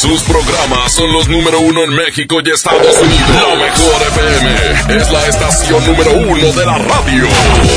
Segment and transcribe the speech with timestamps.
[0.00, 3.28] Sus programas son los número uno en México y Estados Unidos.
[3.36, 7.28] La mejor FM es la estación número uno de la radio.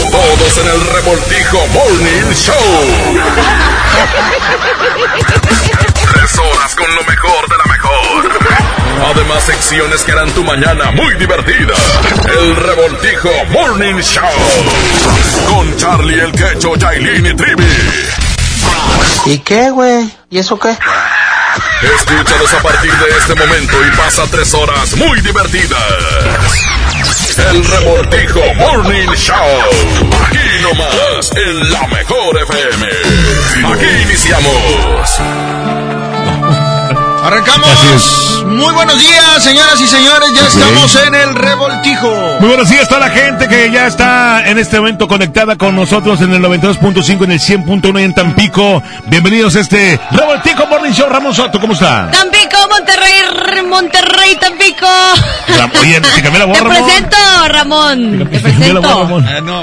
[0.10, 2.55] Todos en el revoltijo Morning Show.
[6.14, 8.31] Tres horas con lo mejor de la mejor.
[9.14, 11.73] Además, secciones que harán tu mañana muy divertida.
[12.40, 14.23] El revoltijo Morning Show.
[15.50, 17.67] Con Charlie el Quecho, Yailin y Trivi.
[19.26, 20.09] ¿Y qué, güey?
[20.30, 20.73] ¿Y eso qué?
[21.95, 25.77] Escúchanos a partir de este momento y pasa tres horas muy divertidas.
[27.38, 29.35] El Revoltijo Morning Show.
[30.25, 32.88] Aquí nomás, en la mejor FM.
[33.73, 35.20] Aquí iniciamos.
[37.23, 37.70] Arrancamos.
[37.70, 38.44] Así es.
[38.45, 40.30] Muy buenos días, señoras y señores.
[40.36, 42.38] Ya estamos en el revoltijo.
[42.42, 45.73] Muy buenos días a toda la gente que ya está en este momento conectada con
[45.75, 48.84] nosotros en el 92.5, en el 100.1 y en Tampico.
[49.08, 51.08] Bienvenidos a este Revoltijo Morning Show.
[51.09, 52.12] Ramón Soto, ¿cómo está?
[52.12, 54.88] Tampico, Monterrey, Monterrey, Tampico.
[55.47, 56.84] Ram- Oye, te cambié la voz, Te Ramón.
[56.86, 58.30] presento, Ramón.
[58.31, 59.03] Te Te cambié la voz, presento.
[59.03, 59.25] Ramón.
[59.30, 59.58] Ah, no,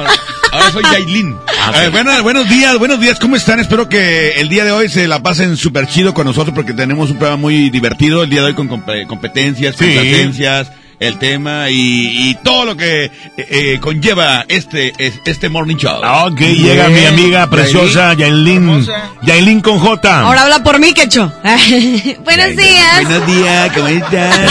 [0.53, 1.37] ahora soy Yailin.
[1.63, 1.91] Ah, Eh, sí.
[1.91, 3.61] bueno, buenos días, buenos días, ¿cómo están?
[3.61, 7.11] Espero que el día de hoy se la pasen súper chido con nosotros porque tenemos
[7.11, 9.85] un programa muy divertido el día de hoy con compe- competencias, Sí.
[9.85, 15.77] complacencias, el tema y, y todo lo que eh, eh, conlleva este es- este morning
[15.77, 15.99] show.
[16.05, 18.87] Ah, Ok, llega mi amiga preciosa Yailin.
[19.23, 20.21] Yailin con J.
[20.21, 21.33] Ahora habla por mí, Quecho.
[21.43, 23.03] Buenos días.
[23.03, 24.49] Buenos días, ¿cómo están?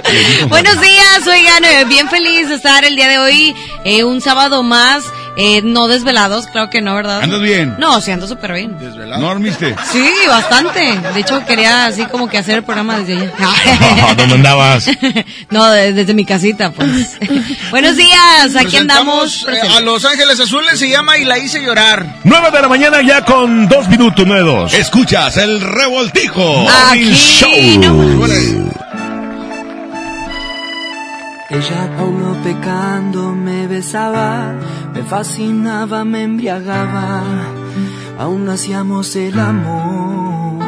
[0.48, 4.62] Buenos días, oigan, eh, bien feliz de estar el día de hoy, eh, un sábado
[4.62, 5.04] más,
[5.36, 7.22] eh, no desvelados, claro que no, ¿verdad?
[7.22, 7.76] ¿Andas bien?
[7.78, 8.76] No, sí, ando súper bien.
[8.80, 9.74] ¿No dormiste?
[9.92, 10.80] Sí, bastante.
[11.14, 14.14] De hecho, quería así como que hacer el programa desde allá.
[14.16, 14.86] ¿Dónde andabas?
[15.50, 17.18] no, de- desde mi casita, pues.
[17.70, 19.46] Buenos días, aquí andamos.
[19.48, 22.20] Eh, a Los Ángeles Azules se llama Y la hice llorar.
[22.24, 24.74] 9 de la mañana ya con dos minutos, 9 dos.
[24.74, 26.66] Escuchas el revoltijo.
[26.90, 27.48] Aquí Show.
[31.50, 34.54] Ella paulo pecando me besaba,
[34.94, 37.24] me fascinaba, me embriagaba,
[38.20, 40.64] aún hacíamos el amor.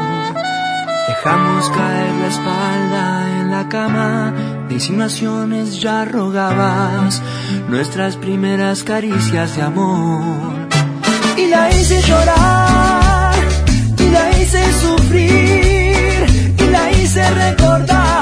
[1.07, 4.35] Dejamos caer la espalda en la cama,
[4.69, 7.23] de insinuaciones ya rogabas,
[7.69, 10.69] nuestras primeras caricias de amor.
[11.37, 13.35] Y la hice llorar,
[13.99, 18.22] y la hice sufrir, y la hice recordar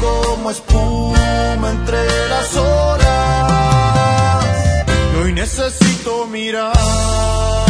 [0.00, 4.44] como espuma entre las horas.
[5.20, 7.69] Hoy necesito mirarte,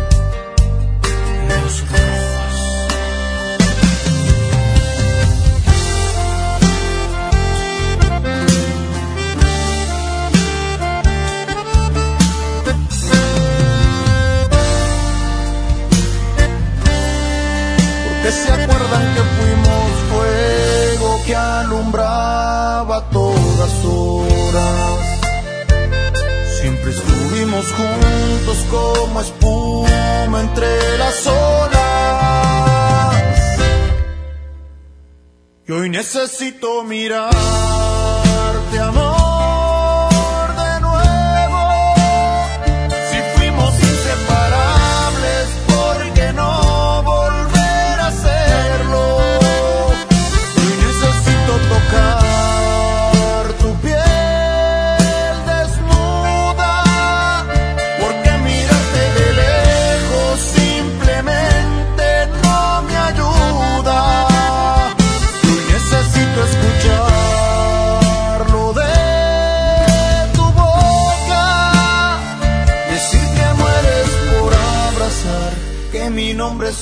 [23.85, 25.21] Horas.
[26.59, 31.71] Siempre estuvimos juntos como espuma entre las olas.
[35.67, 37.29] Y hoy necesito mirarte,
[38.79, 40.11] amor,
[40.55, 40.81] de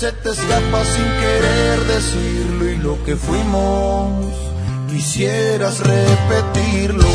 [0.10, 4.34] se te escapa sin querer decirlo y lo que fuimos,
[4.90, 7.06] quisieras repetirlo.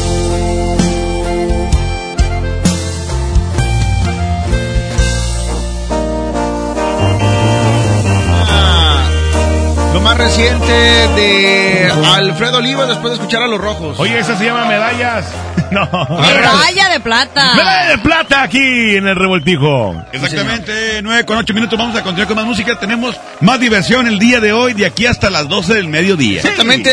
[9.93, 13.99] Lo más reciente de Alfredo Oliva después de escuchar a los rojos.
[13.99, 15.27] Oye, esa se llama medallas.
[15.75, 16.21] No.
[16.21, 17.55] Medalla de plata.
[17.55, 20.03] Medalla de plata aquí en el revoltijo.
[20.13, 21.79] Exactamente, 9 con 8 minutos.
[21.79, 22.79] Vamos a continuar con más música.
[22.79, 26.39] Tenemos más diversión el día de hoy, de aquí hasta las 12 del mediodía.
[26.41, 26.93] Exactamente,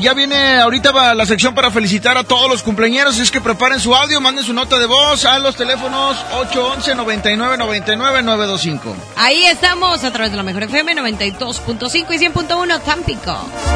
[0.00, 3.94] ya viene ahorita la sección para felicitar a todos los cumpleaños, es que preparen su
[3.94, 8.96] audio, manden su nota de voz a los teléfonos 811 99 99 925.
[9.16, 13.22] Ahí estamos a través de la Mejor FM 92.5 y 100.1 Tampico.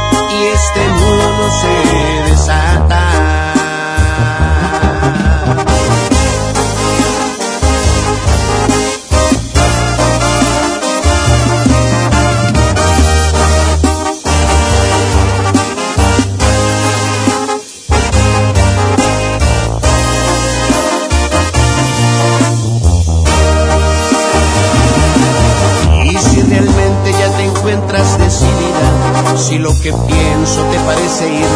[29.81, 31.50] que pienso te parece irrelevante.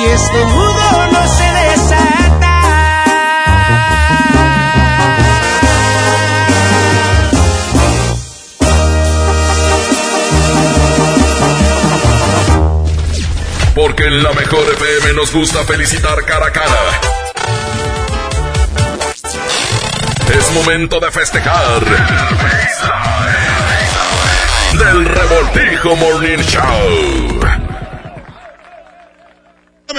[0.00, 2.60] Y este nudo no se desata.
[13.74, 17.00] Porque en la mejor FM nos gusta felicitar cara a cara.
[20.38, 21.84] Es momento de festejar.
[24.72, 27.59] Del Revoltijo Morning Show.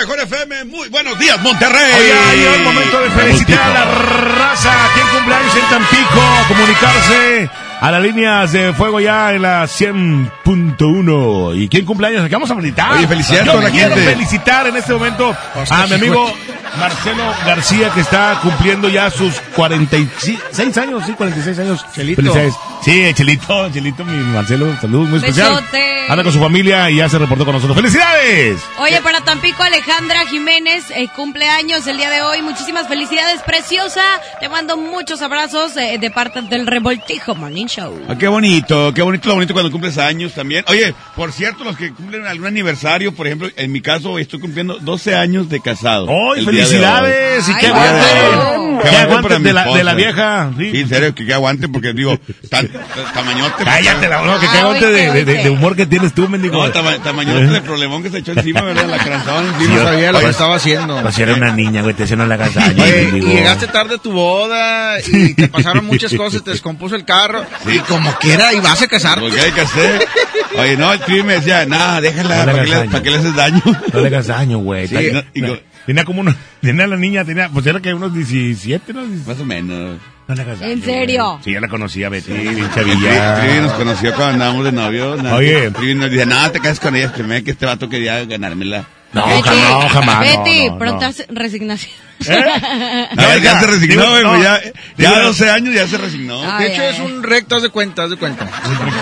[0.01, 1.91] Mejor FM, muy buenos días, Monterrey.
[1.99, 4.71] Oye, ha llegado el momento de felicitar a la raza.
[4.95, 6.21] ¿Quién cumpleaños en Tampico?
[6.47, 7.49] Comunicarse
[7.81, 11.55] a las líneas de fuego ya en la 100.1.
[11.55, 12.23] ¿Y quién cumpleaños?
[12.25, 12.93] Aquí vamos a felicitar.
[12.93, 14.11] Oye, felicidades Yo a la quiero gente.
[14.11, 15.37] felicitar en este momento
[15.69, 16.33] a mi amigo
[16.79, 21.85] Marcelo García que está cumpliendo ya sus 46 años, sí, 46 años.
[21.93, 22.23] Chelito.
[22.23, 22.55] Felicidades.
[22.83, 25.53] Sí, Chelito, Chelito, mi Marcelo, saludos muy especial.
[25.53, 25.91] Besote.
[26.09, 27.77] Anda con su familia y ya se reportó con nosotros.
[27.77, 28.59] ¡Felicidades!
[28.79, 32.41] Oye, para Tampico, Alejandra Jiménez, eh, cumpleaños el día de hoy.
[32.41, 34.01] Muchísimas felicidades, preciosa.
[34.39, 38.01] Te mando muchos abrazos eh, de parte del Revoltijo Morning Show.
[38.09, 40.65] Ah, qué bonito, qué bonito lo bonito cuando cumples años también.
[40.67, 44.79] Oye, por cierto, los que cumplen algún aniversario, por ejemplo, en mi caso estoy cumpliendo
[44.79, 46.07] 12 años de casado.
[46.09, 47.47] ¡Hoy, el día de felicidades!
[47.47, 48.89] ¡Y Ay, qué aguante!
[48.89, 50.51] ¡Qué aguante de la, de la vieja!
[50.57, 50.71] Sí.
[50.71, 52.19] Sí, en serio, que, que aguante, porque digo,
[53.13, 53.63] tamañote.
[53.63, 55.43] Cállate la no, que qué Ah, de, de- de- oíste.
[55.43, 56.55] de humor que tienes tú, mendigo.
[56.65, 58.87] No, tama- tamañote de problemón que se echó encima, ¿verdad?
[58.87, 59.75] La cranzón Sí, encima.
[59.79, 61.01] no sabía lo que Pues- estaba haciendo.
[61.01, 62.63] Pues si era una niña, güey, te hicieron la casa.
[62.67, 67.05] Oye, y llegaste tarde a tu boda y te pasaron muchas cosas, te descompuso el
[67.05, 69.21] carro y como quiera y vas a casarte.
[69.21, 70.07] Porque hay que hacer.
[70.57, 72.91] Oye, no, el Tri me decía, nada, déjala, No le ¿para, qué le, hagas daño.
[72.91, 73.61] ¿para qué le haces daño?
[73.93, 74.87] No le hagas daño, güey.
[74.87, 75.25] Sí, Tenía-
[75.87, 79.01] no, como unos, tenía la niña, tenía, pues era que unos 17, ¿no?
[79.25, 79.97] Más o menos.
[80.61, 81.39] ¿En serio?
[81.43, 83.41] Sí, ya la conocía, Betty, bien chavilla.
[83.41, 85.15] Tri nos conoció cuando andábamos de novio.
[85.17, 85.65] nada, Oye.
[85.65, 88.85] el Tri nos dice, no, te casas con ella, primero que este vato quería ganármela.
[89.13, 90.19] No, Betty, jamás, no, jamás.
[90.19, 91.75] Betty, no, pronta no.
[92.21, 93.07] Resignación.
[93.11, 94.61] No, ya, ya, se resignó, digo, güey, no, ya,
[94.97, 96.41] ya digo, 12 años ya se resignó.
[96.57, 97.05] De hecho, ay, es ay.
[97.05, 98.47] un recto, haz de cuenta, haz de cuenta.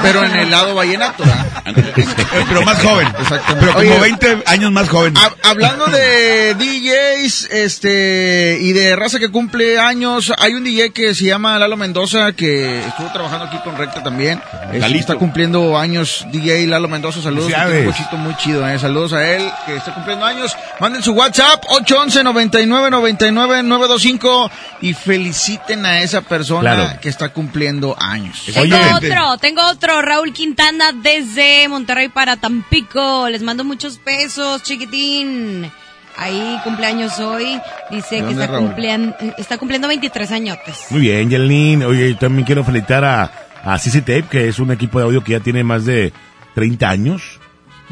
[0.01, 1.45] Pero en el lado vallenato, ¿verdad?
[1.65, 2.05] Eh,
[2.47, 3.07] Pero más joven.
[3.07, 3.59] Exactamente.
[3.59, 5.13] Pero como Oye, 20 años más joven.
[5.15, 11.13] Hab- hablando de DJs este y de raza que cumple años, hay un DJ que
[11.13, 14.41] se llama Lalo Mendoza que estuvo trabajando aquí con Recta también.
[14.73, 17.51] Este, está cumpliendo años DJ Lalo Mendoza, saludos.
[17.51, 18.79] un bochito muy chido, eh.
[18.79, 20.55] saludos a él que está cumpliendo años.
[20.79, 24.51] Manden su WhatsApp 811 99 99 925
[24.81, 26.99] y feliciten a esa persona Claro.
[27.01, 28.43] que está cumpliendo años.
[28.53, 33.27] Tengo otro, tengo otro, Raúl Quintana desde Monterrey para Tampico.
[33.29, 35.71] Les mando muchos pesos, chiquitín.
[36.17, 37.59] Ahí cumpleaños hoy.
[37.91, 40.85] Dice que está, cumplian- está cumpliendo 23 añotes.
[40.89, 41.83] Muy bien, Yelin.
[41.83, 43.31] Oye, también quiero felicitar a,
[43.63, 46.11] a CC Tape, que es un equipo de audio que ya tiene más de
[46.55, 47.39] 30 años.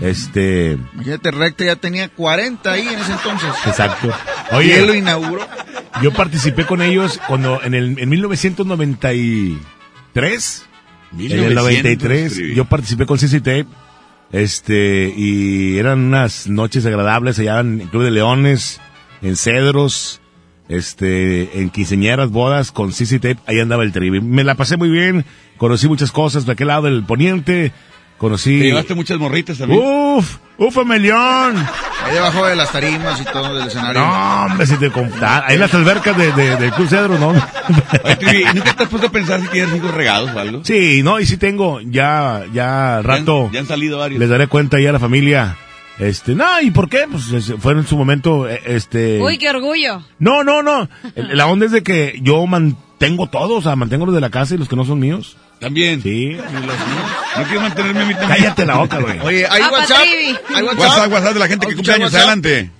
[0.02, 3.50] Este, Imagínate, Recta ya tenía 40 ahí en ese entonces.
[3.66, 4.14] exacto.
[4.52, 5.46] Él lo Oye, inauguró.
[6.02, 10.66] yo participé con ellos cuando en el en 1993
[11.20, 12.56] En el 93 escribí.
[12.56, 13.66] yo participé con CC Tape.
[14.32, 18.82] Este, y eran unas noches agradables allá en el Club de Leones,
[19.22, 20.20] en Cedros,
[20.68, 24.20] este, en quinceañeras, bodas con CC Tape, ahí andaba el trivi.
[24.20, 25.24] Me la pasé muy bien,
[25.56, 27.72] conocí muchas cosas de aquel lado del poniente,
[28.18, 28.60] conocí...
[28.60, 29.82] Te llevaste muchas morritas también.
[29.84, 31.56] Uf, uf, Melión.
[31.58, 34.02] Ahí debajo de las tarimas y todo del escenario.
[34.02, 37.30] No, hombre, si te contar, ahí en las albercas de, de, del Club Cedros, ¿no?
[37.30, 40.62] Oye, Trivi, ¿nunca te has puesto a pensar si tienes hijos regados o algo?
[40.64, 43.42] Sí, no, y sí tengo, ya, ya rato.
[43.44, 44.20] Ya han, ya han salido varios.
[44.20, 45.58] les daré cuenta ya a la familia.
[46.00, 47.06] Este, no, ¿y por qué?
[47.12, 49.20] Pues es- fue en su momento, eh, este...
[49.20, 50.04] Uy, qué orgullo.
[50.20, 50.88] No, no, no.
[51.16, 54.30] El- La onda es de que yo mantengo todo, o sea, mantengo los de la
[54.30, 55.38] casa y los que no son míos.
[55.60, 56.02] También.
[56.04, 56.38] Sí.
[57.38, 58.38] No quiero mantenerme a mí también.
[58.42, 59.20] Cállate la boca, güey.
[59.22, 59.98] Oye, ¿hay Ah, WhatsApp?
[60.56, 60.80] ¿Hay WhatsApp?
[60.80, 62.14] WhatsApp, WhatsApp de la gente que cumple años.
[62.14, 62.72] Adelante.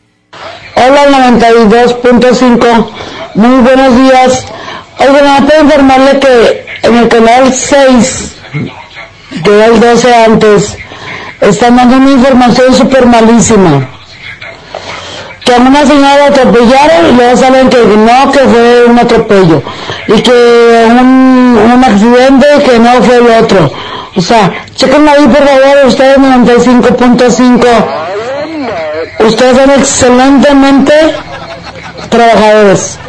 [0.76, 2.92] Hola 92.5,
[3.36, 4.46] muy buenos días.
[5.00, 8.36] Oigan, nada para informarle que en el canal 6,
[9.44, 10.78] que era el 12 antes,
[11.42, 13.90] están dando una información súper malísima.
[15.48, 19.64] Que a una señora atropellaron y luego saben que no, que fue un atropello.
[20.10, 23.72] Y que un, un accidente que no fue el otro.
[24.18, 27.66] O sea, chequen ahí por favor, ustedes 95.5.
[29.20, 30.94] Ustedes son excelentemente
[32.10, 33.00] trabajadores.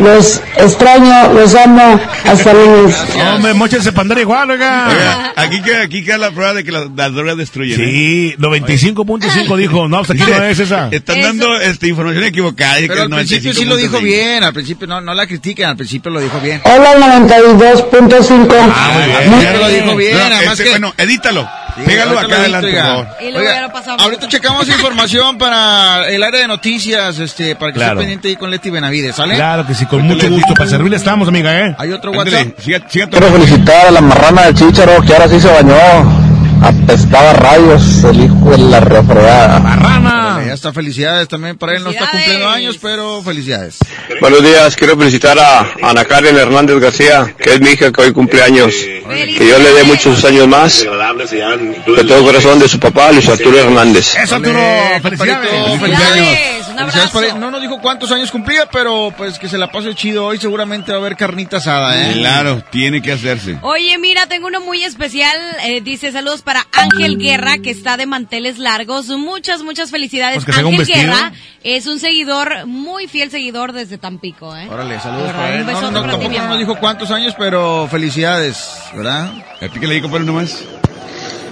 [0.00, 2.00] Los extraño, los amo.
[2.24, 2.90] Hasta luego.
[3.34, 4.88] Hombre, mochense pandera igual, oiga.
[4.88, 7.80] Oiga, aquí queda, aquí queda la prueba de que las, las drogas destruyen.
[7.80, 7.84] ¿eh?
[7.84, 10.88] Sí, 95.5 dijo, no, hasta aquí no es esa.
[10.90, 11.26] Están Eso.
[11.28, 12.76] dando este, información equivocada.
[12.80, 14.02] Pero que al principio sí lo dijo 95.5.
[14.02, 16.60] bien, al principio no, no la critiquen, al principio lo dijo bien.
[16.64, 18.54] Hola 92.5.
[18.74, 19.42] Ah, muy bien.
[19.42, 20.70] Ya lo dijo bien, No, además este, que...
[20.70, 21.48] Bueno, edítalo.
[21.84, 23.06] Pégalo ahorita acá adelante, por favor.
[23.34, 27.92] Oiga, ahorita checamos información para el área de noticias, este, para que Claro.
[27.94, 29.34] esté pendiente ahí con Leti Benavides, ¿sale?
[29.34, 30.54] Claro que sí, con mucho gusto.
[30.54, 31.74] Para servirle estamos, amiga, ¿eh?
[31.78, 32.48] Hay otro WhatsApp.
[32.60, 36.23] siga, siga Quiero felicitar a la marrana del Chicharo, que ahora sí se bañó.
[36.64, 39.58] Apestaba rayos, el hijo de la refregada.
[39.60, 40.42] Marrana.
[40.46, 43.76] Ya está, felicidades también para él, no está cumpliendo años, pero felicidades.
[44.18, 48.12] Buenos días, quiero felicitar a Ana Karen Hernández García, que es mi hija que hoy
[48.12, 48.74] cumple años.
[48.74, 50.80] Que yo le dé muchos años más.
[50.80, 54.14] De todo corazón de su papá, Luis Arturo Hernández.
[54.16, 54.58] Eso, Arturo.
[55.02, 57.38] Felicidades, un abrazo.
[57.38, 60.92] No nos dijo cuántos años cumplía, pero pues que se la pase chido hoy, seguramente
[60.92, 62.14] va a haber carnita asada, ¿eh?
[62.14, 63.58] Claro, tiene que hacerse.
[63.62, 65.36] Oye, mira, tengo uno muy especial.
[65.64, 69.08] eh, dice saludos para Ángel Guerra, que está de manteles largos.
[69.08, 70.44] Muchas, muchas felicidades.
[70.44, 70.86] Pues un Ángel.
[70.86, 71.32] Guerra
[71.62, 74.68] es un seguidor, muy fiel seguidor desde Tampico, ¿eh?
[74.70, 75.60] Órale, saludos para un él.
[75.60, 79.30] No, besote no, para ti, tampoco no nos dijo cuántos años, pero felicidades, ¿verdad?
[79.60, 80.64] ¿A ti que le digo para nomás?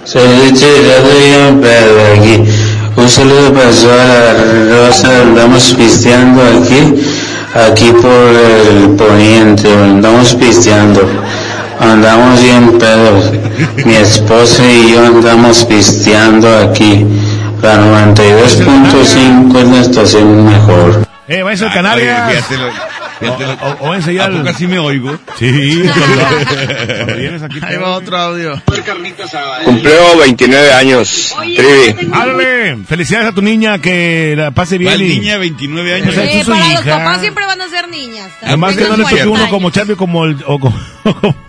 [0.05, 2.72] Soy Chirado Pedro aquí.
[2.95, 6.93] Un saludo para toda la rosa, andamos pisteando aquí,
[7.67, 11.01] aquí por el poniente, andamos pisteando.
[11.79, 13.31] Andamos bien pedos.
[13.83, 17.05] Mi esposa y yo andamos pisteando aquí.
[17.61, 21.03] La 92.5 es la estación mejor.
[21.27, 22.45] Eh, al Ah, Canarias.
[23.29, 25.17] O- o- o váyanse ya ¿A al- poco así me oigo?
[25.39, 25.83] Sí,
[26.97, 27.59] cuando, vienes aquí.
[27.61, 28.61] Ahí va otro audio.
[29.65, 31.35] Cumpleo 29 años.
[31.39, 31.95] Trivi.
[32.13, 34.91] Ándale, felicidades a tu niña, que la pase bien.
[34.91, 36.09] ¿Cuál y- niña 29 años?
[36.09, 36.97] O sea, Eh, es su para los hija.
[36.97, 38.29] papás siempre van a ser niñas.
[38.41, 39.69] Además que no le toque 40 uno como.
[39.71, 40.75] Charlie como el, o como,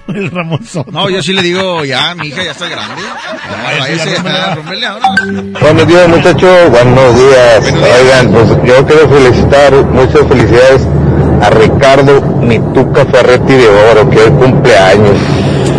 [0.08, 0.90] el Ramón Soto.
[0.92, 3.02] No, yo sí le digo, ya, mi hija ya está grande.
[3.50, 4.20] Rómpele.
[4.24, 5.60] ya, rómpele, vámonos.
[5.60, 7.72] Buenos días muchachos, buenos días.
[7.72, 10.82] Oigan, pues yo quiero felicitar, muchas felicidades
[11.46, 15.16] a Ricardo Mituca Ferretti de Oro, que hoy cumple años.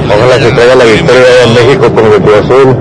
[0.08, 2.76] Ojalá se traiga la victoria de México con el Cruz Azul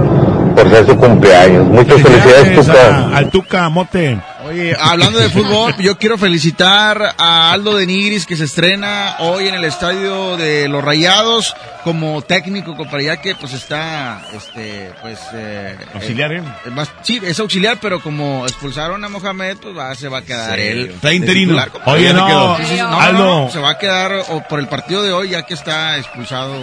[0.54, 1.66] por ser su cumpleaños.
[1.66, 2.72] Muchas felicidades, Tuca.
[3.12, 4.18] a- al Tuca Mote.
[4.44, 9.48] Oye, hablando de fútbol, yo quiero felicitar a Aldo de Nigris que se estrena hoy
[9.48, 15.18] en el estadio de los Rayados como técnico, compadre, ya que pues está, este, pues...
[15.32, 16.42] Eh, Auxiliar, ¿eh?
[16.66, 20.22] eh, más- sí, es auxiliar, pero como expulsaron a Mohamed, pues va, se va a
[20.22, 20.90] quedar Sí, él.
[20.94, 21.56] está interino.
[21.86, 22.56] Oye, no, quedó.
[22.58, 23.24] Sí, sí, sí, no, no, Aldo.
[23.46, 26.54] no, se va a quedar o por el partido de hoy ya que está expulsado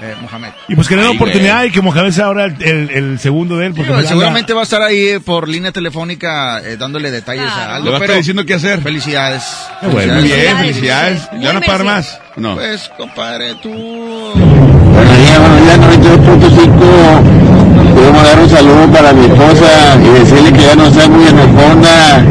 [0.00, 0.50] eh, Mohamed.
[0.68, 3.56] Y pues que le den oportunidad y que Mohamed sea ahora el, el, el segundo
[3.58, 3.72] de él.
[3.72, 7.72] Porque Pero pues, seguramente va a estar ahí por línea telefónica eh, dándole detalles Claro.
[7.72, 7.84] a Aldo.
[7.86, 8.80] Le va a estar pero diciendo qué hacer.
[8.82, 9.42] Felicidades.
[9.80, 10.14] Qué bueno.
[10.14, 10.44] Muy Felicidades.
[10.44, 11.28] bien, felicidades.
[11.32, 12.20] Muy ¿Le van a pagar más?
[12.36, 12.54] No.
[12.54, 13.70] Pues, compadre, tú...
[13.70, 17.94] Buenos días, buenos días, 92.5.
[17.94, 22.24] Quiero mandar un saludo para mi esposa y decirle que ya no sea muy enojona.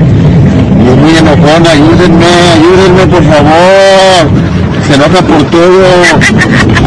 [0.84, 4.30] Y es muy enojona, ayúdenme, ayúdenme por favor.
[4.88, 5.86] Se enoja por todo.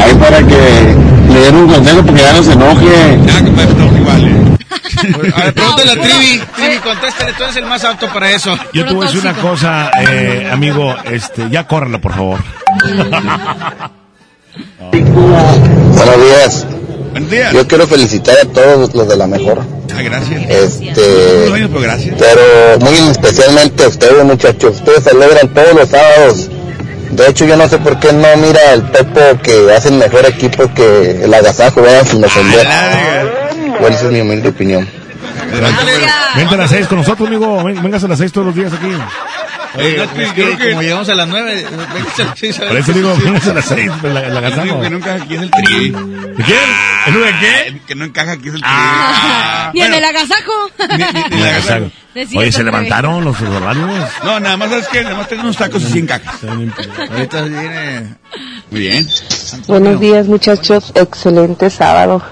[0.03, 0.97] Ahí para que
[1.33, 3.19] le den un consejo porque ya no se enoje.
[3.27, 4.57] Ya, no, igual, ¿eh?
[5.15, 6.43] Pues, a ver, pregúntale a Trivi.
[6.57, 8.57] Trivi, contéstale, tú eres el más apto para eso.
[8.73, 12.41] Yo te voy a decir una cosa, eh, amigo, este, ya córrela, por favor.
[14.93, 16.67] Buenos días.
[17.11, 17.53] Buenos días.
[17.53, 19.63] Yo quiero felicitar a todos los de la mejor.
[19.97, 20.43] Ah, gracias.
[20.49, 22.17] Este, gracias.
[22.19, 26.51] pero muy especialmente a ustedes muchachos, ustedes celebran todos los sábados.
[27.11, 30.73] De hecho yo no sé por qué no mira el Pepo que hacen mejor equipo
[30.75, 32.66] que el agasajo, vean sin ofender.
[33.81, 34.88] Bueno, esa es mi humilde opinión.
[36.37, 37.62] Vente a las seis con nosotros, amigo.
[37.62, 38.88] Ven- Vengas a las seis todos los días aquí.
[39.79, 41.67] Oye, no, es creo que que- como llegamos a las nueve.
[42.69, 44.81] Por eso digo, vengas a las seis, pues, la, la agasajo.
[44.81, 45.91] que no encaja aquí es el tri.
[45.91, 46.59] ¿De quién?
[47.07, 47.81] ¿Es lo de qué?
[47.87, 48.71] Que no encaja aquí es el tri.
[48.73, 49.71] Ah.
[49.75, 50.53] Ni en el agasajo.
[50.79, 51.91] Ni- ni- ni la agasajo.
[52.15, 52.65] Oye, ¿se güey.
[52.65, 54.09] levantaron los horarios?
[54.25, 56.37] No, nada más es que nada más tengo unos tacos y 100 cajas.
[56.45, 58.15] Ahorita viene...
[58.71, 59.07] Muy bien.
[59.69, 62.23] Buenos días muchachos, excelente sábado,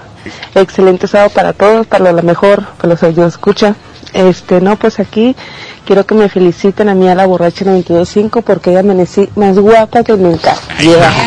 [0.55, 3.75] excelente sábado para todos, para lo mejor, para los que yo escucha.
[4.13, 5.35] Este, no, pues aquí
[5.85, 10.03] quiero que me feliciten a mí a la borracha 92.5 porque ella amanecí más guapa
[10.03, 10.55] que nunca.
[10.79, 11.11] Lleva.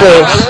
[0.00, 0.48] Pues.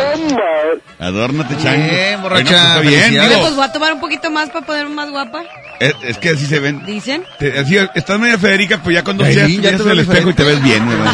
[0.99, 1.83] Adórnate, chango.
[1.91, 4.65] Bien, borracha, no, pues está bien, digo, Pues voy a tomar un poquito más para
[4.65, 5.43] ponerme más guapa.
[5.81, 6.85] es, es que así se ven.
[6.87, 7.25] Dicen.
[7.41, 10.31] Te- así, estás media Federica, pero ya cuando seas, ya ya te veo el espejo
[10.31, 11.13] y te ves bien, ¿verdad?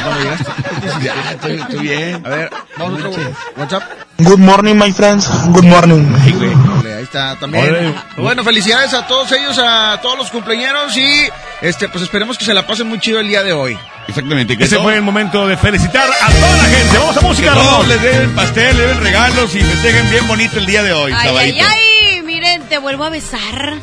[1.03, 2.23] Ya, estoy, estoy bien.
[2.27, 3.83] A ver, vamos a WhatsApp.
[4.19, 5.27] Good morning, my friends.
[5.53, 6.05] Good morning.
[6.13, 7.95] Órale, Ahí está también.
[8.17, 11.29] Bueno, felicidades a todos ellos, a todos los cumpleaños y
[11.61, 13.79] este, pues esperemos que se la pasen muy chido el día de hoy.
[14.09, 14.59] Exactamente.
[14.59, 16.99] Que Ese todo- fue el momento de felicitar a toda la gente.
[16.99, 17.89] Vamos a que música, todos Ramón.
[17.89, 21.37] les den pastel, les den regalos y festejen bien bonito el día de hoy, Ay,
[21.39, 23.75] ay, ay, miren, te vuelvo a besar.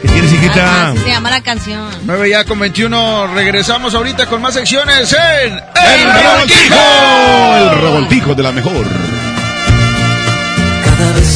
[0.00, 0.88] ¿Qué tienes, hijita?
[0.92, 1.86] Así se llama la canción.
[2.04, 7.56] 9 ya con 21, regresamos ahorita con más secciones en ¡El revoltijo!
[7.56, 8.86] El revoltijo de la mejor.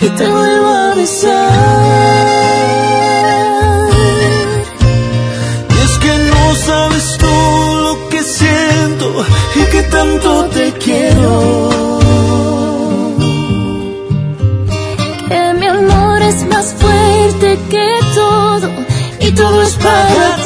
[0.00, 1.52] y te vuelvo a besar.
[5.70, 7.26] Y es que no sabes tú
[7.84, 9.06] lo que siento
[9.56, 11.68] y que tanto te quiero.
[15.60, 18.68] Mi amor es más fuerte que todo
[19.20, 20.37] y todo es para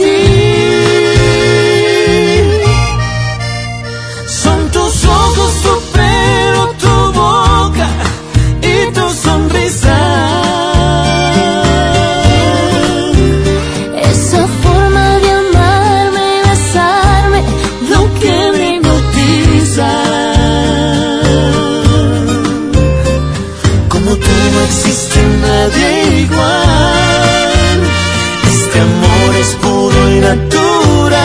[29.42, 31.20] es puro y natural.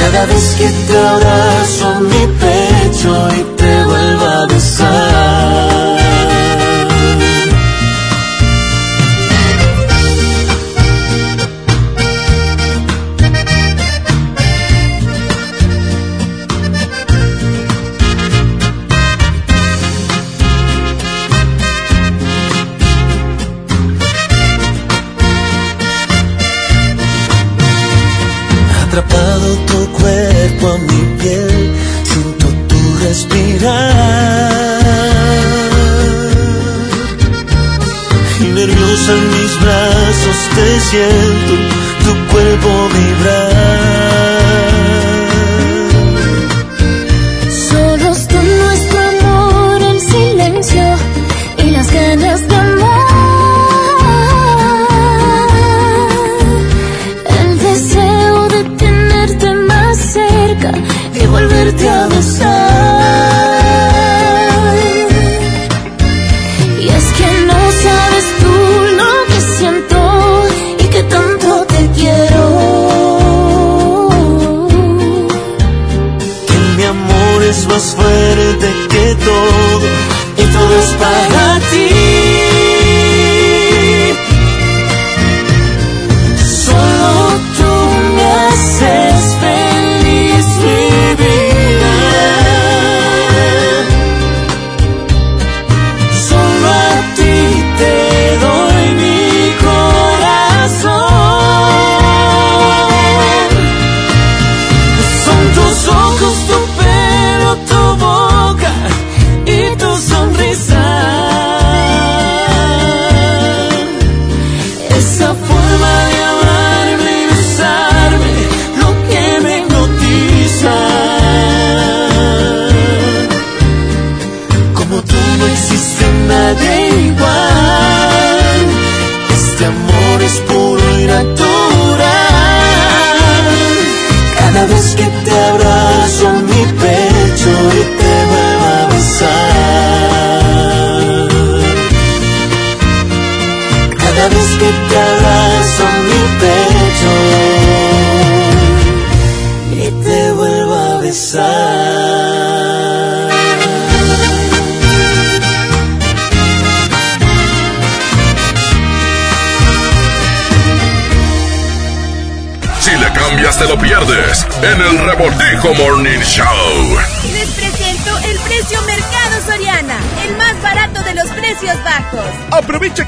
[0.00, 3.87] Cada vez que te abrazo mi pecho y te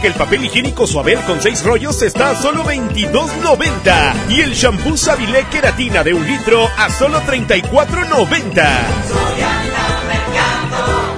[0.01, 4.97] que el papel higiénico Suabel con 6 rollos está a solo 22.90 y el shampoo
[4.97, 8.69] Sabilé Queratina de un litro a solo 34.90.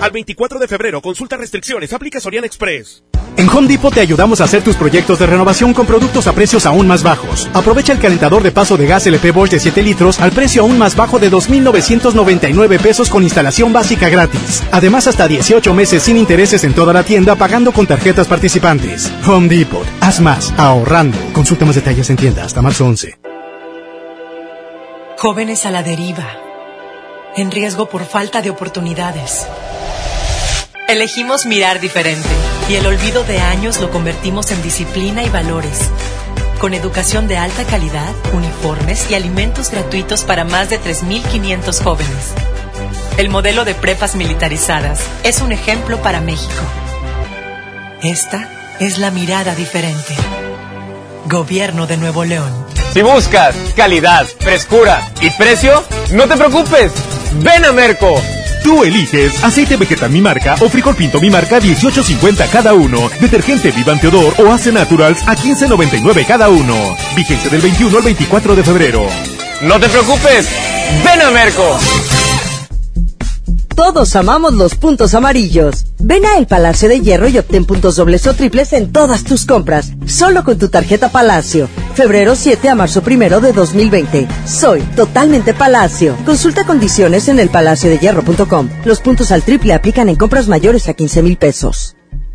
[0.01, 3.05] Al 24 de febrero, consulta restricciones, aplica Soriana Express.
[3.37, 6.67] En Home Depot te ayudamos a hacer tus proyectos de renovación con productos a precios
[6.67, 7.49] aún más bajos.
[7.55, 10.77] Aprovecha el calentador de paso de gas LP Bosch de 7 litros al precio aún
[10.79, 14.63] más bajo de 2.999 pesos con instalación básica gratis.
[14.71, 19.11] Además, hasta 18 meses sin intereses en toda la tienda pagando con tarjetas participantes.
[19.27, 19.87] Home Depot.
[20.01, 21.17] Haz más, ahorrando.
[21.33, 23.19] Consulta más detalles en tienda hasta marzo 11.
[25.17, 26.29] Jóvenes a la deriva.
[27.35, 29.47] En riesgo por falta de oportunidades.
[30.87, 32.29] Elegimos mirar diferente
[32.69, 35.91] y el olvido de años lo convertimos en disciplina y valores.
[36.59, 42.33] Con educación de alta calidad, uniformes y alimentos gratuitos para más de 3.500 jóvenes.
[43.17, 46.63] El modelo de prepas militarizadas es un ejemplo para México.
[48.03, 48.49] Esta
[48.81, 50.15] es la mirada diferente.
[51.27, 52.53] Gobierno de Nuevo León.
[52.93, 56.93] Si buscas calidad, frescura y precio, no te preocupes.
[57.37, 58.21] Ven a Merco.
[58.63, 63.71] Tú eliges aceite Vegeta mi marca o frijol pinto mi marca 18.50 cada uno, detergente
[63.73, 66.97] Vivante Odor o Ace Naturals a 15.99 cada uno.
[67.17, 69.07] Vigencia del 21 al 24 de febrero.
[69.63, 70.49] No te preocupes,
[71.05, 71.79] ven a Merco.
[73.75, 75.87] Todos amamos los puntos amarillos.
[75.99, 79.47] Ven a El Palacio de Hierro y obtén puntos dobles o triples en todas tus
[79.47, 81.69] compras, solo con tu tarjeta Palacio.
[81.95, 84.29] Febrero 7 a marzo 1 de 2020.
[84.47, 86.17] Soy totalmente Palacio.
[86.27, 88.69] Consulta condiciones en elpalaciodehierro.com.
[88.85, 91.97] Los puntos al triple aplican en compras mayores a 15 mil pesos.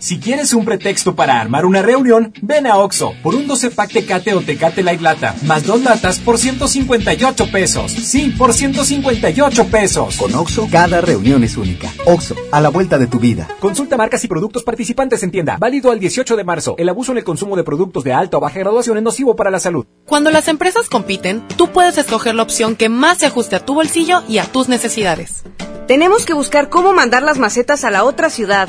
[0.00, 3.92] Si quieres un pretexto para armar una reunión, ven a Oxo por un 12 pack
[3.92, 7.90] Tecate o Tecate Light Lata, más dos latas por 158 pesos.
[7.90, 10.16] Sí, por 158 pesos.
[10.16, 11.92] Con Oxo, cada reunión es única.
[12.06, 13.48] Oxo, a la vuelta de tu vida.
[13.58, 15.56] Consulta marcas y productos participantes en tienda.
[15.58, 16.76] Válido al 18 de marzo.
[16.78, 19.50] El abuso en el consumo de productos de alta o baja graduación es nocivo para
[19.50, 19.84] la salud.
[20.06, 23.74] Cuando las empresas compiten, tú puedes escoger la opción que más se ajuste a tu
[23.74, 25.42] bolsillo y a tus necesidades.
[25.88, 28.68] Tenemos que buscar cómo mandar las macetas a la otra ciudad.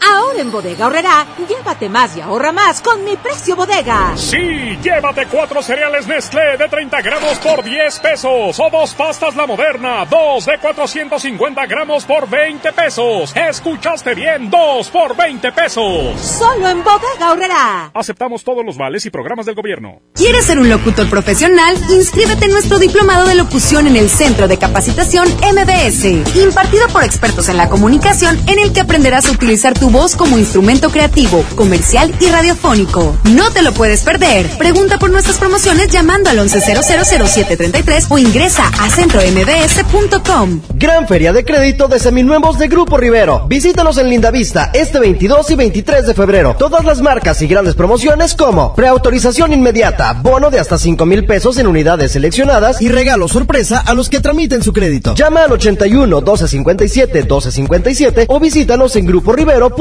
[0.00, 4.12] Ahora en Bodega Horrera, llévate más y ahorra más con mi precio bodega.
[4.16, 9.46] Sí, llévate cuatro cereales Nestlé de 30 gramos por 10 pesos o dos pastas La
[9.46, 13.32] Moderna, dos de 450 gramos por 20 pesos.
[13.34, 16.20] Escuchaste bien, dos por 20 pesos.
[16.20, 17.90] Solo en Bodega Horrera.
[17.94, 20.00] Aceptamos todos los vales y programas del gobierno.
[20.14, 21.76] ¿Quieres ser un locutor profesional?
[21.90, 26.04] Inscríbete en nuestro diplomado de locución en el Centro de Capacitación MBS,
[26.36, 30.38] impartido por expertos en la comunicación, en el que aprenderás a utilizar tu voz como
[30.38, 33.16] instrumento creativo, comercial y radiofónico.
[33.24, 34.46] No te lo puedes perder.
[34.58, 40.60] Pregunta por nuestras promociones llamando al 11000733 o ingresa a centrombs.com.
[40.74, 43.46] Gran Feria de Crédito de Seminuevos de Grupo Rivero.
[43.48, 46.56] Visítanos en Lindavista este 22 y 23 de febrero.
[46.58, 51.58] Todas las marcas y grandes promociones como preautorización inmediata, bono de hasta 5 mil pesos
[51.58, 55.14] en unidades seleccionadas y regalo sorpresa a los que tramiten su crédito.
[55.14, 59.77] Llama al 81 1257 1257 o visítanos en gruporivero.com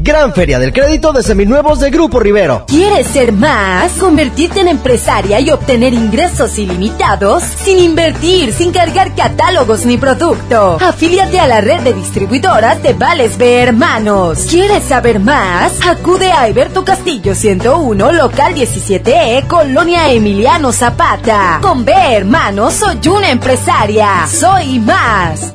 [0.00, 2.64] Gran Feria del Crédito de Seminuevos de Grupo Rivero.
[2.66, 3.92] ¿Quieres ser más?
[3.92, 7.44] ¿Convertirte en empresaria y obtener ingresos ilimitados?
[7.44, 10.78] Sin invertir, sin cargar catálogos ni producto.
[10.80, 14.46] Afíliate a la red de distribuidoras de Vales B Hermanos.
[14.50, 15.74] ¿Quieres saber más?
[15.86, 21.60] Acude a Alberto Castillo 101, local 17E, Colonia Emiliano Zapata.
[21.62, 24.26] Con B Hermanos soy una empresaria.
[24.26, 25.54] Soy más.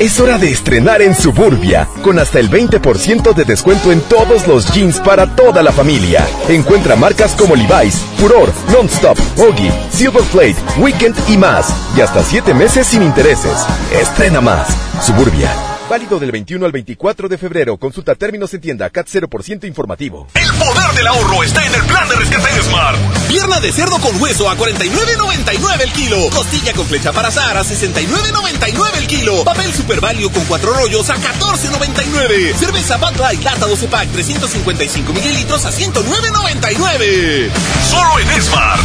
[0.00, 4.72] Es hora de estrenar en Suburbia, con hasta el 20% de descuento en todos los
[4.72, 6.26] jeans para toda la familia.
[6.48, 11.70] Encuentra marcas como Levi's, Furor, Nonstop, Silver Silverplate, Weekend y más.
[11.94, 13.58] Y hasta 7 meses sin intereses.
[13.92, 14.68] Estrena más.
[15.04, 15.50] Suburbia,
[15.90, 17.76] Válido del 21 al 24 de febrero.
[17.76, 20.28] Consulta términos en tienda CAT 0% informativo.
[20.34, 22.96] El poder del ahorro está en el plan de rescate Smart.
[23.26, 26.30] Pierna de cerdo con hueso a 49.99 el kilo.
[26.30, 29.42] Costilla con flecha para azar a 69.99 el kilo.
[29.42, 32.54] Papel Super Value con cuatro rollos a 14.99.
[32.54, 37.50] Cerveza Bud Light lata 12 pack 355 mililitros a 109.99.
[37.90, 38.80] Solo en Smart.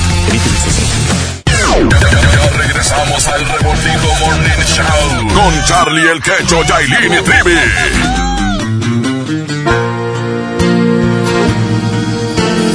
[1.76, 7.56] Ya, regresamos al Revoltijo Morning Show con Charlie el Quecho, Yailin y Trivi.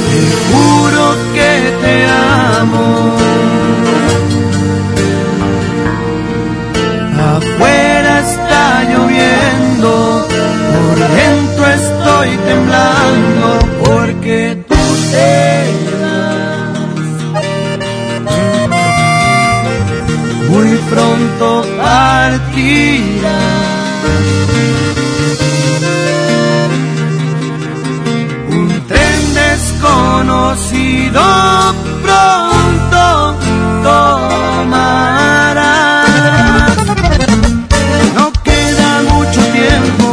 [0.07, 2.05] Te juro que te
[2.59, 3.17] amo.
[7.37, 14.75] Afuera está lloviendo, por dentro estoy temblando porque tú
[15.11, 15.90] te
[20.51, 23.39] muy pronto partirá.
[28.49, 31.21] Un tren desconocido
[32.03, 33.03] pronto
[33.81, 35.73] tomará.
[38.15, 40.09] No queda mucho tiempo.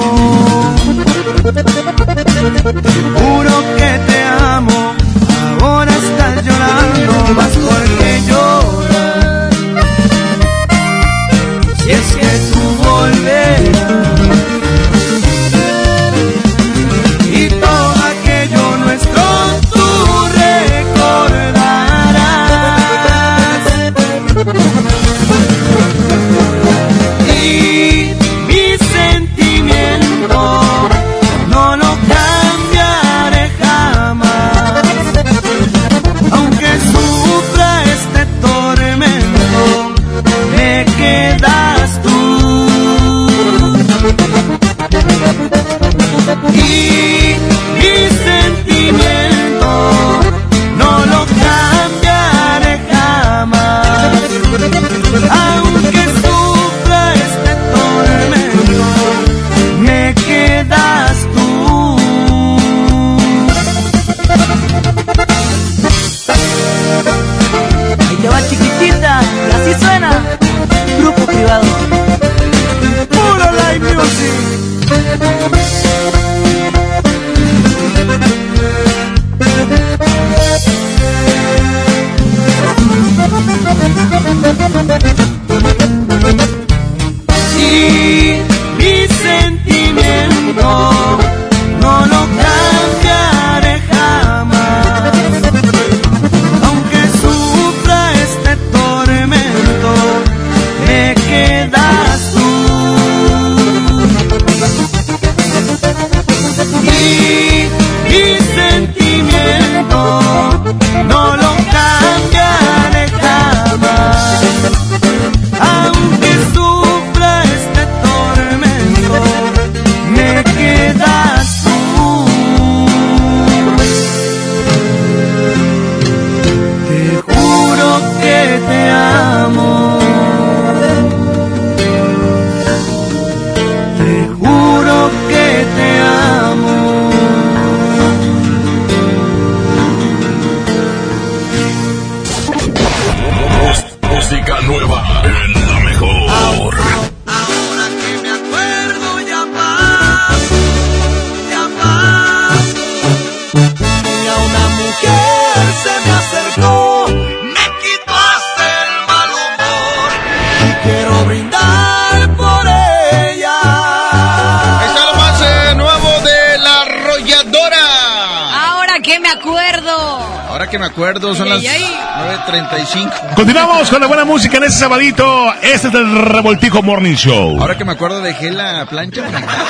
[172.88, 173.34] 9.35.
[173.34, 175.52] Continuamos con la buena música en este sabadito.
[175.62, 177.60] Este es el Revoltijo Morning Show.
[177.60, 179.22] Ahora que me acuerdo, dejé la plancha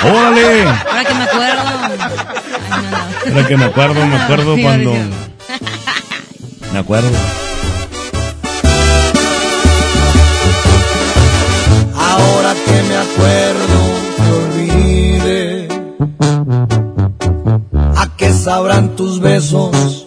[0.05, 0.63] ¡Órale!
[0.63, 1.63] Ahora que me acuerdo.
[3.27, 4.95] Ahora que me acuerdo, me acuerdo cuando...
[6.73, 7.11] Me acuerdo.
[11.97, 13.79] Ahora que me acuerdo,
[14.17, 15.69] te olvide.
[17.97, 19.98] ¿A qué sabrán tus besos?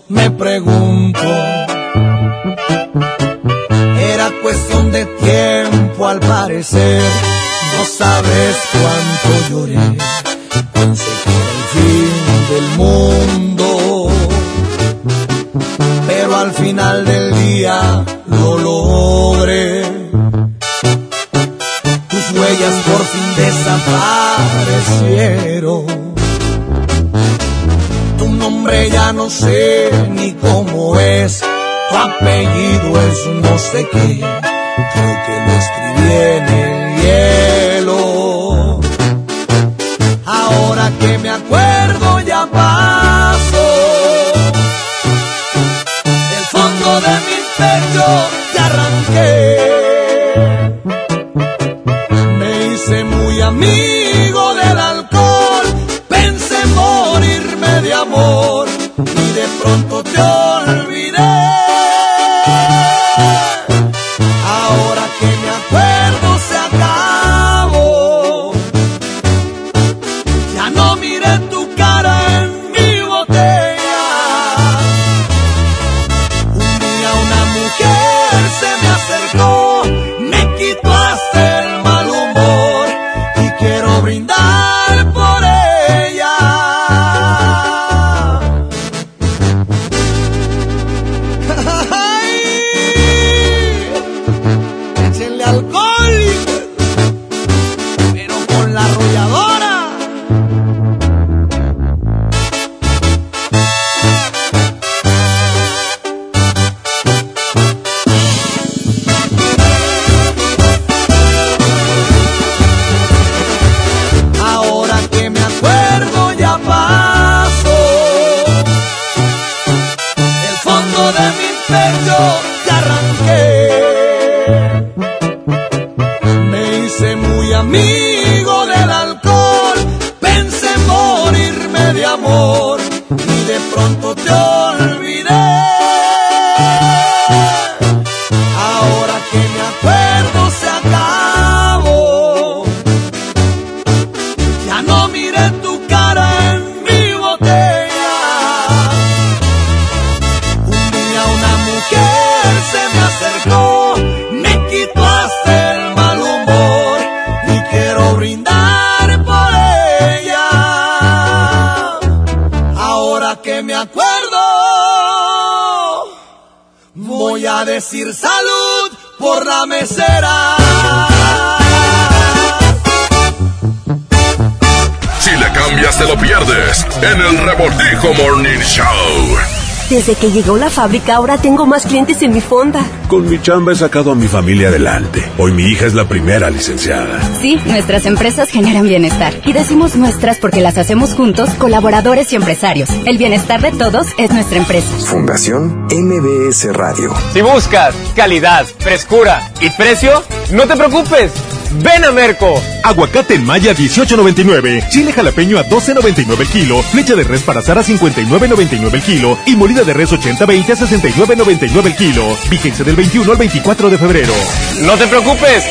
[180.11, 182.83] Desde que llegó la fábrica ahora tengo más clientes en mi fonda.
[183.07, 185.23] Con mi chamba he sacado a mi familia adelante.
[185.37, 187.21] Hoy mi hija es la primera licenciada.
[187.39, 189.33] Sí, nuestras empresas generan bienestar.
[189.45, 192.89] Y decimos nuestras porque las hacemos juntos, colaboradores y empresarios.
[193.05, 194.89] El bienestar de todos es nuestra empresa.
[195.05, 197.13] Fundación MBS Radio.
[197.31, 201.31] Si buscas calidad, frescura y precio, no te preocupes.
[201.73, 202.61] Ven a Merco.
[202.83, 207.77] Aguacate en Maya 18.99, chile jalapeño a 12.99 el kilo, flecha de res para asar
[207.77, 212.37] a 59.99 el kilo y molida de res 80-20 a 69.99 el kilo.
[212.49, 214.33] Vigencia del 21 al 24 de febrero.
[214.81, 215.63] No te preocupes.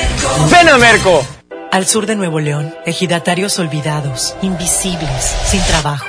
[0.50, 1.24] Ven a Merco.
[1.72, 6.08] Al sur de Nuevo León, ejidatarios olvidados, invisibles, sin trabajo.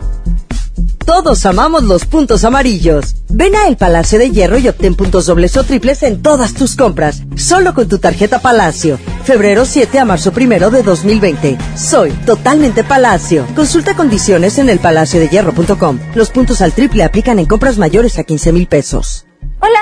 [1.11, 3.17] Todos amamos los puntos amarillos.
[3.27, 6.77] Ven a El Palacio de Hierro y obtén puntos dobles o triples en todas tus
[6.77, 7.23] compras.
[7.35, 8.97] Solo con tu tarjeta Palacio.
[9.25, 11.57] Febrero 7 a marzo 1 de 2020.
[11.75, 13.45] Soy totalmente Palacio.
[13.57, 15.99] Consulta condiciones en elpalaciodehierro.com.
[16.15, 19.25] Los puntos al triple aplican en compras mayores a 15 mil pesos.
[19.59, 19.81] Hola.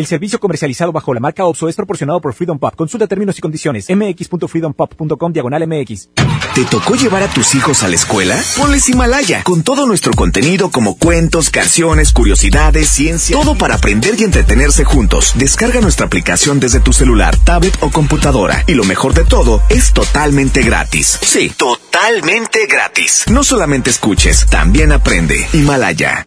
[0.00, 2.74] El servicio comercializado bajo la marca OPSO es proporcionado por Freedom Pop.
[2.74, 3.86] Consulta términos y condiciones.
[3.90, 6.08] mx.freedompop.com diagonal mx.
[6.54, 8.42] ¿Te tocó llevar a tus hijos a la escuela?
[8.56, 14.24] Ponles Himalaya, con todo nuestro contenido como cuentos, canciones, curiosidades, ciencia, todo para aprender y
[14.24, 15.34] entretenerse juntos.
[15.36, 18.64] Descarga nuestra aplicación desde tu celular, tablet o computadora.
[18.66, 21.18] Y lo mejor de todo, es totalmente gratis.
[21.20, 23.26] Sí, totalmente gratis.
[23.30, 25.46] No solamente escuches, también aprende.
[25.52, 26.26] Himalaya.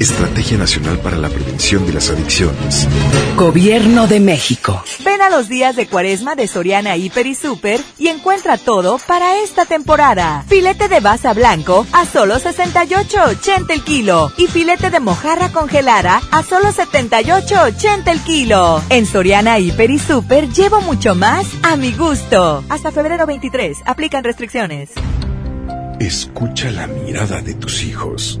[0.00, 2.88] Estrategia Nacional para la Prevención de las Adicciones.
[3.36, 4.82] Gobierno de México.
[5.04, 9.36] Ven a los días de cuaresma de Soriana Hiper y Super y encuentra todo para
[9.42, 10.46] esta temporada.
[10.48, 16.42] Filete de basa blanco a solo 68.80 el kilo y filete de mojarra congelada a
[16.42, 18.82] solo 78.80 el kilo.
[18.88, 22.64] En Soriana Hiper y Super llevo mucho más a mi gusto.
[22.70, 23.82] Hasta febrero 23.
[23.84, 24.92] Aplican restricciones.
[26.00, 28.40] Escucha la mirada de tus hijos.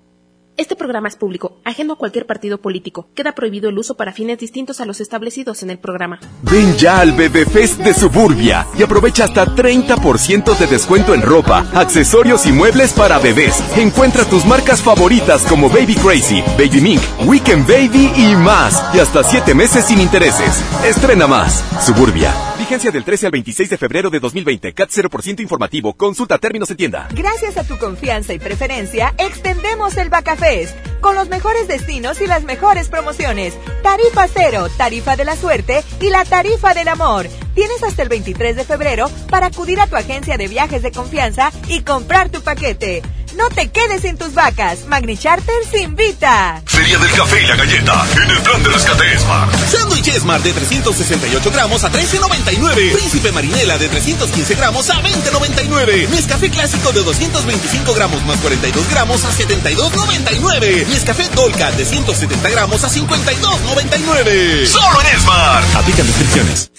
[0.57, 3.07] Este programa es público, ajeno a cualquier partido político.
[3.15, 6.19] Queda prohibido el uso para fines distintos a los establecidos en el programa.
[6.43, 11.65] Ven ya al Bebé Fest de Suburbia y aprovecha hasta 30% de descuento en ropa,
[11.73, 13.63] accesorios y muebles para bebés.
[13.77, 18.83] Encuentra tus marcas favoritas como Baby Crazy, Baby Mink, Weekend Baby y más.
[18.93, 20.61] Y hasta 7 meses sin intereses.
[20.85, 21.63] Estrena más.
[21.85, 22.50] Suburbia.
[22.71, 24.71] Vigencia del 13 al 26 de febrero de 2020.
[24.71, 25.91] CAT 0% informativo.
[25.91, 27.09] Consulta términos en tienda.
[27.13, 32.45] Gracias a tu confianza y preferencia, extendemos el Bacafest con los mejores destinos y las
[32.45, 33.57] mejores promociones.
[33.83, 37.27] Tarifa cero, tarifa de la suerte y la tarifa del amor.
[37.53, 41.51] Tienes hasta el 23 de febrero para acudir a tu agencia de viajes de confianza
[41.67, 43.01] y comprar tu paquete.
[43.35, 44.85] No te quedes sin tus vacas.
[44.87, 46.61] Magni Charter se invita.
[46.65, 49.53] Feria del café y la galleta en el plan de rescate Smart.
[49.69, 52.93] Sándwich Smart de 368 gramos a 13.99.
[52.93, 56.09] Príncipe Marinela de 315 gramos a 20.99.
[56.09, 60.87] Nescafé clásico de 225 gramos más 42 gramos a 72.99.
[60.87, 64.65] Nescafé Dolca de 170 gramos a 52.99.
[64.65, 65.75] Solo en Smart.
[65.75, 66.71] Aplican restricciones.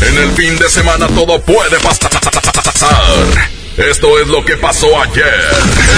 [0.00, 2.10] En el fin de semana todo puede pasar.
[3.76, 5.24] Esto es lo que pasó ayer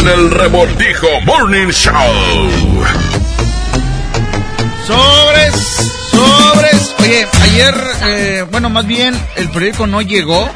[0.01, 1.95] en el Revoltijo Morning Show.
[4.87, 5.55] Sobres,
[6.11, 6.95] sobres.
[6.99, 10.49] Oye, ayer, eh, bueno, más bien el periódico no llegó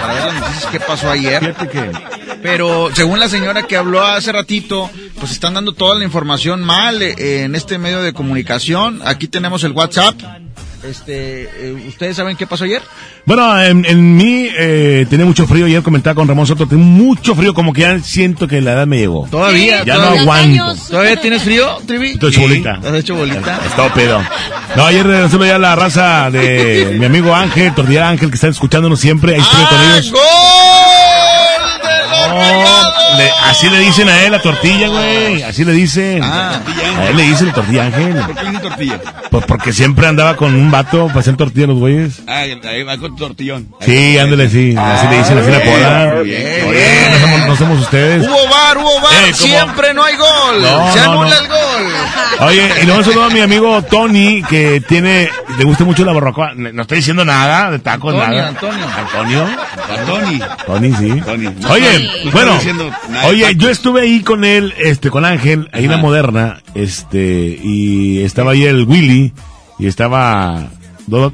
[0.00, 1.54] para ver las noticias que pasó ayer.
[2.42, 7.02] Pero según la señora que habló hace ratito, pues están dando toda la información mal
[7.02, 9.00] eh, en este medio de comunicación.
[9.04, 10.14] Aquí tenemos el WhatsApp.
[10.84, 12.82] Este, eh, ¿ustedes saben qué pasó ayer?
[13.24, 15.64] Bueno, en, en mí eh, tenía mucho frío.
[15.66, 18.86] Ayer comentaba con Ramón Soto, tengo mucho frío, como que ya siento que la edad
[18.86, 19.26] me llegó.
[19.30, 20.16] Todavía, Ya todavía.
[20.16, 20.74] no aguanto.
[20.90, 22.10] ¿Todavía tienes frío, Trivi?
[22.10, 22.74] Estoy hecho bolita.
[22.74, 23.60] ¿Estás hecho bolita?
[23.66, 24.22] Está pedo.
[24.76, 29.00] No, ayer solo ya la raza de mi amigo Ángel, Tortilla Ángel, que está escuchándonos
[29.00, 29.34] siempre.
[29.34, 30.12] Ahí estuve con ellos.
[30.12, 30.20] ¡Gol!
[32.30, 32.83] No,
[33.16, 35.42] le- Así le dicen a él la tortilla, güey.
[35.42, 36.20] Así le dicen.
[36.22, 36.60] Ah.
[36.98, 38.14] a él le dicen la tortilla ángel.
[38.14, 39.00] ¿Por qué dice tortilla?
[39.30, 42.22] Pues porque siempre andaba con un vato para hacer tortilla los güeyes.
[42.26, 43.68] Ah, ahí va con tortillón.
[43.80, 44.74] Sí, ándale, sí.
[44.78, 45.58] Así le dicen, así la
[46.22, 48.26] bien, Oye, no somos, no somos ustedes.
[48.26, 50.62] Hubo bar, hubo bar, Eh, siempre no hay gol.
[50.62, 51.92] No, Se no, anula el gol.
[52.48, 56.54] Oye, y luego saludo a mi amigo Tony, que tiene, le gusta mucho la barbacoa.
[56.54, 58.48] No estoy diciendo nada de tacos, Antonio, nada.
[58.48, 58.86] Antonio.
[58.96, 59.46] Antonio.
[60.06, 60.40] Tony.
[60.66, 61.20] Tony, sí.
[61.20, 61.46] Tony.
[61.70, 62.58] Oye, No bueno,
[63.26, 68.22] oye, yo estuve ahí con él, este, con Ángel, ahí en la moderna, este, y
[68.22, 69.32] estaba ahí el Willy,
[69.78, 70.68] y estaba,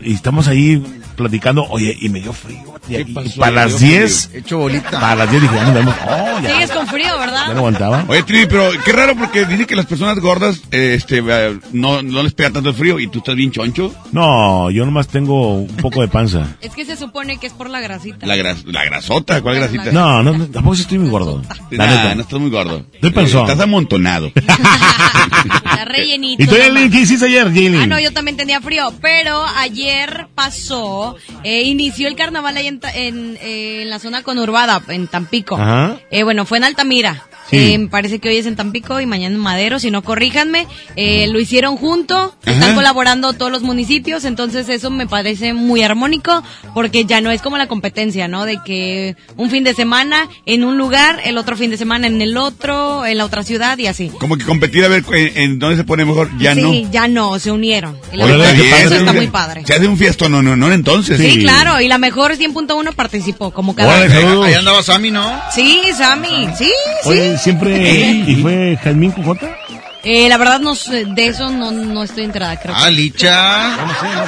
[0.02, 0.82] y estamos ahí
[1.16, 2.69] platicando, oye, y me dio frío,
[3.14, 3.40] pasó?
[3.40, 4.40] para las dio 10, frío.
[4.40, 4.90] Hecho bolita.
[4.90, 7.46] para las 10 dije, ya nos vemos, oh, ya, Sigues con frío, ¿verdad?
[7.48, 8.04] ya no aguantaba.
[8.08, 12.02] Oye, Trivi, pero qué raro porque dice que las personas gordas eh, este, eh, no,
[12.02, 13.94] no les pega tanto el frío y tú estás bien choncho.
[14.12, 16.46] No, yo nomás tengo un poco de panza.
[16.60, 18.26] Es que se supone que es por la grasita.
[18.26, 19.90] La, gras, la grasota, ¿cuál grasita?
[19.92, 21.42] No, no, no, tampoco estoy muy gordo.
[21.70, 22.14] La Nah, neta.
[22.14, 22.84] no estás muy gordo.
[22.92, 23.42] Estoy panzón.
[23.48, 24.30] Estás amontonado.
[24.34, 26.42] Está rellenito.
[26.42, 26.54] ¿Y tú.
[26.56, 27.80] Yailin, qué hiciste ayer, Yailin?
[27.82, 32.79] Ah, no, yo también tenía frío, pero ayer pasó, eh, inició el carnaval ahí en,
[32.94, 35.56] En, eh, en la zona conurbada, en Tampico.
[35.56, 35.98] Ajá.
[36.10, 37.26] Eh, bueno, fue en Altamira.
[37.50, 37.72] Sí.
[37.72, 40.66] Eh, me parece que hoy es en Tampico y mañana en Madero, si no corríjanme.
[40.96, 46.42] Eh, lo hicieron junto, están colaborando todos los municipios, entonces eso me parece muy armónico
[46.74, 48.44] porque ya no es como la competencia, ¿no?
[48.44, 52.22] De que un fin de semana en un lugar, el otro fin de semana en
[52.22, 54.10] el otro, en la otra ciudad y así.
[54.18, 56.90] Como que competir a ver en, en dónde se pone mejor, ya sí, no.
[56.90, 57.98] ya no, se unieron.
[58.12, 59.62] Y la verdad, está bien, eso está muy padre.
[59.66, 61.18] Se hace un fiesto, no, no, no, entonces.
[61.18, 64.46] Sí, claro, y la mejor 100.1 participó, como cada Órale, saludos.
[64.46, 65.40] Ahí andaba Sammy, ¿no?
[65.54, 66.70] Sí, Sammy, sí,
[67.04, 67.39] Oye, sí.
[67.40, 69.56] Siempre, ¿y fue Jazmín Cujota?
[70.02, 72.74] Eh, la verdad, no, sé, de eso no, no estoy enterada, creo.
[72.76, 73.76] Ah, Licha.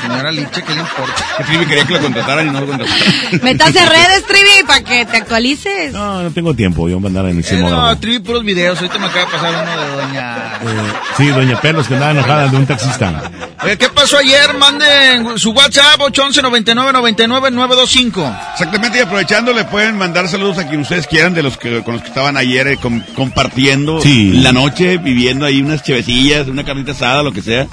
[0.03, 1.25] Señora Licha, ¿qué le importa?
[1.39, 3.05] Que Trivi quería que lo contrataran y no lo contrataron.
[3.43, 5.93] Métase a redes, Trivi, para que te actualices.
[5.93, 7.83] No, no tengo tiempo, yo voy a andar en el Eh, sismógrafo.
[7.83, 8.79] no, Trivi, puros videos.
[8.79, 10.37] Ahorita me acaba de pasar uno de doña...
[10.63, 13.31] Eh, sí, doña Pelos, que andaba enojada de un taxista.
[13.65, 14.53] Oye, ¿qué pasó ayer?
[14.59, 18.37] Manden su WhatsApp 811 99 99 925.
[18.53, 21.95] Exactamente, y aprovechando, le pueden mandar saludos a quien ustedes quieran, de los que con
[21.95, 24.33] los que estaban ayer eh, com- compartiendo Sí.
[24.35, 27.67] la noche, viviendo ahí unas chevecillas, una carnita asada, lo que sea.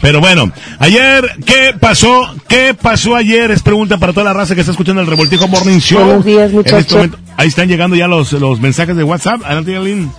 [0.00, 2.34] Pero bueno, ayer, ¿qué pasó?
[2.48, 3.50] ¿Qué pasó ayer?
[3.50, 6.04] Es pregunta para toda la raza que está escuchando el Revoltijo Morning Show.
[6.04, 6.92] Buenos días, En este muchachos.
[6.92, 9.40] momento, ahí están llegando ya los, los mensajes de WhatsApp.
[9.44, 10.10] Adelante, Yailin.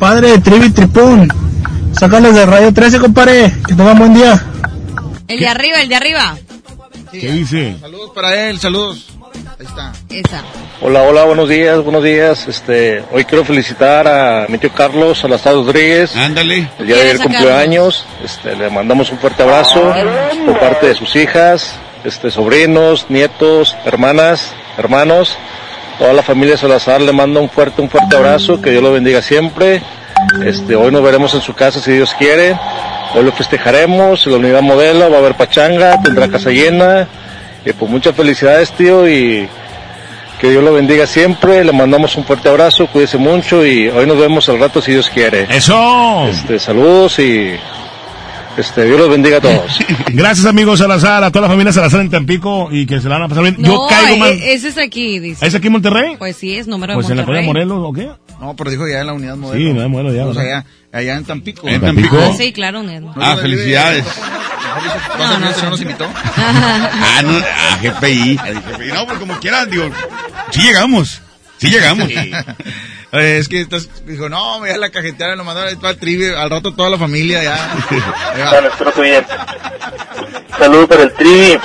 [0.00, 1.28] Padre de Trivi Tripún,
[1.92, 3.52] sácalos de Radio 13, compadre.
[3.66, 4.42] Que tengan buen día.
[5.28, 6.36] El de arriba, el de arriba.
[7.12, 7.76] ¿Qué dice?
[7.80, 9.06] Saludos para él, saludos.
[9.58, 9.92] Ahí está.
[10.10, 10.42] Esa.
[10.80, 12.48] Hola, hola, buenos días, buenos días.
[12.48, 16.16] Este, hoy quiero felicitar a mi tío Carlos Salazar Rodríguez.
[16.16, 16.68] Ándale.
[16.78, 17.62] El día de ayer ¿Quieres cumplió sacarlo?
[17.62, 18.06] años.
[18.24, 19.94] Este, le mandamos un fuerte abrazo
[20.44, 25.36] por parte de sus hijas, este, sobrinos, nietos, hermanas, hermanos.
[25.98, 28.60] Toda la familia Salazar le manda un fuerte, un fuerte abrazo.
[28.60, 29.82] Que Dios lo bendiga siempre.
[30.44, 32.58] Este, hoy nos veremos en su casa si Dios quiere.
[33.14, 37.06] Hoy lo festejaremos en la unidad modelo, va a haber pachanga, tendrá casa llena.
[37.66, 39.48] Y pues muchas felicidades, tío, y
[40.40, 41.64] que Dios lo bendiga siempre.
[41.64, 45.08] Le mandamos un fuerte abrazo, cuídese mucho y hoy nos vemos al rato si Dios
[45.08, 45.46] quiere.
[45.48, 46.26] ¡Eso!
[46.28, 47.52] Este, saludos y
[48.58, 49.78] este, Dios los bendiga a todos.
[50.12, 53.22] Gracias, amigos Salazar, a toda la familia Salazar en Tampico y que se la van
[53.24, 53.56] a pasar bien.
[53.58, 54.30] No, Yo caigo e- más.
[54.42, 55.46] ese es aquí, dice.
[55.46, 56.16] ¿Es aquí en Monterrey?
[56.18, 57.46] Pues sí, es número de Pues en la Monterrey.
[57.46, 58.40] colonia Morelos, ¿o qué?
[58.40, 59.58] No, pero dijo ya en la unidad modelo.
[59.64, 61.66] Sí, unidad modelo ya, Pues allá, allá en Tampico.
[61.66, 62.18] ¿En Tampico?
[62.20, 63.04] Ah, sí, claro, Ned.
[63.16, 64.04] Ah, felicidades.
[65.18, 66.10] No, no, no nos invitó?
[66.36, 68.38] ah, no, a GPI.
[68.38, 68.92] a GPI.
[68.92, 69.90] No, pues como quieran, digo,
[70.50, 71.20] sí llegamos.
[71.58, 72.08] Sí llegamos.
[73.14, 76.50] Eh, es que estás, dijo, no, me da la cajetera, lo mandaron el trivi, al
[76.50, 77.74] rato toda la familia ya.
[78.50, 79.24] Bueno, espero que bien.
[80.58, 81.58] Saludos para el Trivi,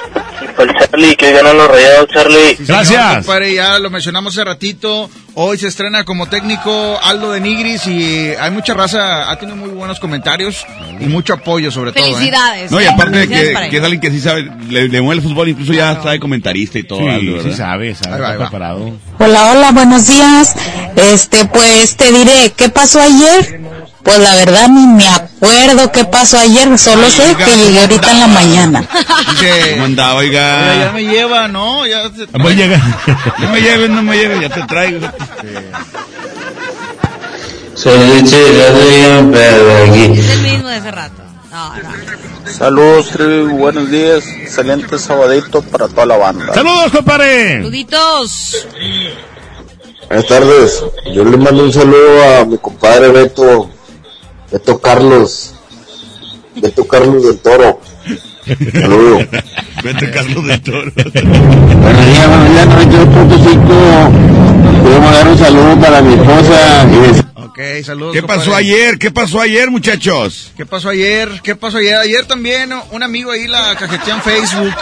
[0.58, 2.56] para el Charlie, que ganan los rayados, Charlie.
[2.58, 5.10] Sí, señor, compadre, ya lo mencionamos hace ratito.
[5.36, 9.70] Hoy se estrena como técnico Aldo de Nigris y hay mucha raza, ha tenido muy
[9.70, 10.66] buenos comentarios
[11.00, 12.04] y mucho apoyo sobre todo.
[12.04, 12.12] ¿eh?
[12.14, 12.72] Felicidades.
[12.72, 15.48] No, y aparte que, que es alguien que sí sabe, le, le mueve el fútbol,
[15.50, 17.00] incluso ya está de comentarista y todo.
[17.00, 18.46] Sí, Aldo, sí sabe, sabe, Ahí va, está ahí va.
[18.50, 18.92] preparado.
[19.20, 20.56] Hola, hola, buenos días.
[20.96, 23.62] Este, pues te diré, ¿qué pasó ayer?
[24.04, 28.20] Pues la verdad ni me acuerdo qué pasó ayer, solo sé que llegué ahorita en
[28.20, 28.88] la mañana.
[29.72, 30.72] ¿Cómo andaba, oiga?
[30.72, 31.86] Oiga, ya me lleva, ¿no?
[31.86, 32.82] Ya te Voy a llegar.
[33.40, 35.08] No me lleves, no me lleves, ya te traigo.
[37.76, 37.98] Es el
[40.42, 41.24] mismo de hace rato.
[41.52, 41.90] No, no.
[42.52, 43.18] Saludos,
[43.52, 44.26] buenos días.
[44.28, 46.54] Excelente sabadito para toda la banda.
[46.54, 47.58] ¡Saludos, compadre!
[47.58, 48.68] Saluditos.
[50.10, 50.84] Buenas tardes.
[51.14, 53.70] Yo le mando un saludo a mi compadre Beto,
[54.52, 55.54] Beto Carlos,
[56.56, 57.80] Beto Carlos del Toro.
[58.74, 59.28] Saludos.
[59.84, 60.92] Vete, Carlos del Toro.
[60.96, 64.82] Buenos días, buenos días, 98.5.
[64.84, 68.14] Quiero mandar un saludo para mi esposa y decir Ok, saludos.
[68.14, 68.40] ¿Qué compadre.
[68.42, 68.98] pasó ayer?
[68.98, 70.52] ¿Qué pasó ayer, muchachos?
[70.58, 71.30] ¿Qué pasó ayer?
[71.44, 71.96] ¿Qué pasó ayer?
[71.98, 74.74] Ayer también un amigo ahí la cajeteó en Facebook.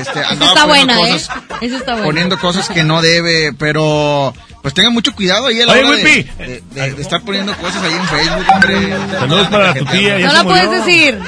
[0.00, 1.66] Este, andaba está buena, cosas, ¿eh?
[1.66, 2.06] Esa está buena.
[2.06, 4.32] poniendo cosas que no debe, pero
[4.66, 7.56] pues tengan mucho cuidado ahí a la Oye, hora de, de- de- de estar poniendo
[7.56, 8.96] cosas ahí en Facebook, hombre.
[9.16, 11.20] Saludos para tu tía, No la puedes decir.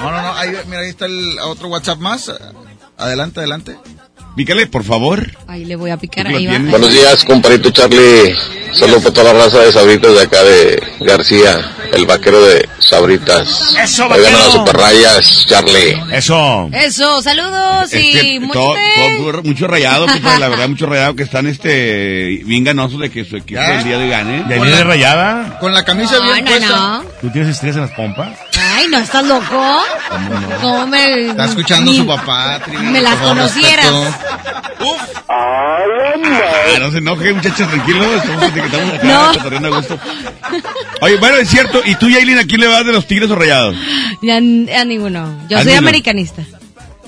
[0.00, 2.32] No, no, no, ahí, mira, ahí está el otro WhatsApp más.
[2.96, 3.76] Adelante, adelante.
[4.36, 5.30] Pícale, por favor.
[5.48, 6.26] Ahí le voy a picar.
[6.26, 6.58] Ahí va.
[6.58, 8.34] Buenos días, compadrito Charlie.
[8.72, 13.74] Saludos para toda la raza de Sabritas de acá de García, el vaquero de Sabritas.
[13.82, 14.38] Eso, Oigan a vaquero.
[14.38, 15.96] las superrayas, Charlie.
[16.12, 16.68] Eso.
[16.72, 21.46] Eso, saludos y Este, mucho todo- mucho rayado, compadre, la verdad, mucho rayado que están
[21.46, 23.78] este bien ganosos de que su equipo Ya.
[23.78, 24.44] el día de hoy gane.
[24.50, 25.58] ¿Ya viene rayada?
[25.58, 26.68] Con la camisa No, bien no, puesta.
[26.68, 27.04] no.
[27.22, 28.36] ¿Tú tienes estrés en las pompas?
[28.78, 29.82] Ay, ¿no estás loco?
[30.60, 31.28] ¿Cómo me...?
[31.30, 32.60] Está escuchando ni- su papá,
[32.92, 33.86] Me las conocieras.
[33.86, 34.96] respeto.
[35.28, 35.78] Ah,
[36.78, 38.06] no se enoje, muchachos, tranquilos.
[38.16, 39.06] Estamos, estamos acá
[39.60, 39.66] No.
[39.66, 39.98] a gusto.
[41.00, 41.80] Oye, bueno, es cierto.
[41.84, 43.74] ¿Y tú, Yailin, a quién le vas de los tigres o rayados?
[44.22, 44.40] Ya, a
[44.84, 45.40] ninguno.
[45.48, 45.78] Yo ¿A soy ninguno?
[45.88, 46.42] americanista.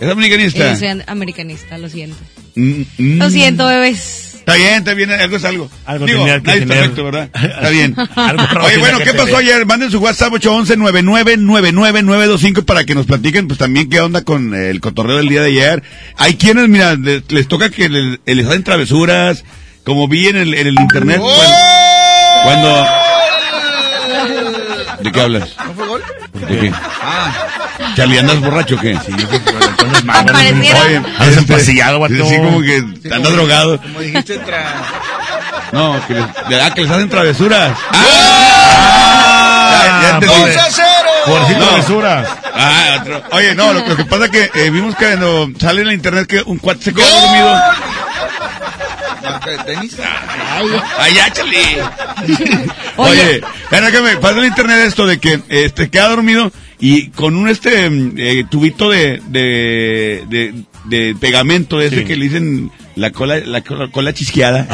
[0.01, 0.73] ¿Es americanista?
[0.73, 2.16] Yo soy an- americanista, lo siento.
[2.55, 3.19] Mm, mm.
[3.19, 4.28] Lo siento, bebés.
[4.49, 5.70] Está bien, está bien, algo es algo.
[5.84, 6.76] Algo Digo, tenía que nadie tener.
[6.78, 7.28] perfecto, ¿verdad?
[7.34, 7.94] Está bien.
[8.64, 9.66] Oye, bueno, ¿qué pasó ayer?
[9.66, 15.18] Manden su WhatsApp 811-9999-925 para que nos platiquen, pues también qué onda con el cotorreo
[15.18, 15.82] del día de ayer.
[16.16, 19.44] Hay quienes, mira, le- les, toca que les, les hacen travesuras,
[19.84, 21.20] como vi en el, en el internet.
[21.22, 22.40] ¡Oh!
[22.44, 22.86] Cuando, cuando-
[25.03, 25.51] ¿De qué hablas?
[25.66, 26.03] ¿No fue gol?
[26.49, 26.72] ¿De qué?
[26.74, 27.34] Ah.
[27.96, 28.96] Charlie, ¿andas borracho o qué?
[29.07, 29.12] Sí,
[30.32, 30.80] Pareciera.
[30.80, 32.14] Oye, Andas este, empastillado, vato.
[32.14, 32.76] Sí, como que
[33.12, 33.80] andas drogado.
[33.80, 34.41] Como dijiste,
[35.72, 37.72] No, que les, ah, que les hacen travesuras.
[37.93, 39.80] ¡Ah!
[39.84, 40.34] Ya, ya entendí.
[41.26, 41.59] Por si No.
[41.66, 42.28] travesuras.
[42.55, 43.22] Ah, otro.
[43.32, 45.95] Oye, no, lo, lo que pasa es que eh, vimos que cuando sale en la
[45.95, 47.61] internet que un cuate se quedó dormido.
[49.31, 49.97] ¿Marca de tenis?
[50.99, 51.59] Ay, ya, chale.
[52.97, 56.51] Oye, era que me pasa en internet esto de que este queda dormido
[56.81, 60.55] y con un este mm, eh, tubito de, de, de,
[60.85, 62.05] de pegamento ese Sí.
[62.05, 64.66] que le dicen la cola, la cola, cola chisqueada,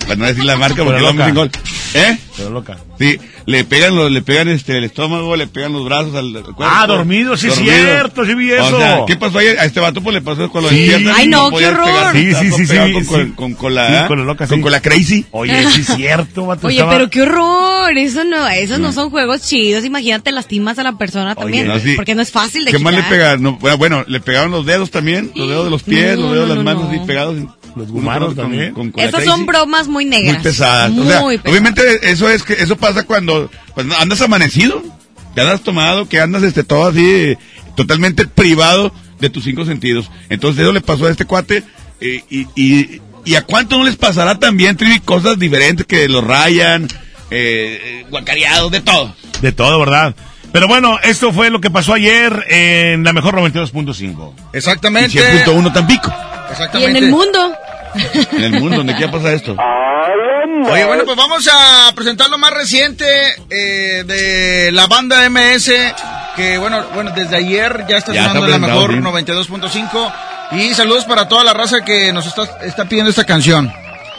[0.00, 1.28] para no decir la marca porque vamos loca.
[1.28, 1.50] en gol.
[1.94, 2.18] ¿Eh?
[2.36, 2.78] Pero loca.
[2.98, 6.42] Sí, le pegan los, le pegan este el estómago, le pegan los brazos al, al
[6.42, 6.64] cuerpo.
[6.64, 8.78] Ah, dormido, sí es cierto, sí vi O eso.
[8.78, 9.58] sea, ¿qué pasó ayer?
[9.58, 10.86] A este vato pues le pasó cuando Sí.
[10.86, 11.14] despierta.
[11.18, 11.84] Ay, no, qué horror.
[11.84, 13.08] pegar, Sí, sí, sí, sí, con, sí.
[13.08, 14.06] con, con cola, Sí, ¿ah?
[14.08, 14.62] con la loca, con sí.
[14.62, 15.26] cola crazy.
[15.32, 16.66] Oye, sí es cierto, vato.
[16.68, 17.98] Oye, estaba- pero qué horror.
[17.98, 19.84] Eso no, esos no son juegos chidos.
[19.84, 21.66] Imagínate, lastimas a la persona también.
[21.66, 21.94] no, sí.
[21.96, 23.38] Porque no es fácil de ¿Qué más le?
[23.38, 26.32] No, bueno, bueno, le pegaron los dedos también, los dedos de los pies, No, los
[26.32, 26.90] dedos de no, las no, manos no.
[26.90, 27.36] así pegados.
[27.74, 28.74] Los con- también.
[28.74, 29.26] con Esas crazy.
[29.28, 30.34] son bromas muy negras.
[30.34, 30.90] Muy pesadas.
[30.90, 31.40] Muy pesadas.
[31.46, 34.82] obviamente eso es que eso pasa cuando pues, andas amanecido,
[35.34, 37.36] que andas tomado, que andas este todo así
[37.76, 40.10] totalmente privado de tus cinco sentidos.
[40.28, 41.62] Entonces eso le pasó a este cuate
[42.00, 46.24] eh, y, y, y a cuánto no les pasará también Trivi cosas diferentes que los
[46.24, 46.84] rayan,
[47.30, 49.14] eh, eh, guacareados, de todo.
[49.40, 50.14] De todo, ¿verdad?
[50.52, 54.32] Pero bueno, esto fue lo que pasó ayer en la mejor 92.5.
[54.52, 55.44] Y Exactamente.
[55.46, 56.12] 100.1 Tampico.
[56.74, 57.54] Y en el mundo.
[58.32, 59.56] En el mundo donde quiera pasa esto.
[60.70, 63.06] Oye, bueno, pues vamos a presentar lo más reciente
[63.48, 65.70] eh, de la banda MS,
[66.36, 70.12] que bueno, bueno, desde ayer ya está sonando la mejor presentado, 92.5
[70.52, 73.72] y saludos para toda la raza que nos está, está pidiendo esta canción.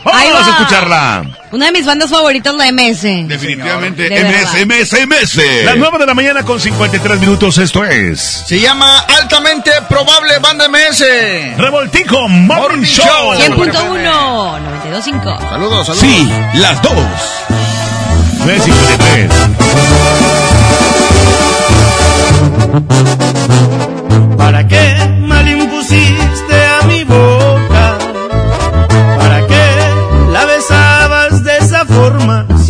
[0.05, 1.23] Ahí Vamos a escucharla.
[1.51, 3.01] Una de mis bandas favoritas, la MS.
[3.27, 4.23] Definitivamente, De.
[4.23, 5.37] MS, MS, MS.
[5.65, 8.19] Las 9 de la mañana con 53 minutos, esto es...
[8.47, 11.03] Se llama Altamente Probable Banda MS.
[11.57, 13.33] Revoltijo Morning Show.
[13.35, 15.49] 100.1, 92.5.
[15.49, 15.99] Saludos, saludos.
[15.99, 16.93] Sí, las dos.
[18.45, 19.29] 953.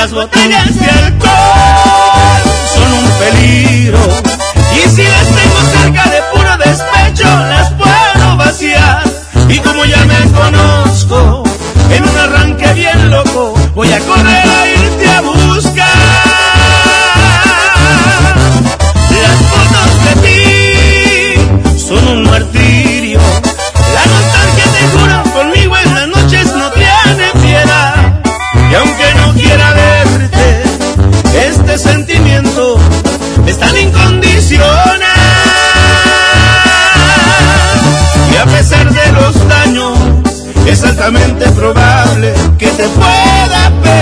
[0.00, 2.42] Las botellas de alcohol
[2.72, 3.98] son un peligro
[4.72, 9.02] y si las tengo cerca de puro despecho las puedo vaciar.
[9.48, 11.42] Y como ya me conozco,
[11.90, 15.88] en un arranque bien loco voy a correr a irte a buscar.
[19.20, 22.87] Las fotos de ti son un martirio.
[31.78, 32.76] sentimiento
[33.46, 35.00] es tan incondicional.
[38.32, 39.98] Y a pesar de los daños,
[40.66, 43.97] es altamente probable que te pueda perder.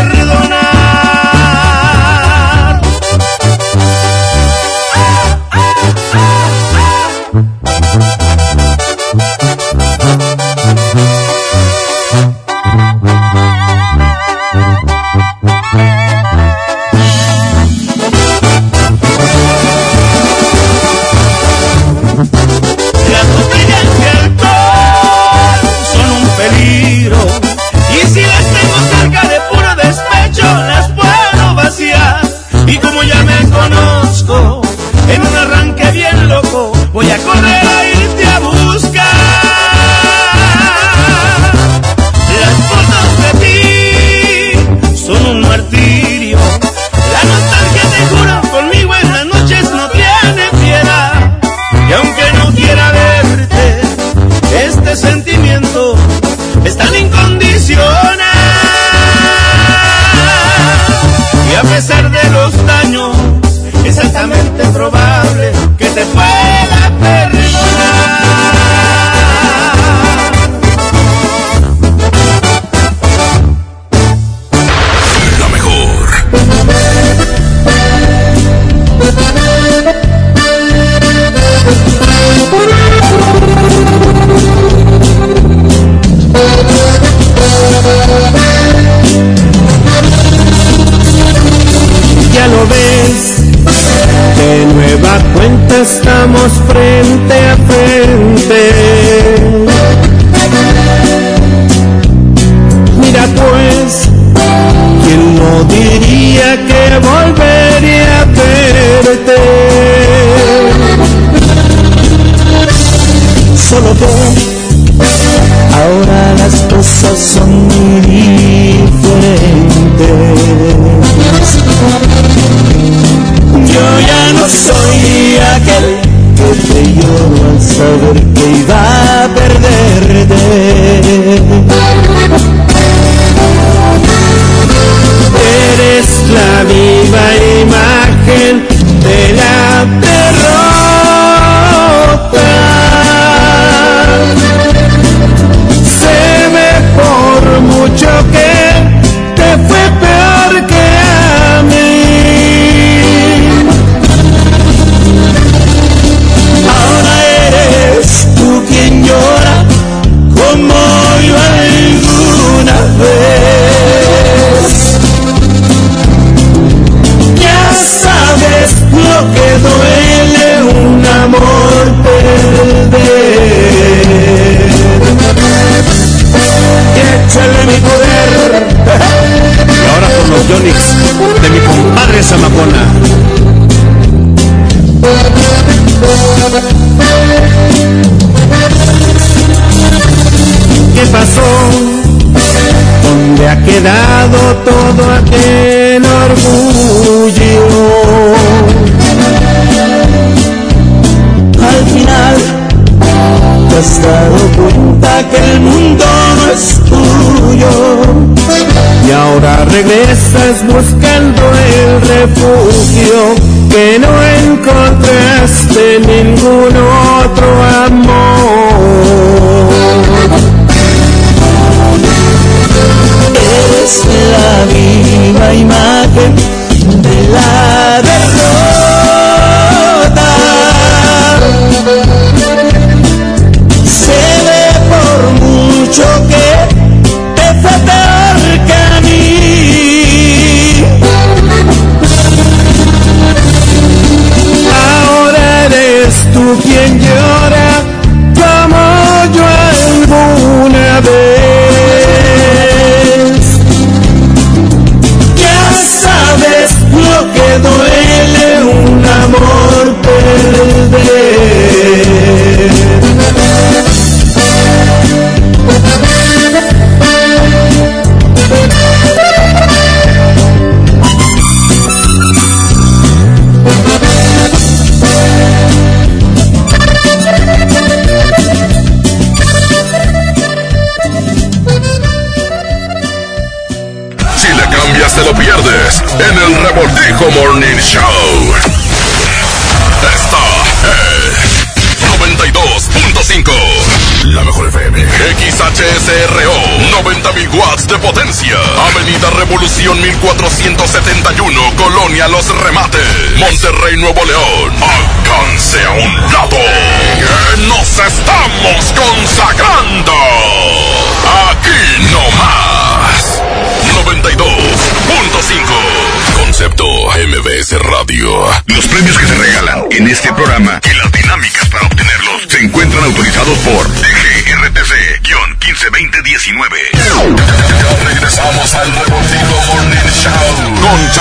[212.27, 213.35] Refugio
[213.71, 214.09] que no
[214.53, 216.07] encontraste en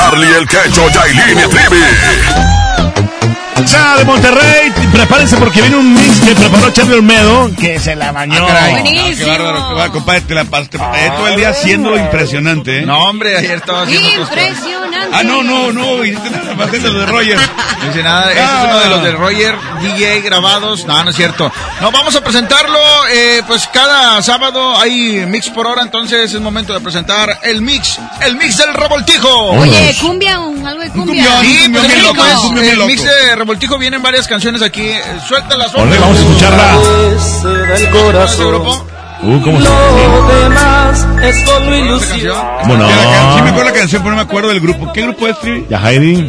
[0.05, 2.55] Charlie el Quecho, Yailin y Trivi.
[3.97, 8.45] De Monterrey, prepárense porque viene un mix que preparó Charlie Olmedo que se la bañó.
[8.71, 9.15] Buenísimo.
[9.15, 12.85] qué bárbaro, qué bárbaro, compadre, te la pasaste eh, todo el día haciéndolo impresionante, ¿eh?
[12.85, 14.21] No, hombre, ayer estaba haciendo.
[14.21, 15.15] Impresionante.
[15.15, 17.37] Ah, no, no, no, hiciste nada más los de Roger.
[17.79, 20.85] No dice nada, ese es uno de los de Roger, DJ grabados.
[20.85, 21.51] No, no es cierto.
[21.81, 22.79] No, vamos a presentarlo,
[23.11, 27.99] eh, pues cada sábado hay mix por hora, entonces es momento de presentar el mix,
[28.25, 29.29] el mix del revoltijo.
[29.51, 31.41] Oye, cumbia, un- algo de cumbia.
[31.41, 32.23] Sí, pues Qué el, rico.
[32.81, 34.91] el mix de Revoltijo vienen varias canciones aquí.
[35.27, 36.73] Suéltalas, Ole, vamos a escucharla.
[37.91, 38.85] corazón.
[39.21, 42.37] Uh, ¿cómo se Lo demás es solo ilusión.
[42.61, 42.87] ¿Cómo no?
[42.87, 44.91] Sí me acuerdo la canción, pero no me acuerdo del grupo.
[44.93, 45.65] ¿Qué grupo es, Trivi?
[45.69, 46.19] Ya, Heidi.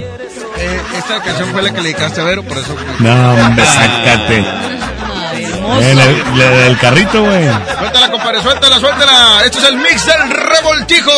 [0.59, 2.75] Eh, esta canción fue la que le dedicaste a Vero, por eso.
[3.01, 4.39] No, hombre, sácate.
[4.39, 7.45] Eh, la- la del carrito, güey.
[7.79, 9.43] Suéltala, compadre, suéltala, suéltala.
[9.45, 11.13] Esto es el mix del revoltijo.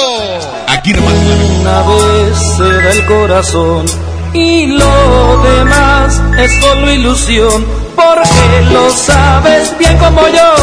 [0.79, 0.93] Aquí.
[0.93, 3.85] Una vez se da el corazón
[4.33, 7.67] y lo demás es solo ilusión.
[7.97, 10.55] Porque lo sabes bien como yo,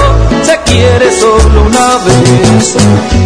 [0.43, 2.75] se quiere solo una vez.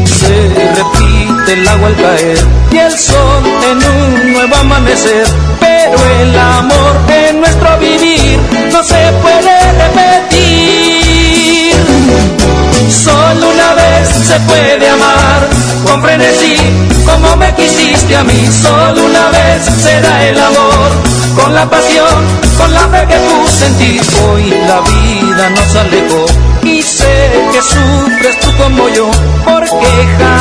[0.05, 0.35] Se
[0.75, 2.39] repite el agua al caer
[2.71, 5.27] y el sol en un nuevo amanecer.
[5.59, 8.39] Pero el amor en nuestro vivir
[8.71, 9.58] no se puede
[18.09, 18.47] quisiste a mí.
[18.51, 20.89] Solo una vez se da el amor,
[21.35, 22.25] con la pasión,
[22.57, 23.99] con la fe que puse en.
[24.23, 26.25] Hoy la vida nos alejó
[26.63, 29.09] y sé que sufres tú como yo,
[29.43, 30.38] porque jamás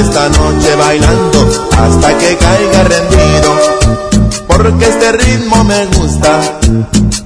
[0.00, 3.50] esta noche bailando hasta que caiga rendido.
[4.46, 6.40] Porque este ritmo me gusta,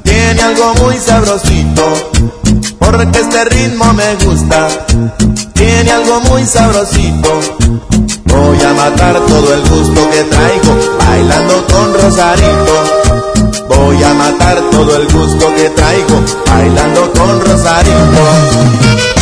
[0.02, 1.82] tiene algo muy sabrosito.
[2.78, 4.68] Porque este ritmo me gusta,
[5.52, 7.40] tiene algo muy sabrosito.
[8.24, 13.08] Voy a matar todo el gusto que traigo bailando con Rosarito.
[13.68, 19.17] Voy a matar todo el gusto que traigo bailando con Rosarito.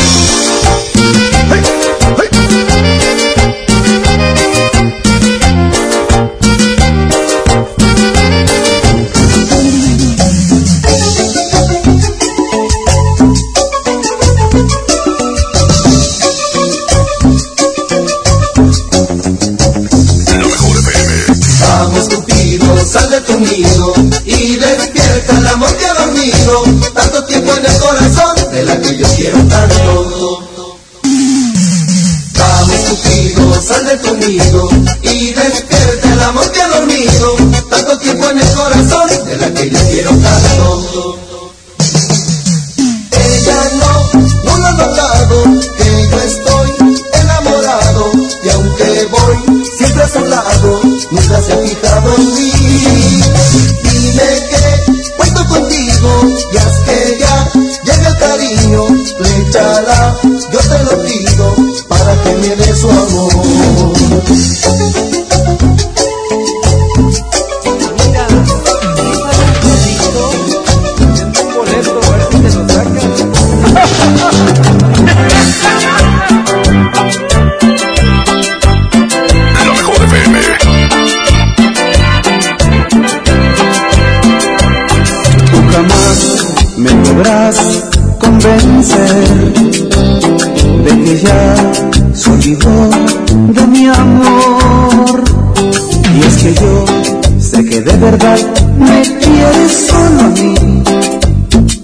[97.87, 98.39] De verdad
[98.79, 100.55] me quieres solo a mí,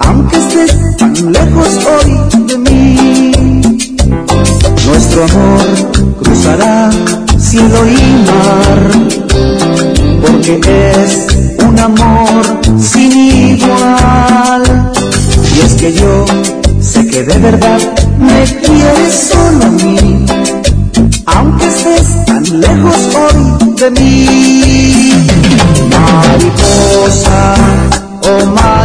[0.00, 3.62] aunque estés tan lejos hoy de mí.
[4.84, 5.64] Nuestro amor
[6.20, 6.90] cruzará
[7.38, 8.00] cielo y
[8.30, 8.80] mar,
[10.22, 10.61] porque
[11.05, 11.26] es
[11.64, 12.42] un amor
[12.80, 13.12] sin
[13.57, 14.92] igual.
[15.55, 16.24] Y es que yo
[16.80, 17.80] sé que de verdad
[18.18, 20.26] me quieres solo a mí,
[21.26, 24.91] aunque estés tan lejos hoy de mí.
[26.13, 27.55] Mariposa,
[28.29, 28.82] oh mariposa,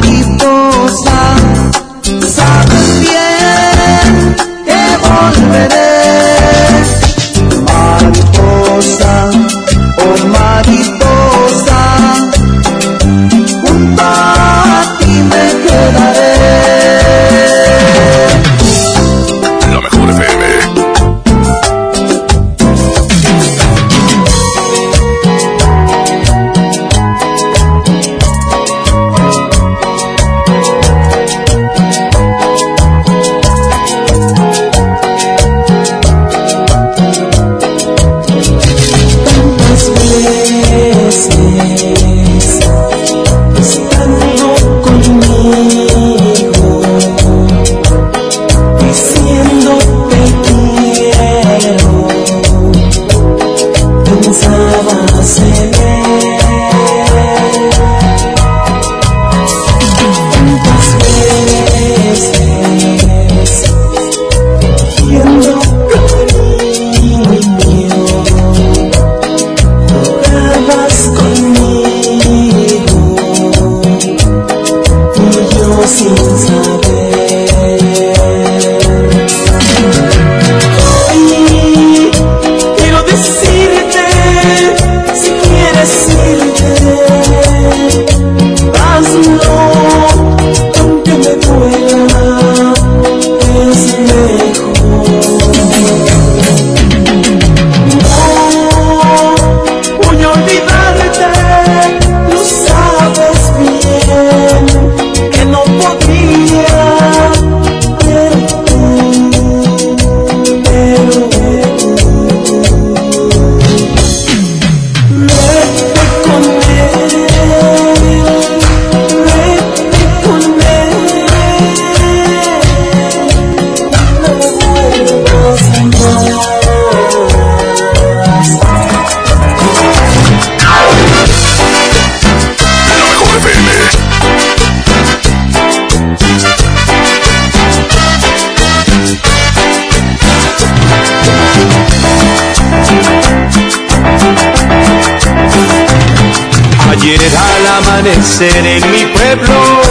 [148.37, 149.81] amanecer en mi pueblo,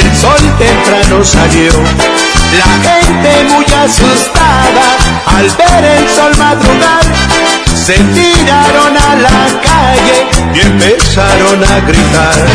[0.00, 1.72] el sol temprano salió.
[2.56, 7.02] La gente muy asustada al ver el sol madrugar,
[7.74, 12.46] se tiraron a la calle y empezaron a gritar.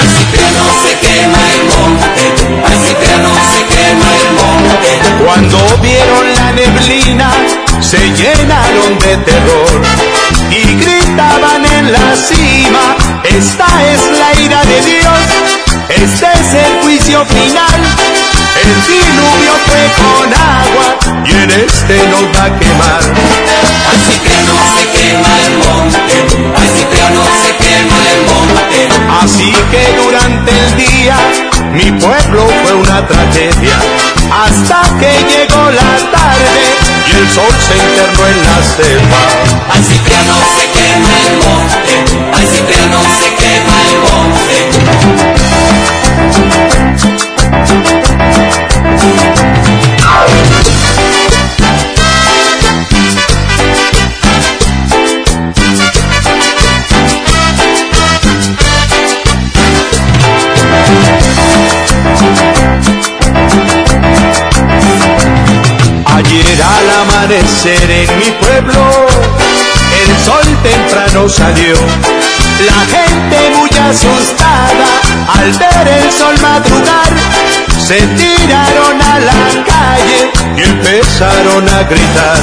[0.00, 2.24] Al cipriano se quema el monte,
[2.66, 4.90] al cipriano se quema el monte.
[5.24, 7.30] Cuando vieron la neblina,
[7.80, 9.82] se llenaron de terror
[10.50, 11.63] y gritaban
[13.36, 15.18] esta es la ira de Dios,
[15.88, 17.80] este es el juicio final.
[18.62, 20.86] El diluvio fue con agua
[21.26, 23.02] y en este nos va a quemar.
[23.90, 26.16] Al ciclano se quema el monte,
[26.54, 28.78] al ciclano se quema el monte.
[29.24, 31.16] Así que durante el día
[31.72, 33.78] mi pueblo fue una tragedia.
[34.30, 36.62] Hasta que llegó la tarde
[37.06, 39.22] y el sol se internó en la selva.
[39.74, 41.63] Al ciclano se quema el monte.
[67.24, 69.06] Amanecer en mi pueblo,
[70.02, 71.74] el sol temprano salió.
[72.66, 74.88] La gente muy asustada
[75.38, 77.12] al ver el sol madrugar,
[77.78, 82.38] se tiraron a la calle y empezaron a gritar.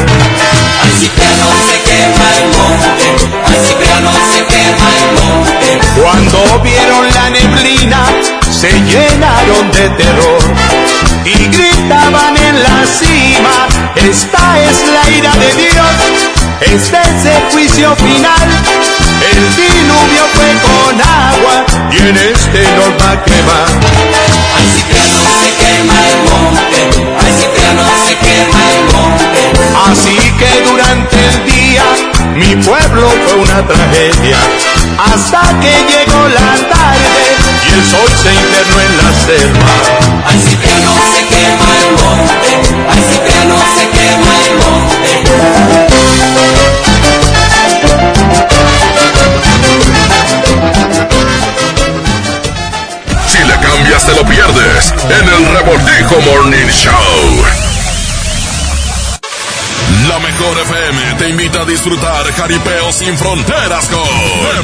[0.84, 3.06] Ay Cipriano se quema el monte,
[3.48, 6.02] ay Cipriano se quema el monte.
[6.02, 8.06] Cuando vieron la neblina,
[8.50, 10.42] se llenaron de terror
[11.24, 15.96] y gritaban en la cima, esta es la ira de Dios,
[16.62, 18.48] este es el juicio final,
[19.32, 23.70] el diluvio fue con agua y en este nos va a quemar.
[24.58, 26.80] Ay Cipriano se quema el monte,
[27.20, 29.42] ay Cipriano se quema el monte.
[29.92, 31.86] Así que durante el día
[32.36, 34.38] mi pueblo fue una tragedia,
[34.98, 37.24] hasta que llegó la tarde
[37.68, 39.72] y el sol se internó en la selva.
[40.26, 41.11] Ay Cipriano se
[54.12, 57.44] te lo pierdes en el Revoltijo Morning Show.
[60.08, 64.02] La mejor FM te invita a disfrutar Jaripeo sin fronteras con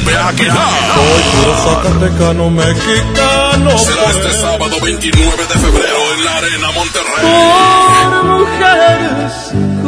[0.03, 0.95] Pepe Aguilar.
[0.95, 3.77] Soy puro zacatecano mexicano.
[3.77, 7.25] Será este sábado 29 de febrero en la Arena Monterrey.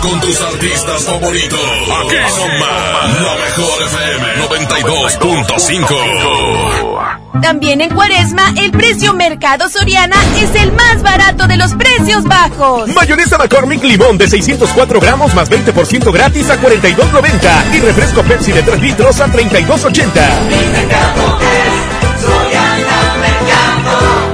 [0.00, 1.60] con tus artistas favoritos.
[1.60, 7.40] Aquí nomás, la mejor FM 92.5.
[7.42, 12.88] También en Cuaresma, el precio Mercado Soriana es el más barato de los precios bajos.
[12.88, 18.62] Mayonesa McCormick Limón de 604 gramos más 20% gratis a 42.90 y refresco Pepsi de
[18.62, 21.37] 3 litros a 32.80.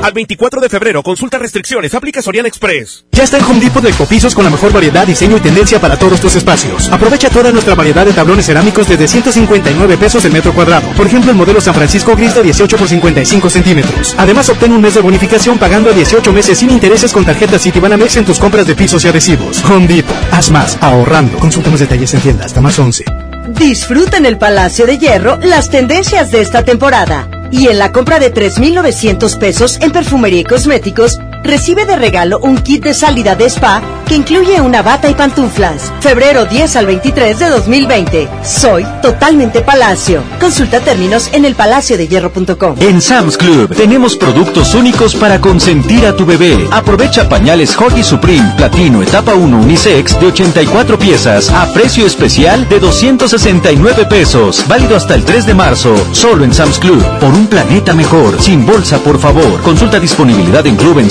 [0.04, 3.06] Al 24 de febrero, consulta restricciones, aplica Soriana Express.
[3.10, 5.98] Ya está en Home Depot de Ecopisos con la mejor variedad, diseño y tendencia para
[5.98, 6.90] todos tus espacios.
[6.90, 10.88] Aprovecha toda nuestra variedad de tablones cerámicos desde 159 pesos el metro cuadrado.
[10.94, 14.14] Por ejemplo, el modelo San Francisco Gris de 18 por 55 centímetros.
[14.18, 18.18] Además, obtén un mes de bonificación pagando a 18 meses sin intereses con tarjeta Citibanamex
[18.18, 19.64] en tus compras de pisos y adhesivos.
[19.64, 20.14] Home Depot.
[20.30, 21.38] Haz más, ahorrando.
[21.38, 23.06] Consulta más detalles en tienda hasta más 11.
[23.58, 27.26] Disfruta en el Palacio de Hierro las tendencias de esta temporada.
[27.56, 32.56] Y en la compra de 3,900 pesos en perfumería y cosméticos, recibe de regalo un
[32.58, 35.92] kit de salida de spa que incluye una bata y pantuflas.
[36.00, 38.28] Febrero 10 al 23 de 2020.
[38.42, 40.22] Soy totalmente Palacio.
[40.40, 42.76] Consulta términos en elpalaciodehierro.com.
[42.80, 46.68] En Sam's Club tenemos productos únicos para consentir a tu bebé.
[46.70, 52.80] Aprovecha pañales Huggy Supreme Platino Etapa 1 Unisex de 84 piezas a precio especial de
[52.80, 54.64] 269 pesos.
[54.68, 55.94] Válido hasta el 3 de marzo.
[56.12, 57.02] Solo en Sam's Club.
[57.20, 58.40] Por un planeta mejor.
[58.40, 59.60] Sin bolsa, por favor.
[59.62, 61.10] Consulta disponibilidad en club en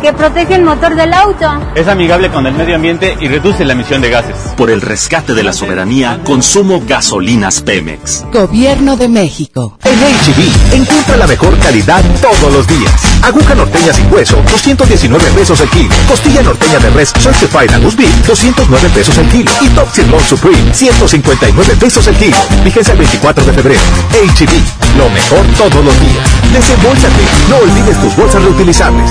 [0.00, 1.46] que protege el motor del auto.
[1.74, 4.36] Es amigable con el medio ambiente y reduce la emisión de gases.
[4.56, 8.24] Por el rescate de la soberanía, consumo gasolinas Pemex.
[8.32, 9.78] Gobierno de México.
[9.84, 12.92] En HB, encuentra la mejor calidad todos los días.
[13.22, 15.94] Aguja norteña sin hueso, 219 pesos el kilo.
[16.08, 19.50] Costilla norteña de res Certified Angus Beef, 209 pesos el kilo.
[19.60, 22.36] Y Top Sirloin Supreme, 159 pesos el kilo.
[22.64, 23.80] Vigencia el 24 de febrero.
[24.12, 26.52] HB, lo mejor todos los días.
[26.52, 29.10] Desembolsate, no olvides tus bolsas reutilizables.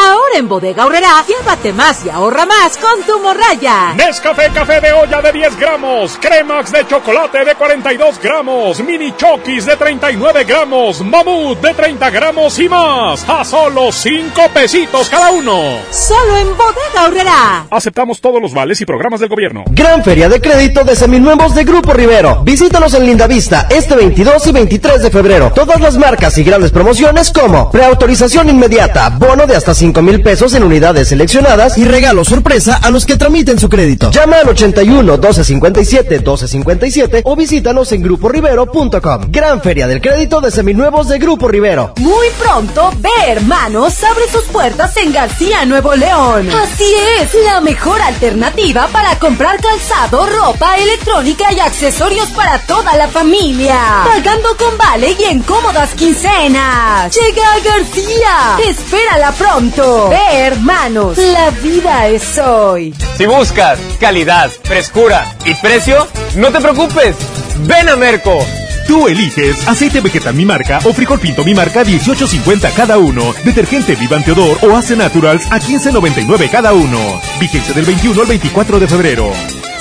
[0.00, 3.94] Ahora en Bodega Horrera, llévate más y ahorra más con tu morraya.
[3.94, 9.66] Nescafé café de olla de 10 gramos, cremax de chocolate de 42 gramos, mini chokis
[9.66, 13.28] de 39 gramos, mamut de 30 gramos y más.
[13.28, 15.78] A solo 5 pesitos cada uno.
[15.90, 17.66] Solo en Bodega Horrera.
[17.68, 19.64] Aceptamos todos los vales y programas del gobierno.
[19.70, 22.42] Gran Feria de Crédito de Seminuevos de Grupo Rivero.
[22.44, 25.52] Visítanos en Lindavista este 22 y 23 de febrero.
[25.52, 30.52] Todas las marcas y grandes promociones como preautorización inmediata, bono de hasta 5 mil pesos
[30.52, 34.10] en unidades seleccionadas y regalo sorpresa a los que tramiten su crédito.
[34.10, 39.30] Llama al 81 1257 1257 o visítanos en gruporivero.com.
[39.30, 41.94] Gran Feria del Crédito de Seminuevos de Grupo Rivero.
[41.96, 46.50] Muy pronto, Ve Hermanos abre sus puertas en García, Nuevo León.
[46.50, 46.92] Así
[47.22, 54.04] es, la mejor alternativa para comprar calzado, ropa, electrónica y accesorios para toda la familia.
[54.04, 57.10] Pagando con vale y en cómodas quincenas.
[57.16, 58.68] Llega a García.
[58.68, 59.77] Espérala pronto.
[59.78, 62.92] Ve Hermanos, la vida es hoy.
[63.16, 67.14] Si buscas calidad, frescura y precio, no te preocupes.
[67.60, 68.44] Ven a Merco.
[68.88, 73.94] Tú eliges aceite vegetal mi marca o frijol pinto mi marca 18.50 cada uno, detergente
[73.94, 77.20] Vivante Odor o Ace Naturals a 15.99 cada uno.
[77.38, 79.32] Vigencia del 21 al 24 de febrero.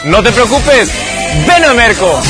[0.05, 0.91] No te preocupes.
[1.47, 2.21] Ven a Merco.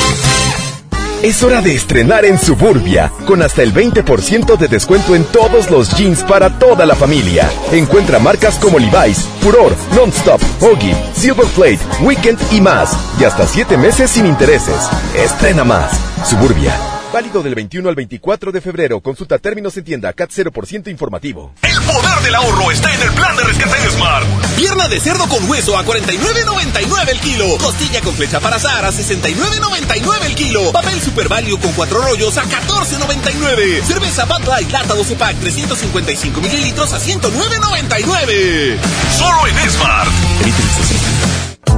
[1.23, 5.89] Es hora de estrenar en Suburbia, con hasta el 20% de descuento en todos los
[5.97, 7.49] jeans para toda la familia.
[7.71, 12.95] Encuentra marcas como Levi's, Furor, Nonstop, Hoggy, Silver Plate, Weekend y más.
[13.19, 14.87] Y hasta 7 meses sin intereses.
[15.15, 15.91] Estrena más.
[16.23, 16.96] Suburbia.
[17.11, 18.99] Válido del 21 al 24 de febrero.
[18.99, 21.53] Consulta términos en tienda CAT 0% informativo.
[21.61, 24.25] El poder del ahorro está en el plan de rescate de Smart.
[24.57, 27.57] Pierna de cerdo con hueso a 49.99 el kilo.
[27.59, 30.71] Costilla con flecha para azar a 69.99 el kilo.
[30.73, 33.83] Papel Super Value con cuatro rollos a 14.99.
[33.83, 38.77] Cerveza Bud Light lata 12 pack 355 mililitros a 109.99.
[39.17, 41.06] Solo en Smart.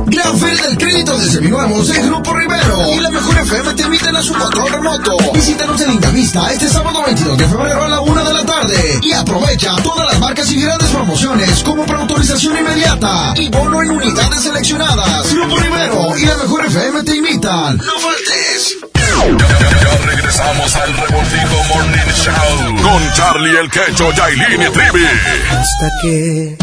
[0.06, 2.94] Gran Feria del Crédito de Seminuevos en Grupo Rivero.
[2.96, 5.18] Y la mejor FM te invitan a su control remoto.
[5.34, 9.00] Visítanos en Lindavista este sábado 22 de febrero a la una de la tarde.
[9.04, 14.42] Y aprovecha todas las marcas y grandes promociones como preautorización inmediata y bono en unidades
[14.42, 15.34] seleccionadas.
[15.34, 17.78] Grupo Rivero y la mejor FM te invitan.
[17.78, 18.78] ¡No faltes!
[19.20, 25.06] Ya, ya, ya regresamos al Revoltijo Morning Show con Charlie el Quecho, Yailin y Trivi.
[25.50, 26.58] Hasta que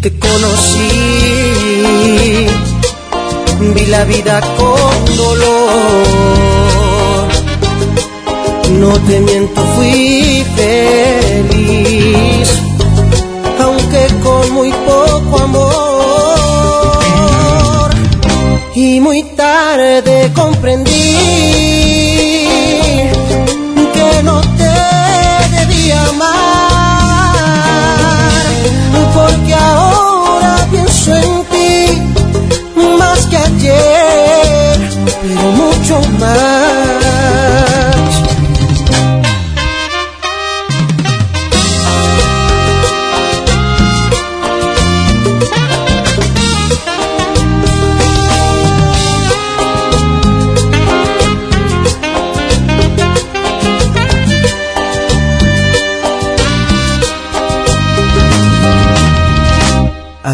[0.00, 1.81] te conocí,
[3.70, 5.82] vi la vida con dolor.
[8.80, 12.48] No te miento, fui feliz,
[13.60, 15.72] aunque con muy poco amor.
[18.74, 21.61] Y muy tarde comprendí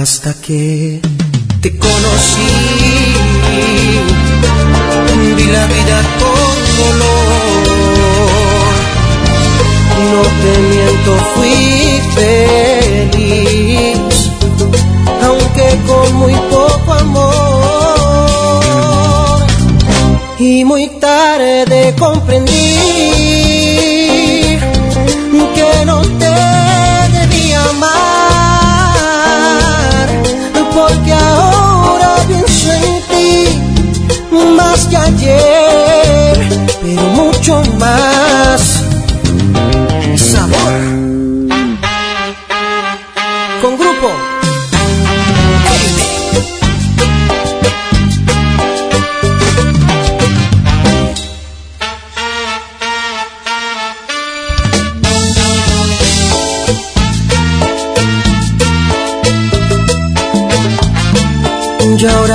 [0.02, 1.00] hasta que
[1.60, 2.52] te conocí.
[5.36, 8.74] Vi la vida con dolor.
[10.12, 11.58] No te miento, fui
[13.08, 14.16] feliz,
[15.24, 17.36] aunque con muy poco amor.
[20.38, 23.97] Y muy tarde comprendí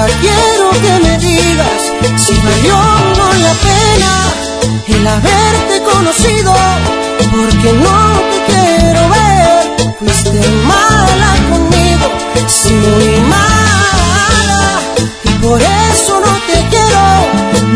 [0.04, 1.82] ahora quiero que me digas
[2.18, 2.76] si valió
[3.18, 4.14] no la pena
[4.88, 6.54] el haberte conocido,
[7.32, 9.96] porque no te quiero ver.
[10.00, 12.12] Fuiste mala conmigo,
[12.48, 14.80] sí muy mala,
[15.24, 17.04] y por eso no te quiero,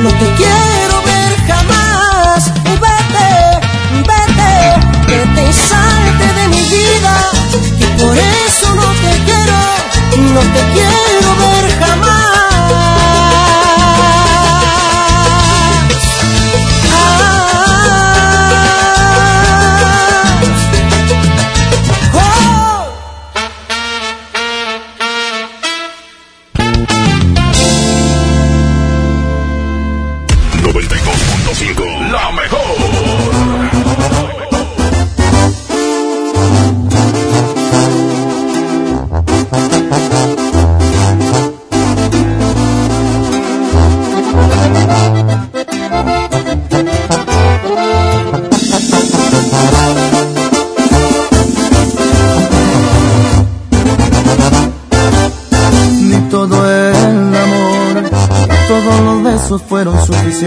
[0.04, 2.52] no te quiero ver jamás.
[2.84, 3.30] Vete,
[4.10, 4.52] vete,
[5.08, 7.14] vete y salte de mi vida,
[7.80, 10.87] y por eso no te quiero, no te quiero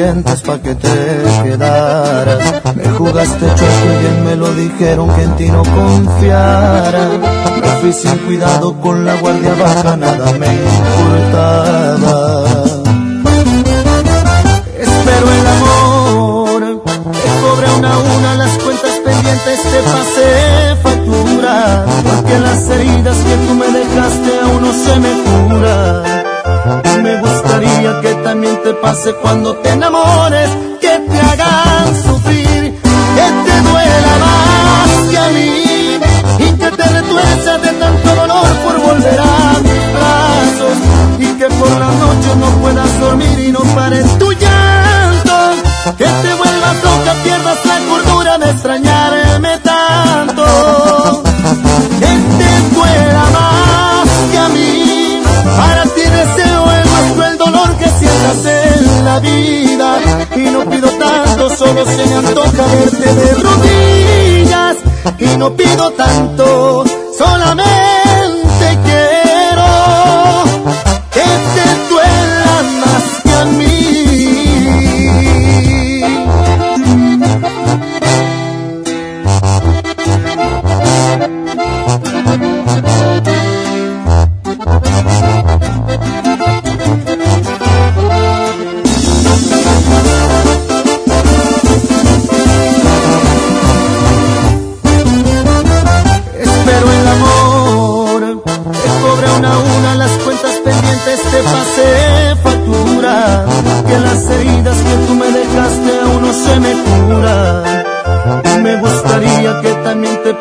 [0.01, 0.89] suficientes para que te
[1.43, 2.63] quedaras.
[2.75, 7.09] Me jugaste chueco y bien me lo dijeron que en ti no confiara.
[7.61, 12.45] Me fui sin cuidado con la guardia baja, nada me importaba.
[14.79, 21.85] Espero el amor, te cobré una a una las cuentas pendientes, te pasé factura.
[22.05, 25.30] Porque las heridas que tú me dejaste aún no se me
[28.31, 30.49] también te pase cuando te enamores,
[65.41, 66.85] no pido tanto,
[67.17, 67.80] solamente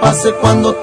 [0.09, 0.78] pase cuando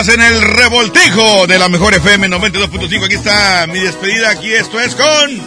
[0.00, 3.04] en el revoltijo de la mejor FM 92.5.
[3.04, 4.30] Aquí está mi despedida.
[4.30, 5.38] Aquí esto es con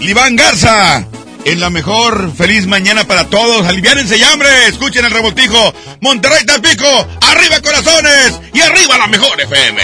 [0.00, 1.06] Iván Garza.
[1.44, 3.64] En la mejor, feliz mañana para todos.
[3.66, 4.48] Aliviánense y hambre.
[4.66, 5.72] Escuchen el revoltijo.
[6.00, 6.86] Monterrey Tampico.
[7.30, 8.40] Arriba corazones.
[8.52, 9.82] Y arriba la mejor FM.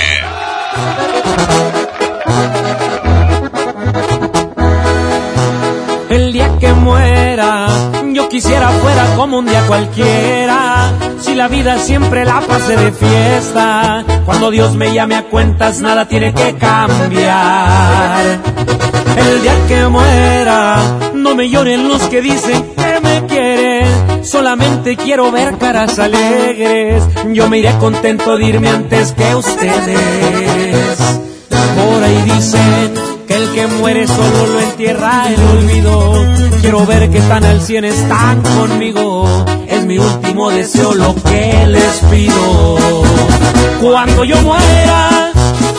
[6.11, 7.69] El día que muera,
[8.13, 11.08] yo quisiera fuera como un día cualquiera.
[11.39, 14.05] La vida siempre la pasé de fiesta.
[14.25, 18.41] Cuando Dios me llame a cuentas, nada tiene que cambiar.
[19.17, 24.25] El día que muera, no me lloren los que dicen que me quieren.
[24.25, 27.05] Solamente quiero ver caras alegres.
[27.33, 30.99] Yo me iré contento de irme antes que ustedes.
[31.49, 32.95] Por ahí dicen
[33.29, 36.27] que el que muere solo lo entierra el olvido.
[36.63, 39.45] Quiero ver que están al cien están conmigo.
[39.89, 42.77] Mi último deseo lo que les pido.
[43.81, 45.33] Cuando yo muera,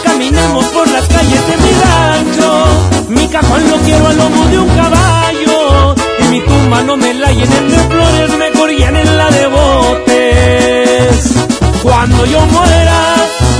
[0.03, 2.65] caminemos por las calles de mi rancho.
[3.09, 5.95] Mi cajón lo quiero al lomo de un caballo.
[6.21, 11.33] Y mi tumba no me la llenen de flores, me llenen la de botes.
[11.83, 13.15] Cuando yo muera,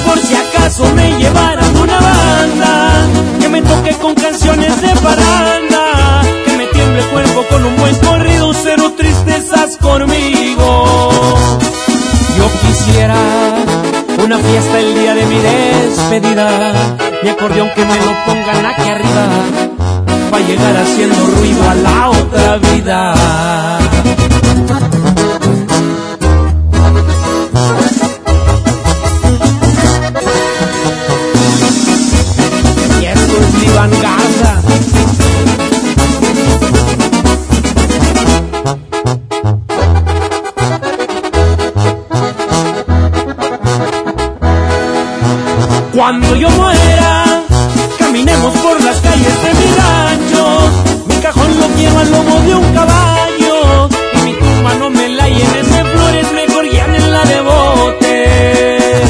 [0.08, 3.08] por si acaso me llevaran una banda,
[3.40, 7.96] que me toque con canciones de paranda, que me tiemble el cuerpo con un buen
[7.98, 8.94] corrido, cero
[9.82, 10.86] conmigo.
[12.38, 13.16] Yo quisiera
[14.24, 16.72] una fiesta el día de mi despedida,
[17.22, 19.28] mi acordeón que me lo pongan aquí arriba,
[20.32, 24.19] para llegar haciendo ruido a la otra vida.
[46.00, 47.44] Cuando yo muera,
[47.98, 50.72] caminemos por las calles de mi rancho.
[51.08, 53.90] Mi cajón lo quiero al lomo de un caballo.
[54.14, 59.10] Y mi tumba no me la llenen de flores, mejor en la de botes.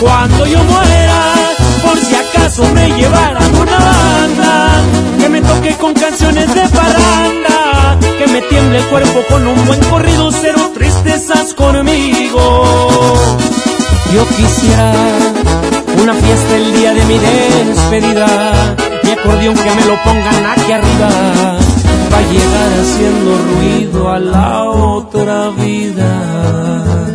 [0.00, 1.34] Cuando yo muera,
[1.84, 4.82] por si acaso me llevaran una banda,
[5.20, 9.80] que me toque con canciones de parranda, que me tiemble el cuerpo con un buen
[9.90, 12.64] corrido, cero tristezas conmigo.
[14.14, 14.92] Yo quisiera
[16.04, 21.08] una fiesta el día de mi despedida, mi acordeón que me lo pongan aquí arriba,
[22.12, 27.13] va a llegar haciendo ruido a la otra vida.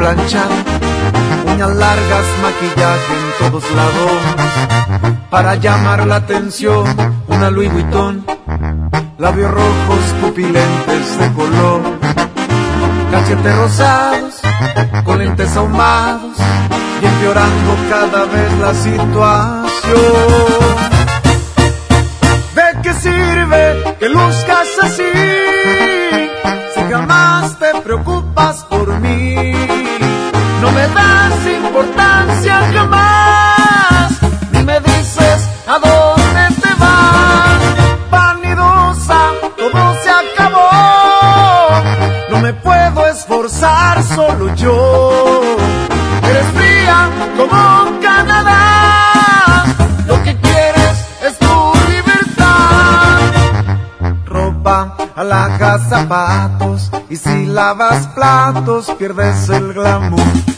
[0.00, 0.54] Planchado,
[1.52, 4.12] uñas largas, maquillaje en todos lados.
[5.28, 6.84] Para llamar la atención,
[7.28, 8.24] una Louis Vuitton,
[9.18, 11.82] labios rojos, pupilentes de color,
[13.10, 14.34] cachetes rosados,
[15.04, 16.36] con lentes ahumados
[17.02, 20.00] y empeorando cada vez la situación.
[22.54, 25.12] ¿De qué sirve que luzcas así
[26.74, 28.29] si jamás te preocupas
[30.94, 34.12] das importancia jamás,
[34.52, 37.60] ni me dices a dónde te vas.
[38.10, 39.20] Vanidosa,
[39.56, 40.70] todo se acabó.
[42.30, 45.40] No me puedo esforzar solo yo.
[46.28, 49.64] Eres fría como Canadá.
[50.06, 53.18] Lo que quieres es tu libertad.
[54.26, 56.90] Ropa, alhajas, zapatos.
[57.08, 60.49] Y si lavas platos, pierdes el glamour.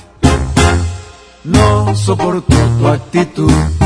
[1.95, 3.82] Soporto tu actitud.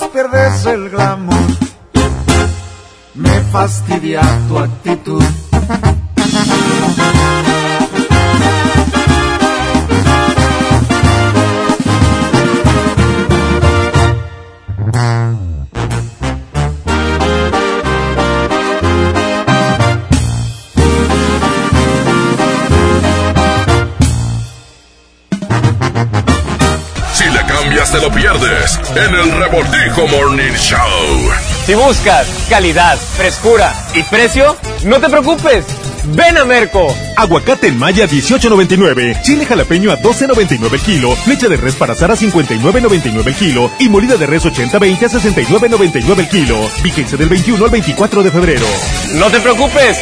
[0.00, 1.36] Pierdes el glamour.
[3.14, 5.22] Me fastidia tu actitud.
[27.92, 30.78] Te lo pierdes en el Revoltijo Morning Show.
[31.66, 35.66] Si buscas calidad, frescura y precio, no te preocupes.
[36.06, 36.86] Ven a Merco.
[37.16, 42.10] Aguacate en Maya 18.99, chile jalapeño a 12.99 el kilo, leche de res para asar
[42.10, 46.70] a 59.99 el kilo y molida de res 80-20 a 69.99 el kilo.
[46.82, 48.66] Vigencia del 21 al 24 de febrero.
[49.16, 49.98] No te preocupes.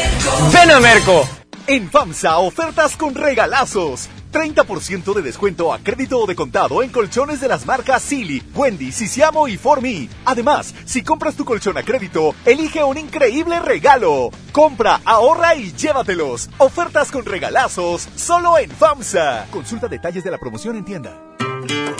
[0.53, 1.29] Ven a Merco.
[1.67, 4.09] En FAMSA, ofertas con regalazos.
[4.31, 8.93] 30% de descuento a crédito o de contado en colchones de las marcas Silly, Wendy,
[8.93, 10.09] Sisiamo y Formi.
[10.24, 14.31] Además, si compras tu colchón a crédito, elige un increíble regalo.
[14.52, 16.48] Compra, ahorra y llévatelos.
[16.59, 19.47] Ofertas con regalazos, solo en FAMSA.
[19.51, 21.31] Consulta detalles de la promoción en tienda.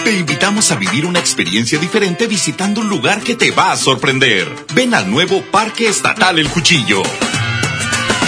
[0.05, 4.49] Te invitamos a vivir una experiencia diferente visitando un lugar que te va a sorprender.
[4.75, 7.03] Ven al nuevo Parque Estatal El Cuchillo.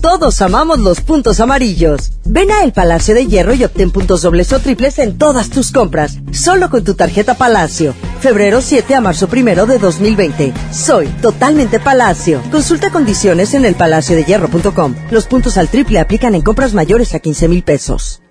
[0.00, 2.12] Todos amamos los puntos amarillos.
[2.24, 5.72] Ven a El Palacio de Hierro y obtén puntos dobles o triples en todas tus
[5.72, 6.18] compras.
[6.30, 7.94] Solo con tu tarjeta Palacio.
[8.20, 10.52] Febrero 7 a marzo 1 de 2020.
[10.70, 12.40] Soy totalmente Palacio.
[12.52, 14.94] Consulta condiciones en elpalaciodehierro.com.
[15.10, 18.22] Los puntos al triple aplican en compras mayores a 15 mil pesos.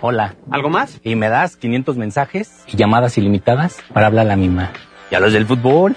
[0.00, 0.36] Hola.
[0.50, 1.00] ¿Algo más?
[1.02, 4.72] Y me das 500 mensajes y llamadas ilimitadas para hablar a la misma.
[5.10, 5.96] ¿Y a los del fútbol?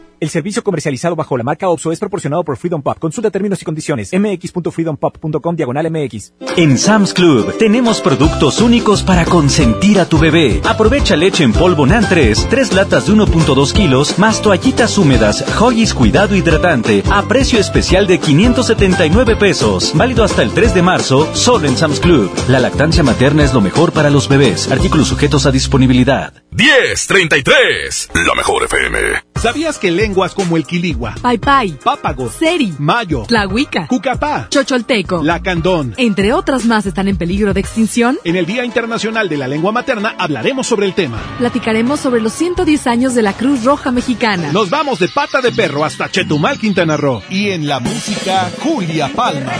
[0.21, 2.99] El servicio comercializado bajo la marca OPSO es proporcionado por Freedom Pop.
[2.99, 4.11] Consulta términos y condiciones.
[4.13, 6.33] mx.freedompop.com diagonal mx.
[6.57, 10.61] En Sam's Club tenemos productos únicos para consentir a tu bebé.
[10.63, 15.95] Aprovecha leche en polvo NAN 3, 3 latas de 1.2 kilos, más toallitas húmedas, Hoggies
[15.95, 19.91] Cuidado Hidratante, a precio especial de 579 pesos.
[19.95, 22.31] Válido hasta el 3 de marzo, solo en Sam's Club.
[22.47, 24.71] La lactancia materna es lo mejor para los bebés.
[24.71, 26.43] Artículos sujetos a disponibilidad.
[26.51, 29.23] 1033, la mejor FM.
[29.41, 36.33] ¿Sabías que lenguas como el quiligua, Paipai, pápago, Seri, mayo, Tlahuica, cucapá, Chocholteco, lacandón, entre
[36.33, 38.19] otras más están en peligro de extinción?
[38.25, 41.17] En el Día Internacional de la Lengua Materna hablaremos sobre el tema.
[41.37, 44.51] Platicaremos sobre los 110 años de la Cruz Roja Mexicana.
[44.51, 47.21] Nos vamos de pata de perro hasta Chetumal, Quintana Roo.
[47.29, 49.53] Y en la música, Julia Palma.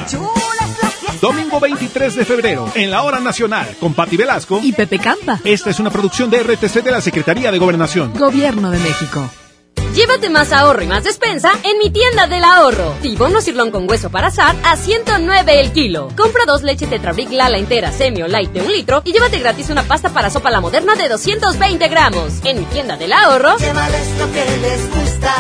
[1.22, 5.40] Domingo 23 de febrero, en la hora nacional, con Pati Velasco y Pepe Campa.
[5.46, 8.14] Esta es una producción de RTC de la Secretaría de Gobernación.
[8.16, 9.30] Gobierno de México.
[9.94, 12.94] Llévate más ahorro y más despensa en mi tienda del ahorro.
[13.02, 16.08] Tibono sirlón con hueso para asar a 109 el kilo.
[16.16, 19.70] Compra dos leches Tetrabric Lala entera, semi o light de un litro y llévate gratis
[19.70, 22.40] una pasta para sopa la moderna de 220 gramos.
[22.46, 23.58] En mi tienda del ahorro.
[23.58, 25.34] Llévales lo que les gusta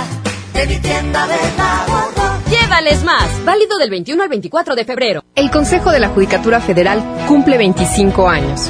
[0.53, 2.41] de mi tienda del ahorro.
[2.49, 3.45] Llévales más.
[3.45, 5.23] Válido del 21 al 24 de febrero.
[5.34, 8.69] El Consejo de la Judicatura Federal cumple 25 años.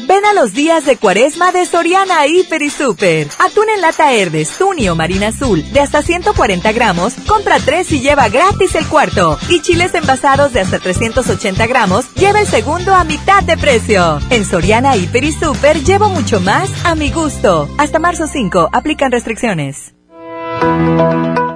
[0.00, 3.28] Ven a los días de cuaresma de Soriana Hiper y Super.
[3.38, 8.28] Atún en lata Herdes, Tuni Marina Azul de hasta 140 gramos, compra 3 y lleva
[8.28, 9.38] gratis el cuarto.
[9.48, 14.18] Y chiles envasados de hasta 380 gramos, lleva el segundo a mitad de precio.
[14.30, 17.68] En Soriana Hiper y Super llevo mucho más a mi gusto.
[17.76, 19.94] Hasta marzo 5, aplican restricciones.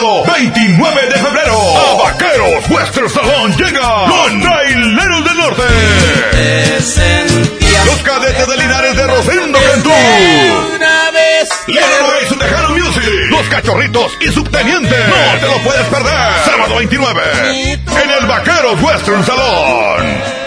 [0.00, 5.62] Sábado sábado 29 de febrero a Vaqueros Western Salón llega los Traileros del Norte.
[7.84, 9.90] Los cadetes de Linares de Rosendo Cantú.
[11.66, 13.02] Reyes de Tejano Music.
[13.28, 14.96] Los cachorritos y subteniente.
[15.06, 16.32] No te lo puedes perder.
[16.46, 17.22] Sábado 29
[18.02, 20.39] en el Vaqueros Western Salón.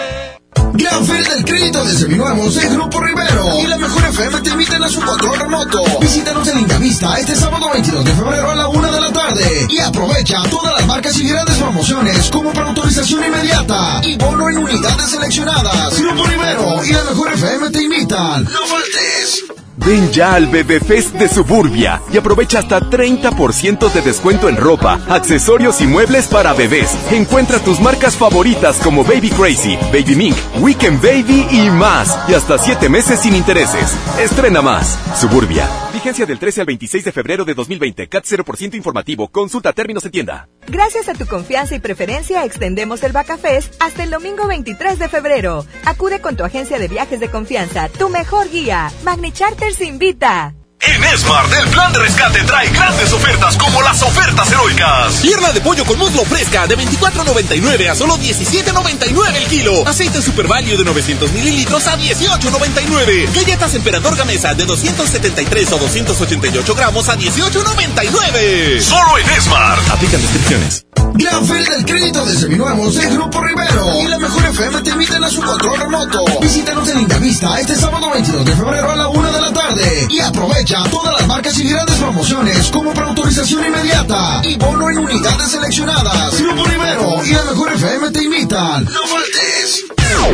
[0.76, 3.60] Gran Feria del Crédito de Seminuevos en Grupo Rivero.
[3.62, 5.84] Y la mejor FM te invitan a su control remoto.
[6.00, 9.68] Visítanos en Lindavista este sábado 22 de febrero a la una de la tarde.
[9.70, 14.58] Y aprovecha todas las marcas y grandes promociones como para autorización inmediata y bono en
[14.58, 15.96] unidades seleccionadas.
[15.96, 18.42] Grupo Rivero y la mejor FM te invitan.
[18.42, 19.63] No faltes.
[19.76, 25.00] Ven ya al Bebé Fest de Suburbia y aprovecha hasta 30% de descuento en ropa,
[25.08, 26.96] accesorios y muebles para bebés.
[27.10, 32.16] Encuentra tus marcas favoritas como Baby Crazy, Baby Mink, Weekend Baby y más.
[32.28, 33.94] Y hasta 7 meses sin intereses.
[34.18, 34.98] Estrena más.
[35.20, 35.68] Suburbia.
[36.04, 38.08] Vigencia del 13 al 26 de febrero de 2020.
[38.10, 39.28] CAT 0% informativo.
[39.28, 40.50] Consulta términos en tienda.
[40.68, 45.64] Gracias a tu confianza y preferencia, extendemos el Bacafest hasta el domingo 23 de febrero.
[45.86, 48.92] Acude con tu agencia de viajes de confianza, tu mejor guía.
[49.02, 50.54] Magni Charters invita.
[50.80, 55.14] En Smart, el plan de rescate trae grandes ofertas como las ofertas heroicas.
[55.22, 59.86] Pierna de pollo con muslo fresca de 24.99 a solo 17.99 el kilo.
[59.88, 63.32] Aceite Super Value de 900 mililitros a 18.99.
[63.32, 68.80] Galletas Emperador Gamesa de 273 o 288 gramos a 18.99.
[68.80, 69.88] Solo en Smart.
[69.90, 70.84] Aplican descripciones.
[71.16, 74.02] Gran Feria del Crédito de Seminuevos en Grupo Rivero.
[74.02, 76.24] Y la mejor FM te invitan a su control remoto.
[76.40, 80.08] Visítanos en Lindavista este sábado 22 de febrero a la una de la tarde.
[80.10, 84.98] Y aprovecha todas las marcas y grandes promociones como para autorización inmediata y bono en
[84.98, 86.40] unidades seleccionadas.
[86.40, 88.84] Grupo Rivero y la mejor FM te invitan.
[88.84, 89.84] No faltes.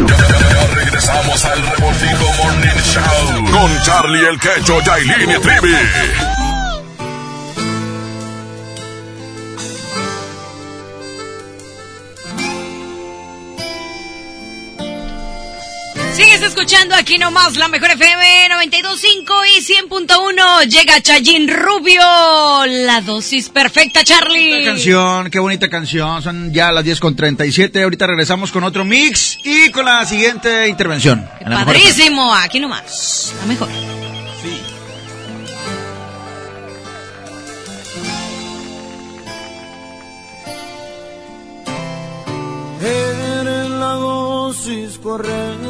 [0.09, 6.40] Ya, regresamos al Revoltijo Morning Show con Charlie el Quecho, Yailin y Trivi.
[16.31, 20.69] Sigues escuchando aquí nomás la mejor FM 92.5 y 100.1.
[20.69, 22.01] Llega Chayín Rubio,
[22.67, 24.59] la dosis perfecta, Charlie.
[24.59, 26.23] Qué canción, qué bonita canción.
[26.23, 27.83] Son ya las 10 con 37.
[27.83, 31.29] Ahorita regresamos con otro mix y con la siguiente intervención.
[31.41, 31.65] en la.
[31.65, 33.69] Padrísimo, aquí nomás, la mejor.
[42.81, 45.70] Eres la dosis correcta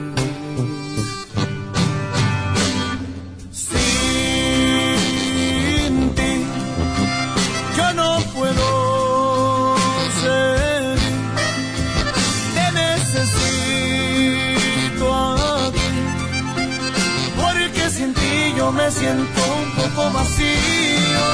[18.91, 21.25] Siento un poco vacío.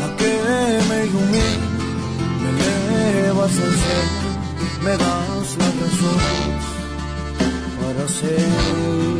[0.00, 0.32] la que
[0.88, 1.68] me ilumina,
[2.42, 4.28] me elevas al cielo,
[4.84, 6.20] me das la razón
[7.80, 9.13] para seguir.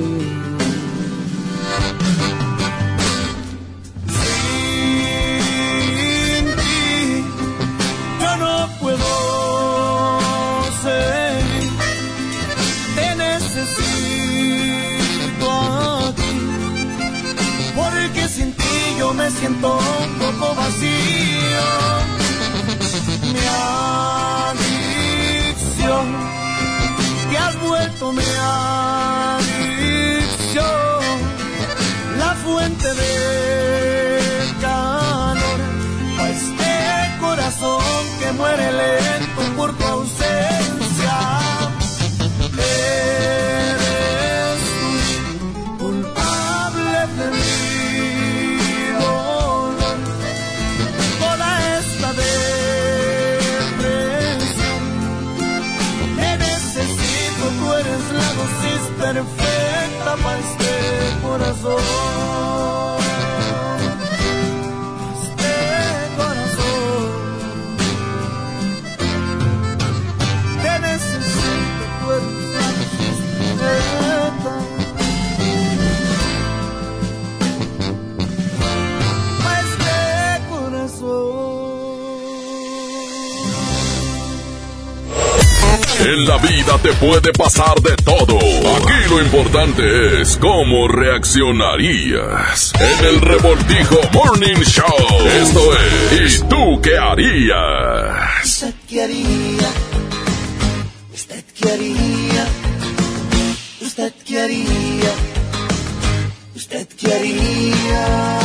[19.25, 21.65] Me siento un poco vacío.
[23.33, 23.47] Mi
[24.51, 26.07] adicción,
[27.31, 28.23] te has vuelto mi
[29.33, 29.55] adicción,
[32.19, 35.61] la fuente de calor
[36.19, 36.75] a este
[37.21, 39.24] corazón que muere lento
[61.65, 62.14] este
[86.25, 88.39] En la vida te puede pasar de todo.
[88.39, 92.73] Aquí lo importante es cómo reaccionarías.
[92.81, 94.87] En el revoltijo Morning Show.
[95.43, 96.39] Esto es.
[96.39, 98.43] ¿Y tú qué harías?
[98.43, 99.69] ¿Usted qué haría?
[101.13, 102.47] ¿Usted qué haría?
[103.83, 105.13] ¿Usted qué haría?
[106.55, 108.39] ¿Usted qué haría?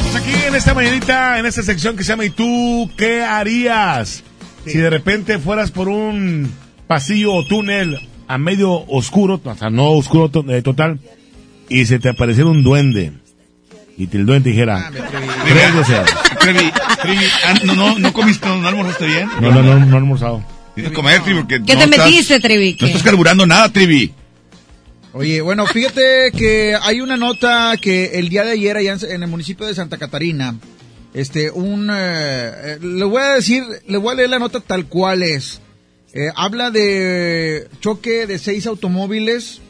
[0.00, 4.22] Pues aquí en esta mañanita, en esta sección que se llama ¿Y tú qué harías?
[4.72, 6.50] Si de repente fueras por un
[6.86, 7.98] pasillo o túnel
[8.28, 10.98] a medio oscuro, o sea, no oscuro eh, total,
[11.68, 13.12] y se te apareciera un duende,
[13.96, 16.10] y te- el duende te dijera, tres deseos.
[16.40, 16.70] Trevi,
[17.02, 19.28] Trevi, ah, no, no, no comiste, no, no almorzaste bien.
[19.40, 20.44] No, no, no, no he almorzado.
[20.74, 22.76] Tienes que comer, Trivi, porque ¿Qué no te estás- metiste, Trevi?
[22.80, 24.12] No estás carburando nada, Trivi.
[25.12, 29.22] Oye, bueno, fíjate que hay una nota que el día de ayer allá en, en
[29.24, 30.54] el municipio de Santa Catarina,
[31.14, 34.86] este, un, eh, eh, le voy a decir, le voy a leer la nota tal
[34.86, 35.60] cual es.
[36.12, 39.60] Eh, habla de choque de seis automóviles,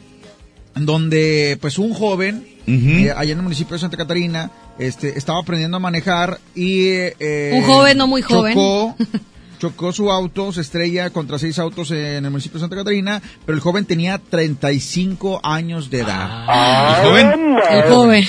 [0.75, 5.77] donde pues un joven, eh, allá en el municipio de Santa Catarina, este, estaba aprendiendo
[5.77, 6.87] a manejar y...
[6.89, 8.53] eh, Un joven no muy joven.
[8.53, 8.95] Chocó,
[9.59, 13.55] chocó su auto, se estrella contra seis autos en el municipio de Santa Catarina, pero
[13.55, 17.01] el joven tenía 35 años de edad.
[17.03, 17.57] ¿El joven?
[17.69, 18.23] El joven.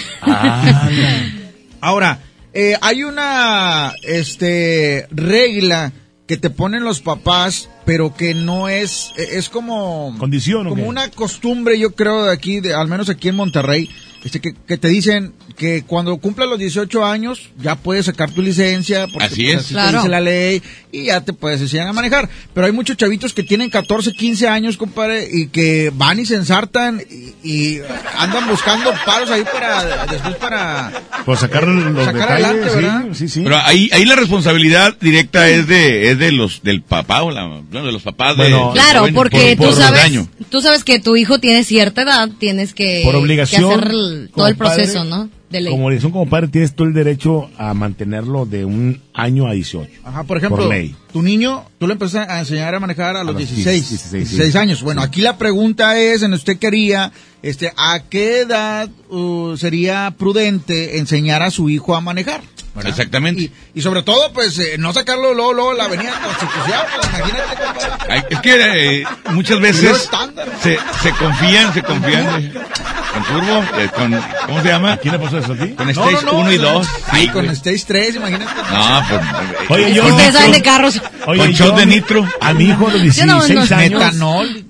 [1.80, 2.18] Ahora,
[2.54, 5.92] eh, hay una este regla
[6.26, 10.14] que te ponen los papás, pero que no es, eh, es como...
[10.18, 13.90] ¿Condición Como una costumbre, yo creo, de aquí, de, al menos aquí en Monterrey,
[14.24, 18.40] este, que, que te dicen que cuando cumplas los 18 años ya puedes sacar tu
[18.42, 19.60] licencia, porque Así pues, es.
[19.60, 19.98] así te Claro.
[19.98, 20.62] dice la ley,
[20.92, 22.28] y ya te puedes enseñar a manejar.
[22.54, 26.34] Pero hay muchos chavitos que tienen 14, 15 años, compadre, y que van y se
[26.36, 27.80] ensartan y, y
[28.18, 30.92] andan buscando paros ahí para, después para...
[31.24, 33.04] Por sacar los Sacar detalles, adelante, sí, ¿verdad?
[33.14, 33.40] sí, sí.
[33.42, 37.46] Pero ahí, ahí la responsabilidad directa es de, es de los, del papá o la,
[37.46, 40.28] bueno, de los papás de, Bueno, Claro, joven porque por- tú por sabes, daño.
[40.50, 44.30] tú sabes que tu hijo tiene cierta edad, tienes que, Por obligación, que hacer el-
[44.30, 45.28] todo el proceso, ¿no?
[45.50, 45.70] De ley.
[45.72, 49.90] Como son como padre, tienes todo el derecho a mantenerlo de un año a 18.
[50.04, 50.94] Ajá, por ejemplo, ley.
[51.12, 54.52] tu niño, tú le empiezas a enseñar a manejar a los, los 16, 16, 16
[54.52, 54.58] sí.
[54.58, 54.82] años.
[54.82, 57.12] Bueno, aquí la pregunta es, en usted quería,
[57.42, 62.40] este, ¿a qué edad uh, sería prudente enseñar a su hijo a manejar?
[62.74, 62.88] ¿verdad?
[62.90, 63.42] Exactamente.
[63.42, 67.62] Y, y sobre todo, pues, eh, no sacarlo luego, luego la avenida Constitución, pues, imagínate,
[67.66, 68.12] compadre.
[68.14, 70.48] Ay, es que eh, muchas veces estándar.
[70.62, 72.52] se, se confían, se confían
[73.12, 74.96] con turbo, eh, con, ¿cómo se llama?
[74.96, 75.68] ¿Quién le pasó eso a ti?
[75.70, 76.88] Con No, Stage no, no, 1 y o sea, 2.
[77.14, 78.44] Sí, con Stage 3, imagínate.
[78.72, 79.20] No, pues.
[79.70, 81.02] Oye, eh, yo- con Ustedes saben de carros.
[81.26, 82.26] Oye, con yo shot de nitro.
[82.40, 83.70] A mi hijo a los Yo 16 no- no- años.
[83.70, 84.64] Metanol.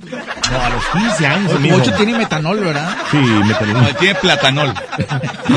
[0.52, 1.52] No, a los 15 años.
[1.55, 1.78] amigo.
[1.78, 2.97] Mucho tiene metanol, ¿verdad?
[3.10, 3.82] Sí, metanol.
[3.82, 4.74] No, tiene platanol.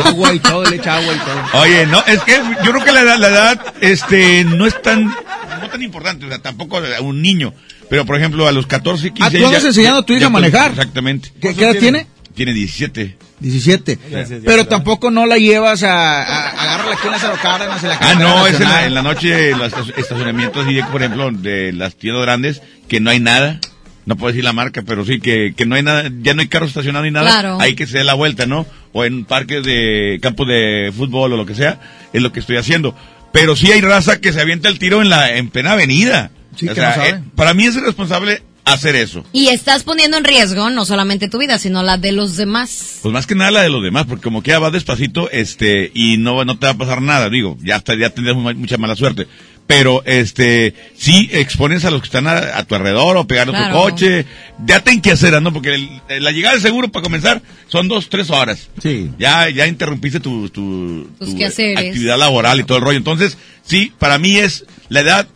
[0.06, 1.62] Agua y todo, le echa agua y todo.
[1.62, 5.06] Oye, no, es que yo creo que la, edad- la edad este, no es tan,
[5.06, 7.54] no tan importante, o sea, tampoco a un niño.
[7.90, 10.30] Pero, por ejemplo, a los 14, 15 Ah, tú andas enseñando a tu hija a
[10.30, 10.72] manejar.
[10.72, 11.32] Exactamente.
[11.42, 12.08] ¿Qué, qué edad tiene?
[12.36, 13.18] Tiene 17.
[13.40, 13.98] 17.
[14.46, 18.16] Pero tampoco no la llevas a, a agarrarla aquí en Lázaro Cárdenas en la Ah,
[18.16, 21.96] no, es en la, en la noche, en los estacionamientos, y por ejemplo, de las
[21.96, 23.60] tiendas grandes, que no hay nada.
[24.06, 26.48] No puedo decir la marca, pero sí que, que no hay nada, ya no hay
[26.48, 27.26] carros estacionados ni nada.
[27.28, 27.58] Claro.
[27.60, 28.68] Hay que se dé la vuelta, ¿no?
[28.94, 31.80] O en parques de campo de fútbol o lo que sea,
[32.14, 32.96] es lo que estoy haciendo.
[33.32, 36.30] Pero sí hay raza que se avienta el tiro en la, en plena avenida.
[36.56, 37.10] Sí, O que sea, no sabe.
[37.10, 39.24] eh, para mí es responsable hacer eso.
[39.32, 43.00] Y estás poniendo en riesgo no solamente tu vida, sino la de los demás.
[43.02, 45.92] Pues más que nada la de los demás, porque como que ya vas despacito, este,
[45.94, 48.78] y no, no te va a pasar nada, digo, ya hasta ya tendrás mu- mucha
[48.78, 49.28] mala suerte.
[49.68, 53.52] Pero, este, sí expones a los que están a, a tu alrededor o pegar a
[53.52, 53.74] Claro.
[53.74, 54.26] tu coche,
[54.64, 55.52] ya ten que hacer, ¿no?
[55.52, 58.70] Porque el- la llegada del seguro para comenzar son dos, tres horas.
[58.84, 59.10] Sí.
[59.18, 61.80] Ya, ya interrumpiste tu, tu, Tus tu, quehaceres.
[61.80, 62.98] actividad laboral y todo el rollo.
[63.00, 65.28] Entonces, sí, para mí es la edad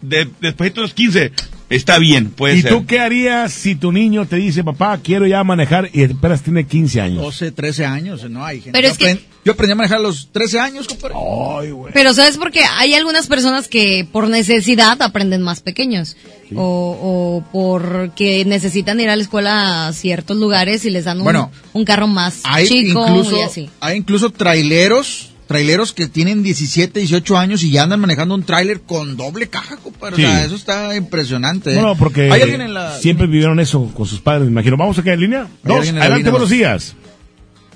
[0.00, 1.30] de, después de los 15,
[1.70, 2.70] está bien, puede ¿Y ser.
[2.72, 6.66] tú qué harías si tu niño te dice, papá, quiero ya manejar y esperas tiene
[6.66, 7.22] 15 años?
[7.22, 8.72] 12, 13 años, no hay gente.
[8.72, 11.14] Pero yo, es que- yo aprendí a manejar a los 13 años, compadre.
[11.16, 11.92] Ay, güey.
[11.94, 12.60] Pero ¿sabes por qué?
[12.76, 16.16] Hay algunas personas que por necesidad aprenden más pequeños.
[16.54, 21.24] O, o porque necesitan ir a la escuela a ciertos lugares y les dan un,
[21.24, 23.70] Bueno, un carro más Hay chico incluso, y así.
[23.80, 28.82] hay incluso traileros traileros que tienen 17, 18 años y ya andan manejando un tráiler
[28.82, 30.14] con doble caja, compadre.
[30.14, 30.46] O sea, Sí.
[30.46, 31.72] eso está impresionante.
[31.72, 31.76] ¿eh?
[31.76, 32.96] No, no, porque ¿Hay alguien en la...
[32.98, 34.76] siempre vivieron eso con sus padres, me imagino.
[34.76, 35.46] Vamos acá en línea.
[35.64, 36.94] Dos, en la adelante, línea, buenos días.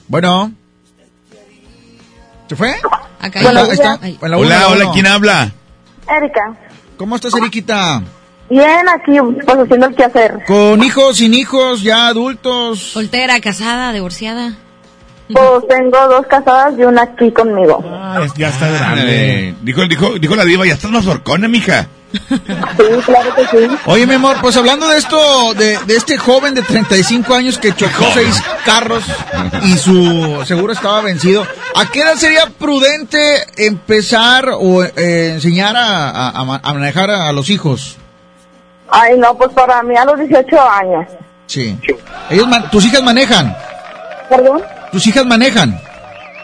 [0.07, 0.53] Bueno.
[2.49, 2.75] ¿Se fue?
[3.19, 4.29] Acá Ahí está, hay- ahí está.
[4.29, 4.93] La Hola, hola, uno.
[4.93, 5.53] ¿quién habla?
[6.09, 6.57] Erika.
[6.99, 8.03] ¿Cómo estás, Eriquita?
[8.51, 9.13] Bien, aquí
[9.47, 10.41] pues haciendo el quehacer.
[10.47, 12.81] ¿Con hijos, sin hijos, ya adultos?
[12.81, 14.59] Soltera, casada, divorciada.
[15.29, 17.83] Pues tengo dos casadas y una aquí conmigo.
[17.87, 19.55] Ah, ya está grande.
[19.63, 21.87] Dijo, dijo, dijo la diva, ya estás más horcona, mija.
[22.13, 22.39] Sí,
[23.07, 23.69] claro que sí.
[23.87, 27.75] Oye, mi amor, pues hablando de esto, de, de este joven de 35 años que
[27.75, 29.03] chocó seis carros
[29.63, 33.19] y su seguro estaba vencido, ¿a qué edad sería prudente
[33.57, 37.97] empezar o eh, enseñar a, a- a ma- a manejar a, a los hijos?
[38.91, 41.07] Ay, no, pues para mí a los 18 años.
[41.47, 41.79] Sí.
[42.29, 43.57] Ellos man- ¿Tus hijas manejan?
[44.29, 44.61] ¿Perdón?
[44.93, 45.81] ¿Tus hijas manejan?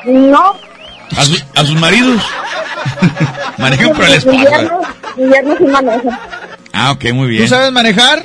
[0.05, 0.55] No.
[1.17, 2.23] A, su- a sus maridos.
[3.59, 4.81] Manejan por el yerno,
[5.17, 6.19] mi yerno sí maneja.
[6.73, 7.43] Ah, ok, muy bien.
[7.43, 8.25] ¿Tú sabes manejar?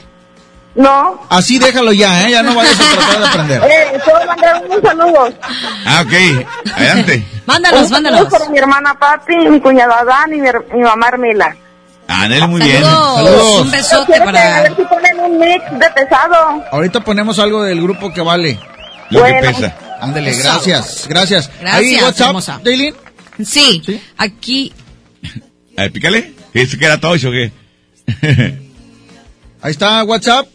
[0.76, 1.20] No.
[1.30, 2.32] Así déjalo ya, ¿eh?
[2.32, 3.62] Ya no vayas a tratar de aprender.
[3.72, 5.34] Eh, puedo mandar unos saludos.
[5.86, 6.46] Ah, ok.
[6.76, 7.26] Adelante.
[7.46, 8.32] Mándalos, Un saludo mándalos.
[8.34, 11.56] para mi hermana Pati, mi cuñada Dan y mi, mi mamá Hermila.
[12.08, 12.84] Ándale, muy bien.
[12.84, 13.62] Saludos.
[13.62, 14.62] Un besote que A para...
[14.64, 16.64] ver si ponen un mix de pesado.
[16.72, 18.60] Ahorita ponemos algo del grupo que vale.
[19.10, 19.48] Lo que Bueno.
[19.52, 19.76] pesa.
[20.04, 20.42] Ándale, Eso.
[20.44, 21.50] gracias, gracias.
[21.60, 22.62] Gracias, Ahí, WhatsApp, hermosa.
[22.64, 22.94] Daylin.
[23.46, 23.82] Sí,
[24.18, 24.72] aquí...
[25.78, 26.34] A ver, pícale.
[26.54, 27.52] ¿Dice que era todo eso o qué?
[29.62, 30.48] Ahí está, WhatsApp.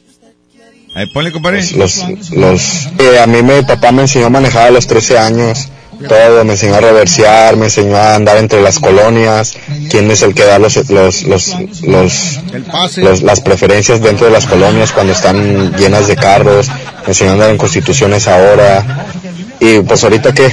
[0.95, 1.65] A ver, ponle, compadre.
[1.77, 1.97] Los,
[2.33, 5.69] los, eh, a mí mi papá me enseñó a manejar a los 13 años,
[6.09, 9.55] todo, me enseñó a reversear, me enseñó a andar entre las colonias,
[9.91, 12.41] quién es el que da los, los, los, los,
[12.97, 17.35] los- las preferencias dentro de las colonias cuando están llenas de carros, me enseñó a
[17.35, 19.07] andar en constituciones ahora,
[19.61, 20.49] y pues ahorita que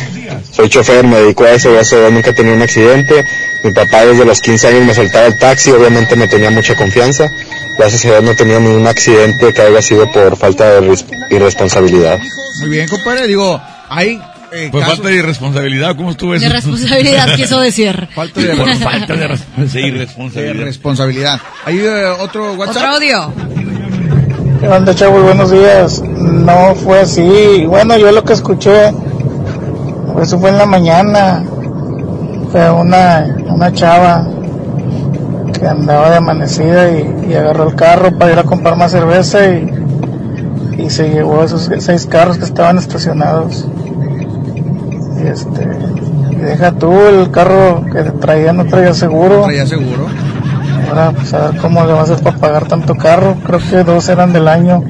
[0.51, 3.25] soy chofer, me dedico a eso, gracias a Dios nunca he tenido un accidente,
[3.63, 7.29] mi papá desde los 15 años me soltaba el taxi, obviamente me tenía mucha confianza,
[7.77, 11.05] gracias a Dios no he tenido ningún accidente que haya sido por falta de res-
[11.29, 12.19] irresponsabilidad.
[12.61, 13.27] Muy bien, compadre.
[13.27, 14.19] Digo, hay
[14.53, 16.47] eh, Pues falta de irresponsabilidad, ¿cómo estuvo eso?
[16.47, 18.07] De responsabilidad quiso decir.
[18.15, 19.39] Falta de, falta de res-
[19.71, 20.63] sí, de irresponsabilidad.
[20.65, 21.41] responsabilidad.
[21.65, 22.77] Hay eh, otro WhatsApp.
[22.77, 23.33] Otro audio.
[24.59, 25.23] ¿Qué onda, chavos?
[25.23, 26.01] Buenos días.
[26.01, 27.65] No fue así.
[27.67, 28.93] Bueno, yo lo que escuché,
[30.21, 31.43] eso fue en la mañana.
[32.51, 34.27] Fue una, una chava
[35.59, 39.69] que andaba de amanecida y, agarró el carro para ir a comprar más cerveza y,
[40.77, 43.67] y se llevó esos seis carros que estaban estacionados.
[45.21, 45.67] Y este,
[46.31, 49.43] y deja tú el carro que traía, no traía seguro.
[49.43, 50.07] Traía seguro.
[50.95, 53.35] Ahora, pues a ver cómo le va a hacer para pagar tanto carro.
[53.45, 54.81] Creo que dos eran del año.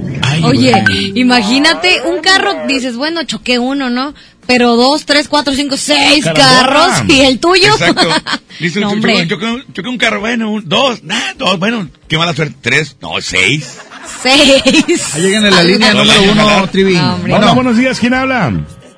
[0.44, 0.84] Oye,
[1.16, 4.14] imagínate un carro, dices, bueno, choqué uno, ¿no?
[4.46, 7.70] Pero dos, tres, cuatro, cinco, seis carros y el tuyo.
[7.74, 8.08] Exacto.
[8.60, 9.28] Dice, No, choqué- hombre.
[9.28, 12.96] choqué, un- choqué un carro, bueno, un- dos, nah, dos, bueno, qué mala suerte, tres,
[13.02, 13.80] no, seis.
[14.22, 15.16] Seis.
[15.16, 16.68] Ahí llegan en la línea número no, uno, no.
[16.70, 16.94] Trivi.
[16.94, 17.18] No.
[17.36, 18.54] Hola, buenos días, ¿quién habla?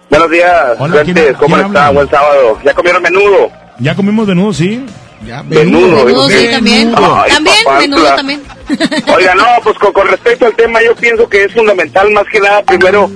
[0.09, 1.77] Buenos días, Hola, ¿quién- ¿cómo quién están?
[1.77, 1.89] habla?
[1.91, 2.59] Buen sábado.
[2.65, 3.49] ¿Ya comieron menudo?
[3.79, 4.84] Ya comimos de nuevo, sí.
[5.26, 6.06] Ya, Menudo.
[6.06, 6.94] Menudo, ¿y sí, también.
[6.95, 8.44] Ay, También, papá, menudo también.
[9.15, 12.39] Oiga, no, pues con, con respecto al tema, yo pienso que es fundamental más que
[12.39, 13.10] nada, primero,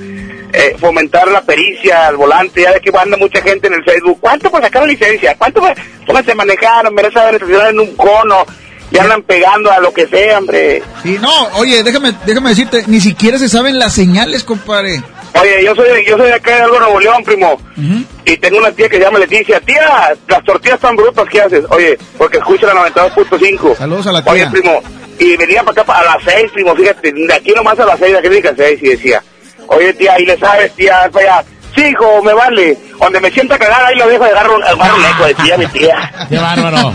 [0.54, 4.18] eh, fomentar la pericia al volante, ya de que anda mucha gente en el Facebook.
[4.20, 5.36] ¿Cuánto por sacar la licencia?
[5.38, 5.74] ¿Cuánto por...
[6.06, 8.46] Pónganse a manejar, hombre, no saben estacionar en un cono,
[8.92, 10.84] y andan pegando a lo que sea, hombre.
[11.02, 15.02] Sí, no, oye, déjame, déjame decirte, ni siquiera se saben las señales, compadre.
[15.40, 17.58] Oye, yo soy, yo soy de acá de Algo Nuevo León, primo.
[18.26, 19.60] Y tengo una tía que se llama Leticia.
[19.62, 21.64] Tía, las tortillas tan brutas, ¿qué haces?
[21.70, 23.78] Oye, porque escucha la 92.5.
[23.78, 24.32] Saludos a la tía.
[24.34, 24.82] Oye, primo,
[25.20, 28.00] y venía para acá pa- a las 6, primo, fíjate, de aquí nomás a las
[28.00, 29.24] 6, de aquí las 6, y decía,
[29.68, 31.48] oye, tía, y le sabes, tía, para allá.
[31.76, 32.78] Sí, hijo, me vale.
[33.00, 35.58] Donde me sienta cagada, ahí lo dejo de agarrar un, agarro un eco de tía,
[35.58, 36.12] mi tía.
[36.30, 36.94] Qué bárbaro.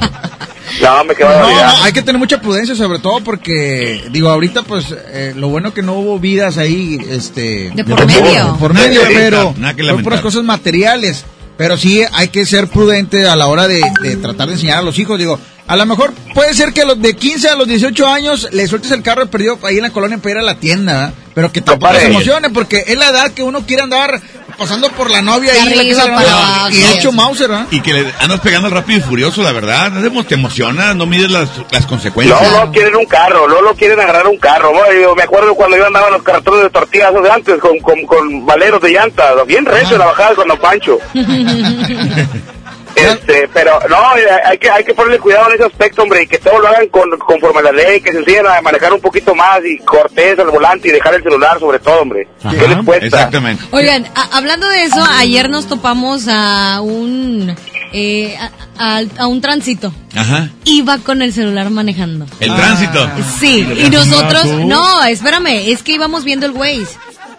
[0.83, 4.63] No, me quedo No, no, hay que tener mucha prudencia, sobre todo porque, digo, ahorita,
[4.63, 7.71] pues, eh, lo bueno que no hubo vidas ahí, este...
[7.75, 8.53] De por medio.
[8.53, 11.25] de por medio, Nada que pero son puras cosas materiales.
[11.57, 14.83] Pero sí hay que ser prudente a la hora de, de tratar de enseñar a
[14.83, 15.19] los hijos.
[15.19, 18.67] Digo, a lo mejor puede ser que los de 15 a los 18 años le
[18.69, 21.15] sueltes el carro perdido ahí en la colonia para ir a la tienda, ¿verdad?
[21.35, 24.21] pero que tampoco se emocione porque es la edad que uno quiere andar
[24.57, 27.13] pasando por la novia De ahí en la la para abajo, y hecho.
[27.13, 27.67] Mauser, ¿verdad?
[27.71, 29.91] Y que le andas pegando rápido y furioso, la verdad.
[29.93, 32.41] No te- emocionas, no mides las, las consecuencias.
[32.41, 34.73] No, no quieren un carro, no lo quieren agarrar un carro.
[34.73, 34.81] ¿no?
[35.01, 38.03] Yo me acuerdo cuando yo andaba en los cartones de tortillas de antes con, con,
[38.07, 40.99] con valeros de llanta, bien recio la bajada con Don Pancho.
[42.97, 43.97] Este, pero no,
[44.45, 46.89] hay que, hay que ponerle cuidado en ese aspecto, hombre, y que todos lo hagan
[46.89, 50.39] con, conforme a la ley, que se enseñen a manejar un poquito más y cortés
[50.39, 52.27] al volante y dejar el celular sobre todo, hombre.
[52.51, 53.07] ¿Qué les cuesta?
[53.07, 53.63] Exactamente.
[53.71, 57.55] Oigan, a- hablando de eso, ayer nos topamos a un
[57.93, 58.37] eh,
[58.79, 59.93] a, a- a un tránsito.
[60.15, 60.49] Ajá.
[60.65, 62.27] Iba con el celular manejando.
[62.41, 63.09] El tránsito.
[63.39, 66.87] Sí, ¿Y y nosotros, no, espérame, es que íbamos viendo el Waze.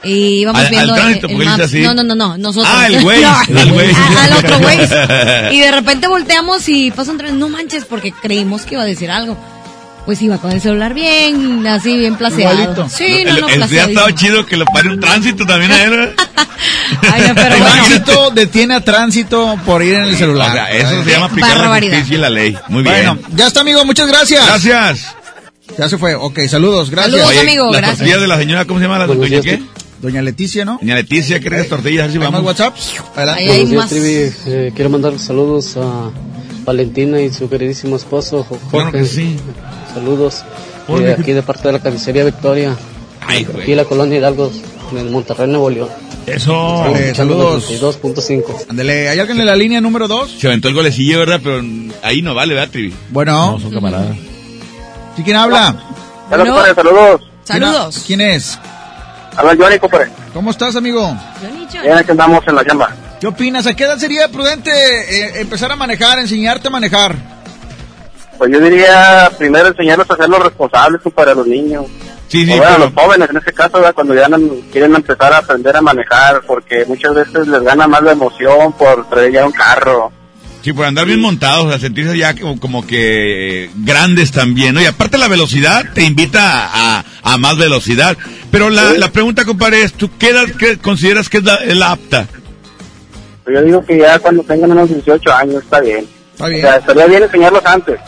[0.04, 1.58] Y íbamos Al- al viendo tránsito, el, porque Maps.
[1.72, 1.84] dice así.
[1.86, 2.72] No, no, no, no, nosotros.
[2.76, 5.52] Ah, el No, al otro Waze.
[5.54, 8.86] Y de repente volteamos y pasa un tren, no manches, porque creímos que iba a
[8.86, 9.38] decir algo.
[10.06, 12.54] Pues iba con el celular bien, así, bien placeado.
[12.54, 12.88] Igualito.
[12.88, 13.90] Sí, no, el, no, el día placeadísimo.
[13.90, 15.94] estaba chido que lo pare un tránsito también a él.
[15.96, 16.16] ¿eh?
[17.12, 17.66] Ay, no, pero bueno.
[17.66, 20.50] Tránsito detiene a tránsito por ir en el celular.
[20.50, 22.58] O sea, eso se llama aplicar la justicia y la ley.
[22.70, 22.96] Muy bien.
[22.96, 23.84] Bueno, ya está, amigo.
[23.84, 24.46] Muchas gracias.
[24.46, 25.14] Gracias.
[25.78, 26.16] Ya se fue.
[26.16, 26.90] Ok, saludos.
[26.90, 27.12] Gracias.
[27.12, 28.22] Saludos, Oye, amigo, las gracias.
[28.22, 29.00] de la señora, ¿cómo se llama?
[29.00, 29.62] ¿La doña qué?
[30.02, 30.78] Doña Leticia, ¿no?
[30.80, 32.10] Doña Leticia, ¿qué las tortillas?
[32.10, 32.48] Así ¿Hay más vamos.
[32.48, 32.76] WhatsApp?
[33.16, 33.42] Adelante.
[33.42, 33.90] Ahí hay Buenos días, más.
[33.90, 34.32] Trivi.
[34.46, 36.12] Eh, quiero mandar saludos a
[36.66, 38.70] Valentina y su queridísimo esposo, Jo- Jorge.
[38.70, 39.38] Claro que sí.
[39.94, 40.44] Saludos.
[40.86, 42.76] Jorge, Eh, ¿qué- aquí de parte de la carnicería Victoria.
[43.26, 43.76] Ay, Aquí güey.
[43.76, 44.52] la colonia Hidalgo,
[44.96, 45.90] en Monterrey, Nuevo León.
[46.28, 46.84] Eso.
[46.86, 47.64] Dale, saludos.
[47.70, 48.66] 92.5.
[48.70, 50.36] Ándale, ¿hay alguien en la línea número 2?
[50.40, 51.40] Se aventó el golecillo, ¿verdad?
[51.44, 51.62] Pero
[52.04, 52.94] ahí no vale, ¿verdad, Trivi?
[53.10, 54.16] Bueno, No, son camaradas.
[55.16, 55.76] ¿sí quién habla?
[56.30, 57.22] Saludos.
[57.46, 58.04] Saludos.
[58.06, 58.60] ¿Quién es?
[59.38, 60.10] Habla Johnny, compadre.
[60.34, 61.16] ¿Cómo estás, amigo?
[61.42, 61.84] Johnny, Johnny.
[61.84, 62.90] Bien, aquí andamos en la llama.
[63.20, 63.66] ¿Qué opinas?
[63.68, 67.16] ¿A qué edad sería prudente eh, empezar a manejar, enseñarte a manejar?
[68.38, 71.86] Pues yo diría primero enseñarlos a ser los responsables para los niños.
[72.28, 73.94] Sí, sí, o bueno, pero- los jóvenes en este caso, ¿verdad?
[73.96, 74.28] cuando ya
[74.72, 79.08] quieren empezar a aprender a manejar, porque muchas veces les gana más la emoción por
[79.10, 80.12] traer ya un carro.
[80.62, 84.82] Sí, por andar bien montados, a sentirse ya como, como que eh, grandes también, ¿no?
[84.82, 86.42] Y aparte la velocidad te invita
[86.74, 88.18] a, a más velocidad.
[88.52, 91.92] Pero la, la pregunta, compadre, es, ¿tú qué edad qué consideras que es la, la
[91.92, 92.28] apta?
[93.44, 96.08] Pues yo digo que ya cuando tengan unos 18 años está bien.
[96.34, 98.00] Está O sea, estaría bien enseñarlos antes,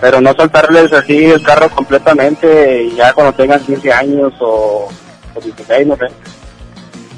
[0.00, 4.88] pero no soltarles así el carro completamente y ya cuando tengan 15 años o,
[5.34, 6.06] o 16, no sé.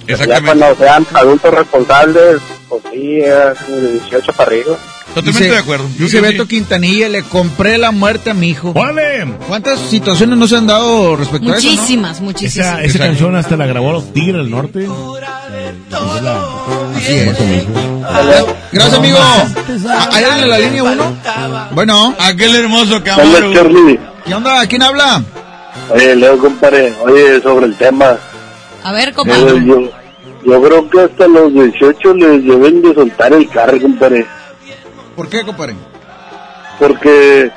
[0.06, 0.46] Ya Exactamente.
[0.46, 4.76] cuando sean adultos responsables, pues sí, es de 18 para arriba.
[5.14, 5.88] Totalmente Dice- de acuerdo.
[5.98, 6.48] Yo Dice Beto sí.
[6.50, 8.72] Quintanilla, le compré la muerte a mi hijo.
[8.74, 9.24] ¡Órale!
[9.48, 11.66] ¿Cuántas situaciones no se han dado respecto a eso?
[11.66, 11.72] no?
[11.74, 12.66] Muchísimas, muchísimas.
[12.68, 14.84] Esa, esa canción hasta la grabó los Tigres del Norte.
[14.84, 14.88] Eh,
[16.94, 17.66] Así es.
[18.72, 19.18] Gracias, amigo.
[19.20, 19.46] ¿Ah,
[20.12, 21.16] ¿Hay alguien en la línea 1?
[21.72, 23.00] Bueno, Aquel hermoso.
[23.00, 23.98] Charlie.
[24.26, 24.66] ¿qué onda?
[24.66, 25.22] ¿Quién habla?
[25.90, 28.16] Oye, Leo, compadre, oye, sobre el tema,
[28.82, 29.64] A ver, eh, compadre.
[29.64, 29.80] yo,
[30.44, 34.26] yo creo que hasta los 18 les deben de soltar el carro, compadre,
[35.18, 35.74] ¿Por qué, compadre?
[36.78, 37.50] porque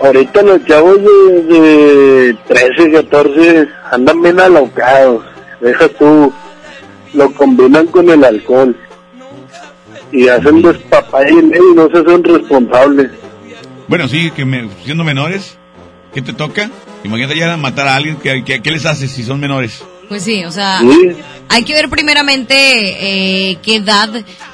[0.00, 5.22] ahorita los chavos de, de 13, 14 andan bien alocados,
[5.60, 6.32] deja tú,
[7.12, 8.74] lo combinan con el alcohol
[10.12, 13.10] y hacen despapalle y no se son responsables.
[13.86, 15.58] Bueno, sí, que me- siendo menores,
[16.14, 16.70] ¿qué te toca?
[17.04, 19.84] Imagínate ya matar a alguien, ¿qué, qué, qué les haces si son menores?
[20.08, 21.10] Pues sí, o sea, Sí.
[21.50, 22.54] hay que ver primeramente
[23.50, 24.08] eh, qué edad,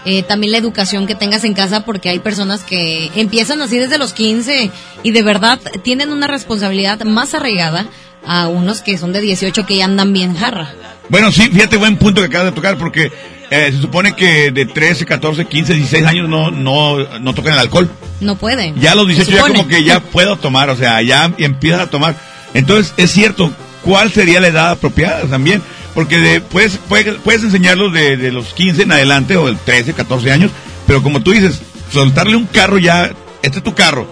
[0.04, 3.98] eh, también la educación que tengas en casa, porque hay personas que empiezan así desde
[3.98, 4.70] los 15
[5.04, 7.86] y de verdad tienen una responsabilidad más arraigada
[8.26, 10.72] a unos que son de 18 que ya andan bien jarra.
[11.08, 13.12] Bueno, sí, fíjate, buen punto que acabas de tocar, porque
[13.50, 17.58] eh, se supone que de 13, 14, 15, 16 años no, no, no tocan el
[17.60, 17.88] alcohol.
[18.20, 18.80] No pueden.
[18.80, 21.80] Ya a los Se 18 ya como que ya puedo tomar, o sea, ya empiezas
[21.82, 22.16] a tomar.
[22.54, 23.52] Entonces, es cierto,
[23.84, 25.62] ¿cuál sería la edad apropiada también?
[25.94, 29.92] Porque de, puedes, puedes, puedes enseñarlos de, de los 15 en adelante o del 13,
[29.94, 30.50] 14 años,
[30.86, 31.60] pero como tú dices,
[31.92, 33.12] soltarle un carro ya,
[33.42, 34.06] este es tu carro,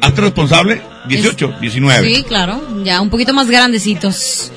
[0.00, 2.14] hazte responsable, 18, 19.
[2.14, 4.50] Sí, claro, ya un poquito más grandecitos.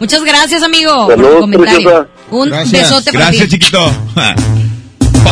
[0.00, 1.72] Muchas gracias, amigo, por tu comentario.
[1.74, 2.06] preciosa.
[2.30, 2.82] Un Gracias.
[2.82, 3.50] besote para Gracias, ti.
[3.58, 3.92] chiquito.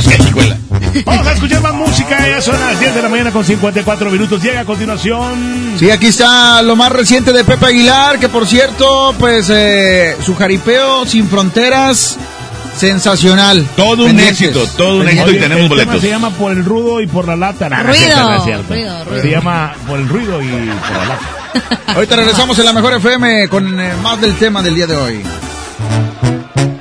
[0.02, 0.56] Chicuela.
[1.04, 2.28] Vamos a escuchar más música.
[2.28, 4.42] Ya son las 10 de la mañana con 54 minutos.
[4.42, 5.74] Llega a continuación.
[5.78, 10.34] Sí, aquí está lo más reciente de Pepe Aguilar, que por cierto, pues eh, su
[10.36, 12.16] jaripeo sin fronteras,
[12.76, 13.66] sensacional.
[13.76, 14.40] Todo un Pendientes.
[14.40, 16.00] éxito, todo un éxito Oye, y tenemos el tema boletos.
[16.00, 17.68] se llama Por el rudo y por la lata.
[17.68, 18.72] Nah, no es Ruido, cierto, no es cierto.
[18.74, 19.22] ruido, ruido.
[19.22, 21.94] Se llama Por el ruido y por la lata.
[21.94, 25.22] Ahorita regresamos en la mejor FM con eh, más del tema del día de hoy.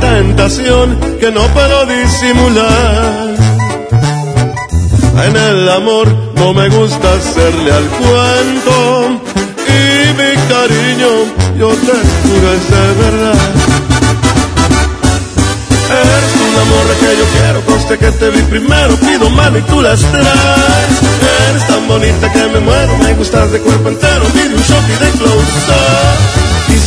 [0.00, 3.36] tentación que no puedo disimular.
[5.26, 9.20] En el amor no me gusta hacerle al cuento
[9.68, 11.12] y mi cariño
[11.58, 13.40] yo te juro es de verdad.
[15.90, 17.60] Eres un amor que yo quiero
[17.90, 20.94] Desde que te vi primero pido mano y tú las traes.
[21.48, 25.04] Eres tan bonita que me muero, me gustas de cuerpo entero, video un shot y
[25.04, 26.39] de close.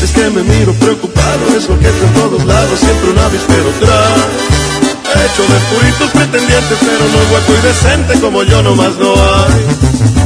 [0.04, 4.26] Dices que me miro preocupado, es lo que en todos lados, siempre una pero traes.
[5.24, 9.64] Hecho de puritos pretendientes, pero no hueco y decente como yo nomás no hay.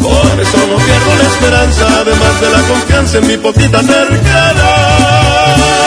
[0.01, 5.86] Por eso no pierdo la esperanza, además de la confianza en mi poquita terquedad.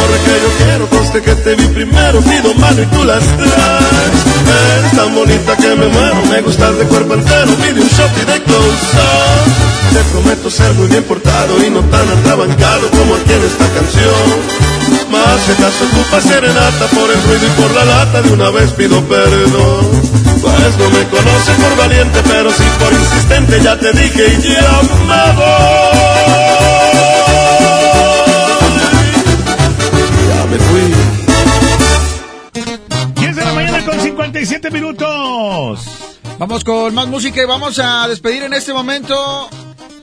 [0.00, 3.04] Tú el amor que yo quiero, conste que te vi primero, pido mano y tú
[3.04, 4.30] las traes.
[4.78, 8.24] Eres tan bonita que me muero, me gustas de cuerpo entero, pide un shot y
[8.24, 9.92] de close up.
[9.92, 14.70] Te prometo ser muy bien portado y no tan atrabancado como aquí en esta canción.
[15.10, 18.70] Más si acaso ocupa serenata por el ruido y por la lata, de una vez
[18.72, 19.90] pido perdón.
[20.40, 24.80] Pues no me conoces por valiente, pero sí por insistente, ya te dije y ya
[25.06, 26.39] me voy.
[30.50, 30.80] Me fui.
[33.14, 35.86] 10 de la mañana con 57 minutos.
[36.38, 39.14] Vamos con más música y vamos a despedir en este momento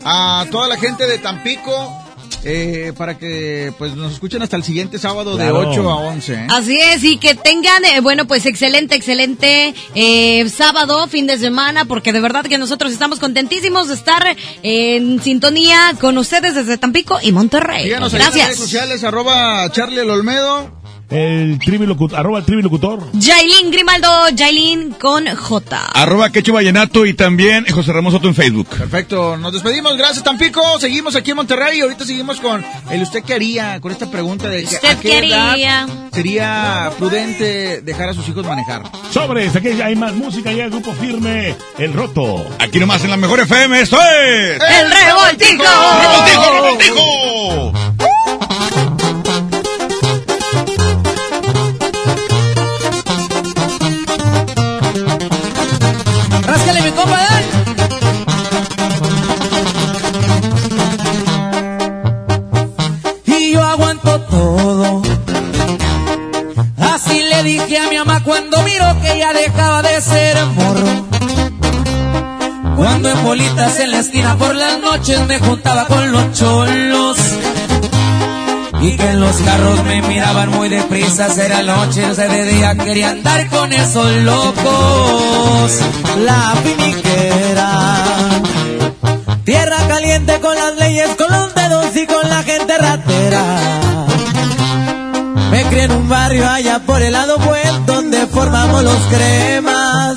[0.06, 2.07] a toda la gente de Tampico.
[2.44, 5.62] Eh, para que pues nos escuchen hasta el siguiente sábado Claro.
[5.62, 6.34] de 8 a 11.
[6.34, 6.48] ¿eh?
[6.50, 11.86] Así es, y que tengan, eh, bueno, pues excelente, excelente eh, sábado, fin de semana,
[11.86, 14.24] porque de verdad que nosotros estamos contentísimos de estar
[14.64, 17.84] en sintonía con ustedes desde Tampico y Monterrey.
[17.84, 18.60] Síganos ahí en las redes Gracias.
[18.70, 20.77] sociales, arroba Charlie el Olmedo.
[21.10, 23.00] El tribilocutor, arroba el tribilocutor.
[23.18, 25.86] Jailin Grimaldo, Jailin con J.
[25.94, 28.68] Arroba Quecho Vallenato y también José Ramos Soto en Facebook.
[28.68, 33.24] Perfecto, nos despedimos, gracias Tampico, seguimos aquí en Monterrey y ahorita seguimos con el usted
[33.24, 35.88] qué haría, con esta pregunta de que, ¿Usted a qué qué edad haría?
[36.12, 38.84] sería prudente dejar a sus hijos manejar.
[39.12, 42.46] Sobres, aquí hay más música y el grupo firme, El Roto.
[42.60, 44.60] Aquí nomás en la mejor FM, esto es...
[44.62, 45.64] ¡El revoltijo!
[46.02, 48.27] ¡Revoltijo, revoltijo!
[63.26, 65.02] Y yo aguanto todo.
[66.78, 71.08] Así le dije a mi mamá cuando miró que ya dejaba de ser morro.
[72.78, 77.18] Cuando en bolitas en la esquina por las noches me juntaba con los cholos.
[78.82, 82.76] Y que en los carros me miraban muy deprisa, era noche, o sea, de día
[82.76, 85.80] quería andar con esos locos.
[86.24, 88.04] La piniquera.
[89.44, 93.78] Tierra caliente con las leyes, con los dedos y con la gente ratera.
[95.52, 100.17] Me crié en un barrio allá por el lado buen donde formamos los cremas.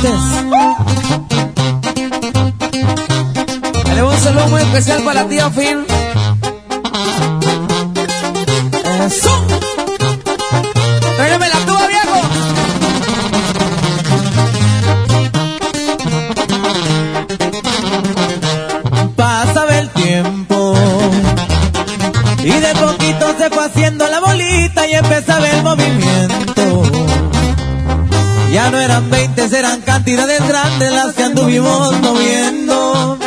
[0.00, 0.38] Pendientes.
[3.94, 5.86] Le un saludo muy especial para la tía Phil.
[9.06, 9.46] Eso.
[11.16, 12.20] Tráigame la tuba, viejo.
[19.16, 20.74] Pasaba el tiempo
[22.38, 26.82] y de poquito se fue haciendo la bolita y empezaba el movimiento.
[28.52, 29.77] Ya no eran 20, eran
[30.08, 33.18] cantidades grandes las que anduvimos moviendo.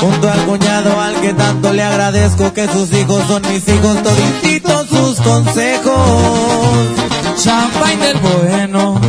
[0.00, 4.88] Junto al cuñado al que tanto le agradezco que sus hijos son mis hijos, todititos
[4.88, 6.88] sus consejos.
[7.42, 9.00] Champagne del bueno.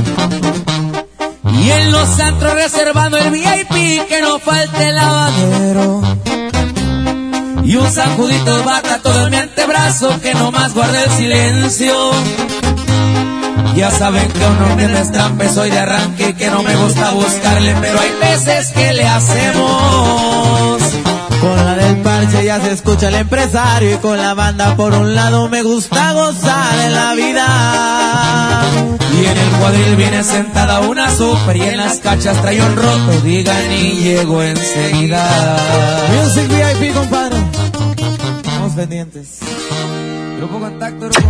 [1.54, 6.02] Y en los antros reservando el VIP que no falte el lavadero.
[7.64, 12.12] Y un sacudito de bata todo en mi antebrazo que no más guarde el silencio.
[13.76, 16.74] Ya saben que uno que no es trampe soy de arranque y que no me
[16.78, 20.82] gusta buscarle, pero hay veces que le hacemos.
[21.42, 25.14] Con la del parche ya se escucha el empresario y con la banda por un
[25.14, 28.64] lado me gusta gozar en la vida.
[29.22, 33.72] Y en el cuadril viene sentada una super y en las cachas trae roto, digan
[33.74, 35.28] y llego enseguida.
[36.14, 37.38] Music VIP, compadre.
[38.38, 39.40] Estamos pendientes.
[40.38, 41.30] Grupo Contacto, Grupo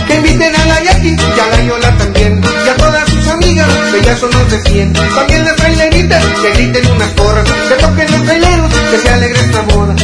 [0.07, 3.67] Que inviten a la Yaki y a la Yola también, y a todas sus amigas,
[3.91, 4.93] que ya son los de 100.
[4.93, 9.61] También las traileritas, que griten unas porras, que toquen los traileros, que se alegre esta
[9.61, 9.95] boda.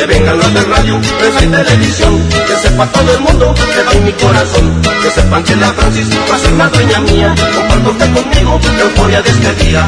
[0.00, 3.92] Que vengan los del radio, prensa y televisión, que sepa todo el mundo que va
[3.92, 7.90] en mi corazón, que sepan que la Francis va a ser la dueña mía, comparto
[7.90, 9.86] usted conmigo la euforia de este día.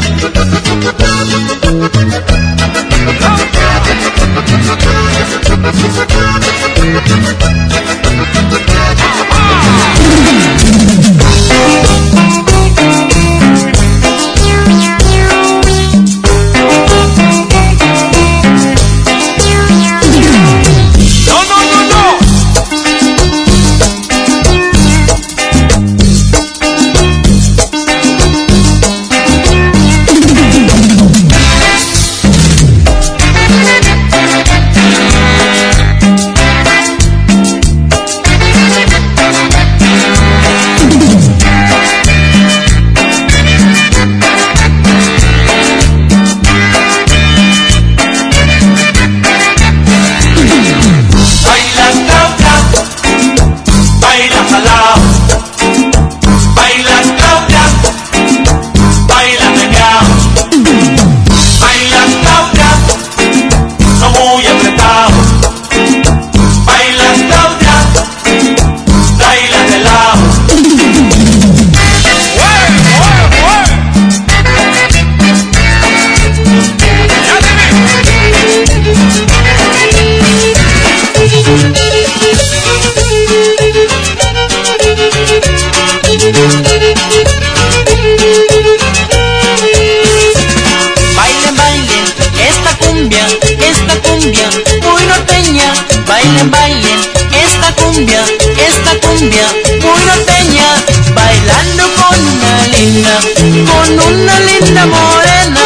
[96.22, 97.00] Bailen, bailen,
[97.34, 98.24] esta cumbia,
[98.56, 99.44] esta cumbia,
[99.80, 100.68] muy norteña.
[101.14, 103.18] Bailando con una linda,
[103.66, 105.64] con una linda morena.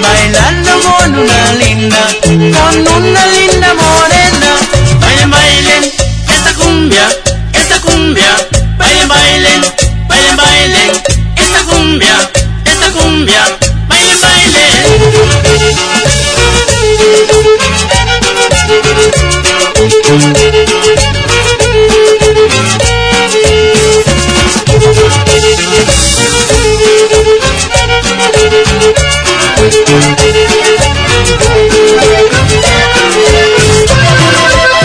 [0.00, 3.97] Bailando con una linda, con una linda morena.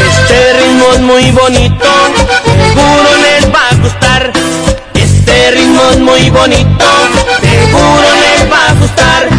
[0.09, 1.85] Este ritmo es muy bonito,
[2.73, 4.34] seguro les va a gustar.
[4.93, 6.85] Este ritmo es muy bonito,
[7.41, 9.30] seguro les va a gustar.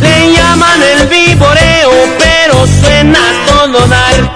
[0.00, 4.32] Le llaman el viboreo, pero suena a todo dar.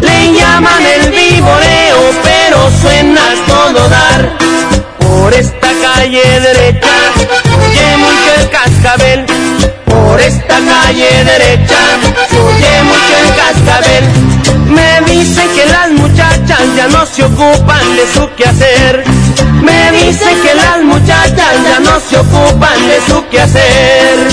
[0.00, 4.38] Le llaman el viboreo, pero suena a todo dar.
[4.98, 7.49] Por esta calle derecha
[9.84, 11.78] por esta calle derecha
[12.28, 14.04] se oye mucho el cascabel.
[14.66, 19.04] Me dicen que las muchachas ya no se ocupan de su quehacer.
[19.62, 24.29] Me dicen que las muchachas ya no se ocupan de su quehacer.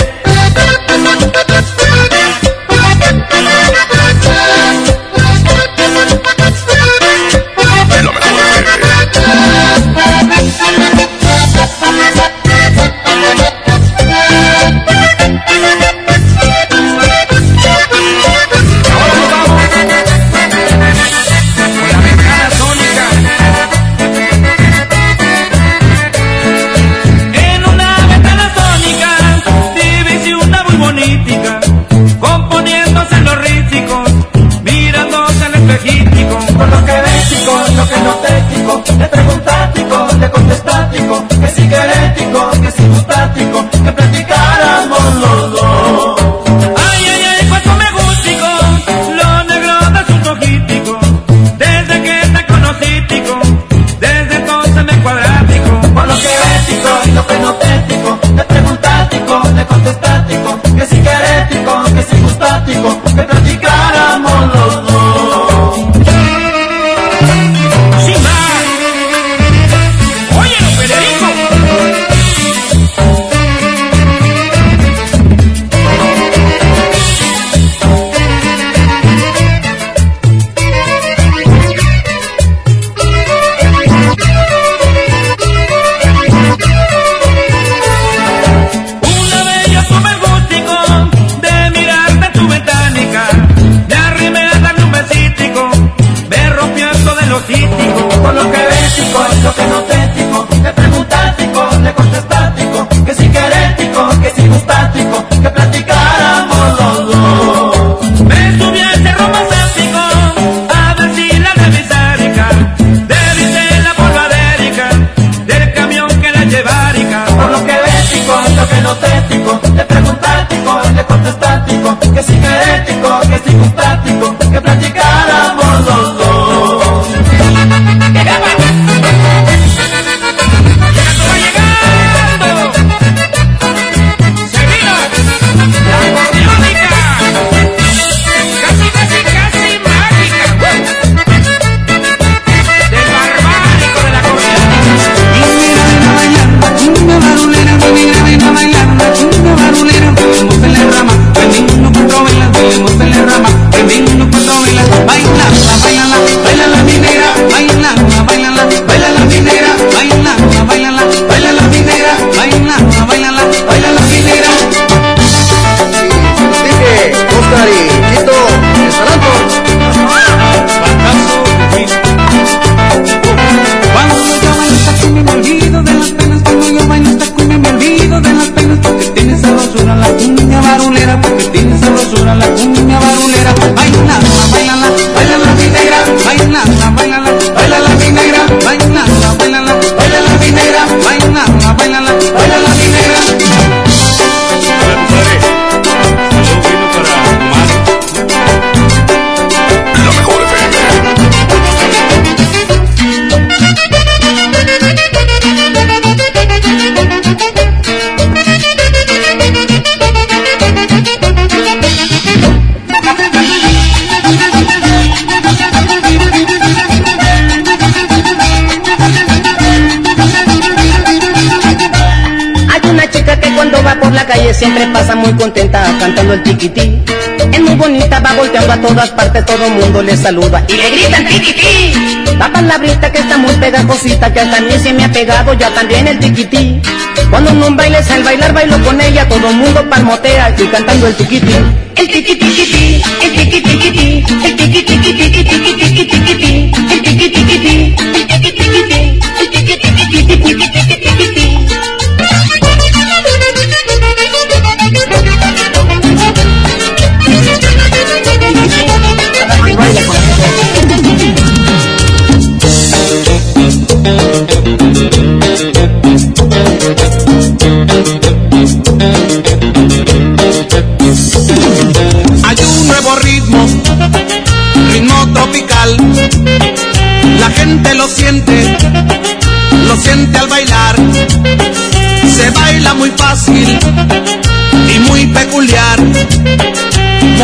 [227.78, 232.36] bonita va volteando a todas partes, todo mundo le saluda y le gritan tiquití.
[232.38, 235.70] La palabrita que está muy pegajosita, que hasta a mí se me ha pegado ya
[235.72, 236.82] también el tiquití.
[237.30, 241.56] Cuando no bailes al bailar bailo con ella, todo mundo palmotea y cantando el tiquití.
[241.96, 244.56] El tiquití, el tiquití, el tiquití, el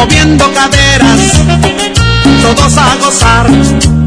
[0.04, 1.32] moviendo caderas,
[2.42, 4.03] todos a gozar.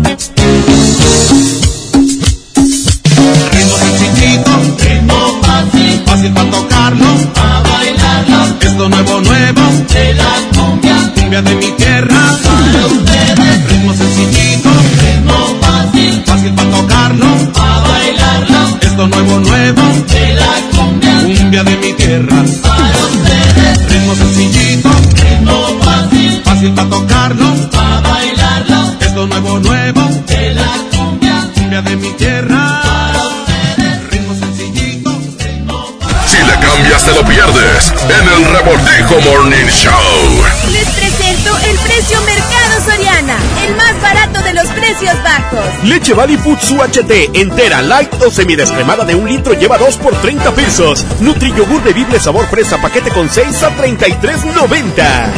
[46.15, 51.05] Valley Foods UHT entera, light o semidescremada de un litro lleva 2 por 30 pesos.
[51.21, 55.31] Nutri yogur bebible sabor fresa paquete con 6 a 33.90.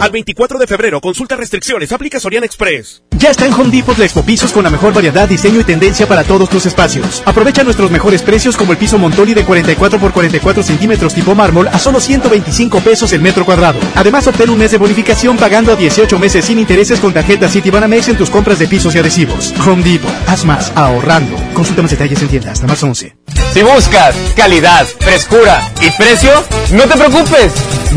[0.00, 3.02] Al 24 de febrero, consulta restricciones, aplica Soriana Express.
[3.20, 6.08] Ya está en Home Depot la Expo Pisos con la mejor variedad, diseño y tendencia
[6.08, 7.22] para todos tus espacios.
[7.26, 11.68] Aprovecha nuestros mejores precios como el piso Montoli de 44 por 44 centímetros tipo mármol
[11.68, 13.78] a solo 125 pesos el metro cuadrado.
[13.94, 18.08] Además, obtén un mes de bonificación pagando a 18 meses sin intereses con tarjeta Citibanamex
[18.08, 19.52] en tus compras de pisos y adhesivos.
[19.66, 21.36] Home Depot, haz más, ahorrando.
[21.52, 23.16] Consulta más detalles en tienda hasta marzo 11.
[23.52, 26.32] Si buscas calidad, frescura y precio,
[26.70, 27.52] no te preocupes.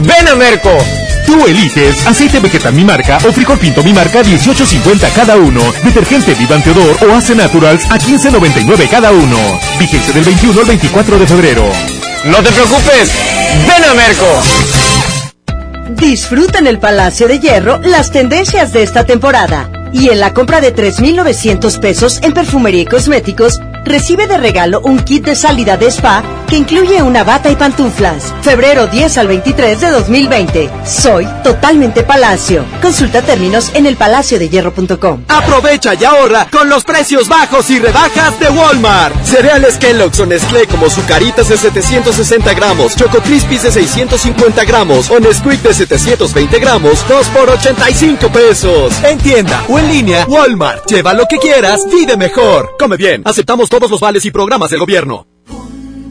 [0.05, 1.02] Ven a Merco.
[1.25, 6.33] Tú eliges aceite vegetal mi marca o frijol pinto mi marca 18.50 cada uno, detergente
[6.33, 9.37] Vivante Odor o Ace Naturals a 15.99 cada uno.
[9.79, 11.63] Vigencia del 21 al 24 de febrero.
[12.25, 13.11] No te preocupes.
[13.67, 14.41] Ven a Merco.
[15.89, 19.69] Disfruta en el Palacio de Hierro las tendencias de esta temporada.
[19.91, 24.99] Y en la compra de 3,900 pesos en perfumería y cosméticos, recibe de regalo un
[24.99, 26.23] kit de salida de spa
[26.53, 28.31] que incluye una bata y pantuflas.
[28.43, 30.69] Febrero 10 al 23 de 2020.
[30.85, 32.63] Soy totalmente Palacio.
[32.80, 35.23] Consulta términos en elpalaciodehierro.com.
[35.30, 39.15] Aprovecha y ahorra con los precios bajos y rebajas de Walmart.
[39.23, 45.19] Cereales Kellogg's o Nestlé como Zucaritas de 760 gramos, Choco Crispies de 650 gramos o
[45.19, 48.93] de 720 gramos, 2 por 85 pesos.
[49.03, 50.85] En tienda o en línea, Walmart.
[50.85, 52.75] Lleva lo que quieras, vive mejor.
[52.77, 53.23] Come bien.
[53.25, 55.32] Aceptamos todos los vales y programas del gobierno.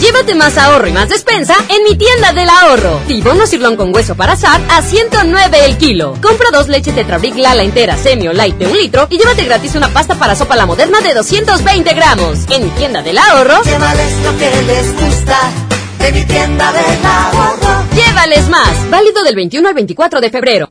[0.00, 3.00] Llévate más ahorro y más despensa en mi tienda del ahorro.
[3.06, 6.14] Tibono sirlón con hueso para asar a 109 el kilo.
[6.22, 9.74] Compra dos leches Tetrabric Lala entera, semi o light de un litro y llévate gratis
[9.74, 12.38] una pasta para sopa la moderna de 220 gramos.
[12.50, 13.62] En mi tienda del ahorro.
[13.64, 15.38] Llévales lo que les gusta.
[15.98, 17.84] De mi tienda del ahorro.
[17.94, 18.90] Llévales más.
[18.90, 20.70] Válido del 21 al 24 de febrero.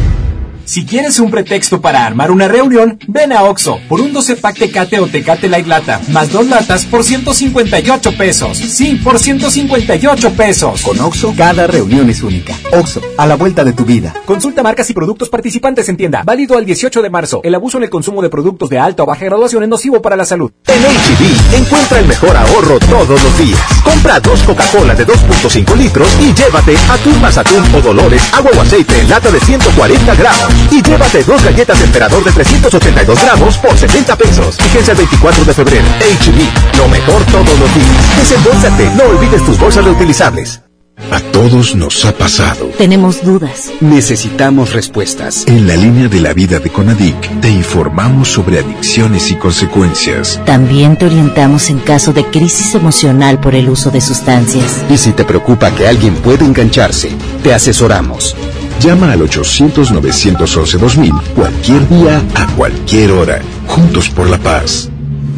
[0.65, 4.59] Si quieres un pretexto para armar una reunión, ven a Oxo por un 12 pack
[4.59, 8.57] Tecate o Tecate Light Lata, más dos latas por 158 pesos.
[8.57, 10.81] Sí, por 158 pesos.
[10.83, 12.55] Con Oxo, cada reunión es única.
[12.71, 14.13] Oxo, a la vuelta de tu vida.
[14.25, 16.23] Consulta marcas y productos participantes en tienda.
[16.23, 17.41] Válido al 18 de marzo.
[17.43, 20.15] El abuso en el consumo de productos de alta o baja graduación es nocivo para
[20.15, 20.51] la salud.
[20.67, 23.59] En HB, encuentra el mejor ahorro todos los días.
[23.83, 28.61] Compra dos Coca-Cola de 2.5 litros y llévate atún más atún o dolores, agua o
[28.61, 30.50] aceite en lata de 140 gramos.
[30.71, 34.57] Y llévate dos galletas emperador de 382 gramos por 70 pesos.
[34.57, 35.85] Fíjense el 24 de febrero.
[35.99, 38.17] HB, lo mejor todos los días.
[38.17, 40.61] Desembolsate, no olvides tus bolsas reutilizables.
[41.09, 42.67] A todos nos ha pasado.
[42.77, 43.71] Tenemos dudas.
[43.81, 45.45] Necesitamos respuestas.
[45.47, 50.39] En la línea de la vida de Conadic te informamos sobre adicciones y consecuencias.
[50.45, 54.83] También te orientamos en caso de crisis emocional por el uso de sustancias.
[54.89, 57.11] Y si te preocupa que alguien pueda engancharse,
[57.43, 58.35] te asesoramos.
[58.81, 63.39] Llama al 800-911-2000 cualquier día, a cualquier hora.
[63.67, 64.89] Juntos por la paz.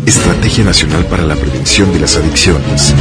[0.05, 2.93] Estrategia Nacional para la Prevención de las Adicciones.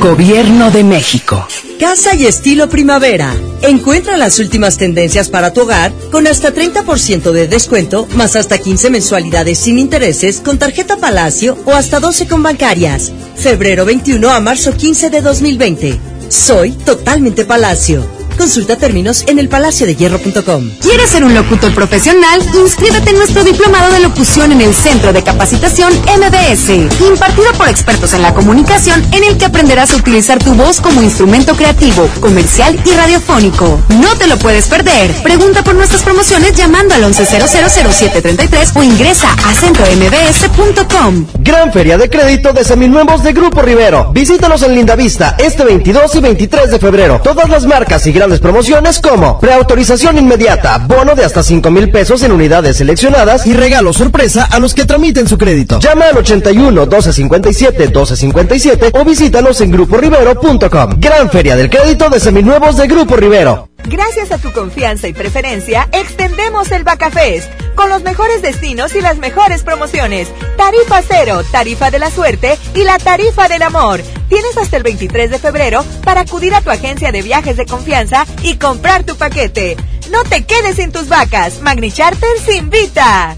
[0.00, 1.46] Gobierno de México.
[1.78, 3.34] Casa y estilo primavera.
[3.60, 8.88] Encuentra las últimas tendencias para tu hogar con hasta 30% de descuento, más hasta 15
[8.88, 13.12] mensualidades sin intereses con tarjeta Palacio o hasta 12 con bancarias.
[13.36, 16.00] Febrero 21 a marzo 15 de 2020.
[16.30, 18.19] Soy totalmente Palacio.
[18.40, 20.70] Consulta términos en elpalaciodehierro.com.
[20.80, 22.40] ¿Quieres ser un locutor profesional?
[22.54, 26.70] Inscríbete en nuestro diplomado de locución en el Centro de Capacitación MBS,
[27.06, 31.02] impartido por expertos en la comunicación, en el que aprenderás a utilizar tu voz como
[31.02, 33.78] instrumento creativo, comercial y radiofónico.
[34.00, 35.12] No te lo puedes perder.
[35.22, 41.26] Pregunta por nuestras promociones llamando al 11000733 o ingresa a centrombs.com.
[41.40, 44.12] Gran Feria de Crédito de Seminuevos de Grupo Rivero.
[44.14, 47.20] Visítanos en Lindavista este 22 y 23 de febrero.
[47.22, 52.22] Todas las marcas y grandes promociones como preautorización inmediata, bono de hasta 5 mil pesos
[52.22, 55.80] en unidades seleccionadas y regalo sorpresa a los que tramiten su crédito.
[55.80, 60.90] Llama al 81 1257 1257 o visítanos en gruporivero.com.
[60.98, 63.69] Gran Feria del Crédito de Seminuevos de Grupo Rivero.
[63.84, 69.18] Gracias a tu confianza y preferencia, extendemos el Bacafest con los mejores destinos y las
[69.18, 70.28] mejores promociones.
[70.56, 74.02] Tarifa cero, tarifa de la suerte y la tarifa del amor.
[74.28, 78.26] Tienes hasta el 23 de febrero para acudir a tu agencia de viajes de confianza
[78.42, 79.76] y comprar tu paquete.
[80.10, 81.60] No te quedes sin tus vacas.
[81.62, 83.36] Magni Charter se invita.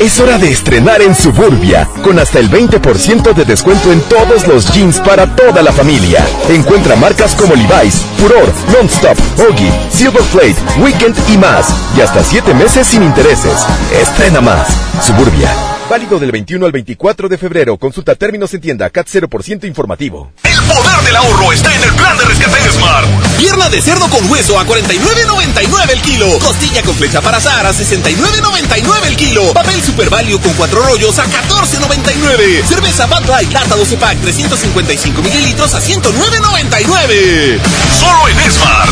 [0.00, 4.72] Es hora de estrenar en Suburbia, con hasta el 20% de descuento en todos los
[4.72, 6.26] jeans para toda la familia.
[6.48, 11.66] Encuentra marcas como Levi's, Furor, Nonstop, Silver Silverplate, Weekend y más.
[11.96, 13.64] Y hasta 7 meses sin intereses.
[14.00, 14.68] Estrena más.
[15.04, 15.71] Suburbia.
[15.88, 17.76] Válido del 21 al 24 de febrero.
[17.76, 20.32] Consulta términos en tienda CAT 0% informativo.
[20.44, 23.06] El poder del ahorro está en el plan de rescate de Smart.
[23.36, 26.38] Pierna de cerdo con hueso a 49.99 el kilo.
[26.38, 29.52] Costilla con flecha para azar a 69.99 el kilo.
[29.52, 32.64] Papel Super Value con cuatro rollos a 14.99.
[32.64, 37.60] Cerveza Bud Light lata 12 pack 355 mililitros a 109.99.
[37.98, 38.90] Solo en Smart.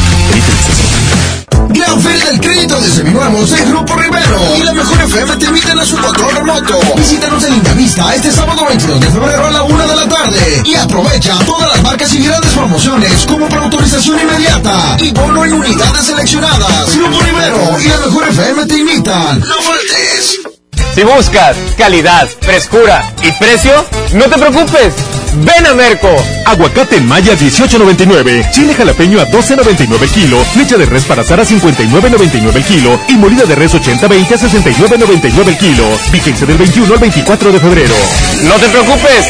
[1.69, 4.57] Gran Feria del Crédito de Seminuevos en Grupo Rivero.
[4.59, 6.79] Y la mejor FM te invitan a su control remoto.
[6.97, 10.63] Visítanos en Lindavista este sábado 22 de febrero a la 1 de la tarde.
[10.65, 15.53] Y aprovecha todas las marcas y grandes promociones como para autorización inmediata y bono en
[15.55, 16.97] unidades seleccionadas.
[16.97, 19.41] Grupo Rivero y la mejor FM te invitan.
[19.41, 20.60] ¡No faltes!
[20.95, 24.95] Si buscas calidad, frescura y precio, no te preocupes.
[25.35, 26.09] Ven a Merco.
[26.45, 28.51] Aguacate en Maya 18.99.
[28.51, 30.45] Chile jalapeño a 12.99 el kilo.
[30.57, 33.01] Leche de res para Sara 59.99 el kilo.
[33.09, 35.85] Y molida de res 80-20 a 69.99 el kilo.
[36.11, 37.95] Vigencia del 21 al 24 de febrero.
[38.45, 39.27] No te preocupes.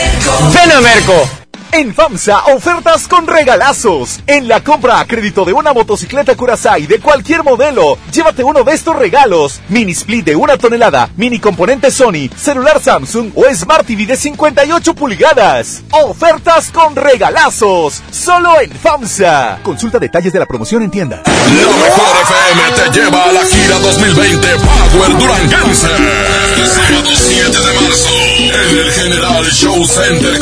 [0.54, 1.39] Ven a Merco.
[1.72, 4.18] En FAMSA, ofertas con regalazos.
[4.26, 8.74] En la compra a crédito de una motocicleta Curaçao de cualquier modelo, llévate uno de
[8.74, 9.60] estos regalos.
[9.68, 14.94] Mini split de una tonelada, mini componente Sony, celular Samsung o Smart TV de 58
[14.94, 15.82] pulgadas.
[15.92, 18.02] Ofertas con regalazos.
[18.10, 19.60] Solo en FAMSA.
[19.62, 21.22] Consulta detalles de la promoción en tienda.
[21.24, 25.86] La mejor FM te lleva a la gira 2020 Power Duranguense.
[26.66, 28.08] Sábado 7 de marzo
[28.38, 30.40] en el General Show Center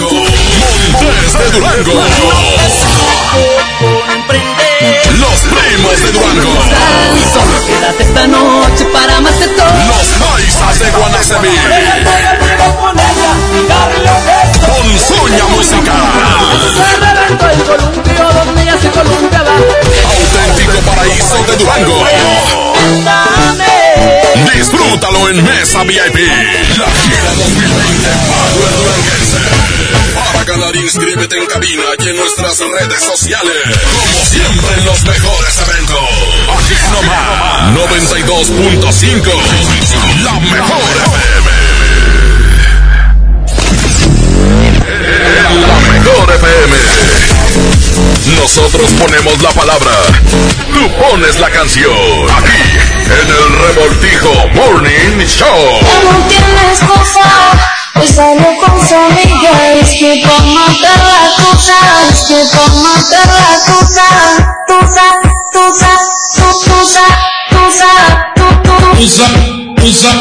[1.26, 1.92] de Durango.
[5.18, 6.54] Los primos de Durango.
[7.66, 9.66] Quédate esta noche para de todo.
[9.88, 11.56] Los paisas de Guanacemí.
[14.64, 15.96] Con suña musical.
[20.04, 22.04] Auténtico paraíso de Durango.
[24.54, 26.16] Disfrútalo en Mesa VIP.
[26.78, 29.38] La gira 2020 Power Duranguense.
[30.32, 33.62] Para ganar, inscríbete en cabina y en nuestras redes sociales.
[33.64, 35.98] Como siempre, en los mejores eventos.
[36.56, 37.74] Aquí nomás.
[37.74, 39.32] 92.5.
[40.24, 41.48] La mejor FM.
[45.66, 46.76] La mejor FM.
[48.36, 49.92] Nosotros ponemos la palabra.
[50.72, 51.92] Tú pones la canción.
[52.36, 52.77] Aquí,
[53.10, 55.80] en el Revoltijo Morning Show.
[56.04, 57.24] No tienes cosa,
[57.94, 59.72] pues salgo con su amiga.
[59.80, 61.76] Es que por matar la cosa,
[62.10, 64.06] es que por matar la cosa.
[64.68, 65.06] Tusa,
[65.52, 65.92] tusa,
[66.36, 67.04] tu, tusa,
[67.50, 67.90] tusa,
[68.36, 68.76] tu, tu.
[68.98, 69.28] Tusa,
[69.76, 70.12] tusa,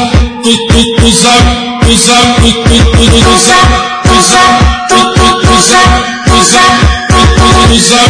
[0.42, 1.34] tu, tu, tusa,
[1.82, 3.58] tusa, tu, tu, tu, tusa,
[4.04, 4.42] tusa,
[4.88, 5.82] tu, tu, tusa,
[6.26, 6.62] tusa,
[7.08, 8.02] tu, tu, tusa,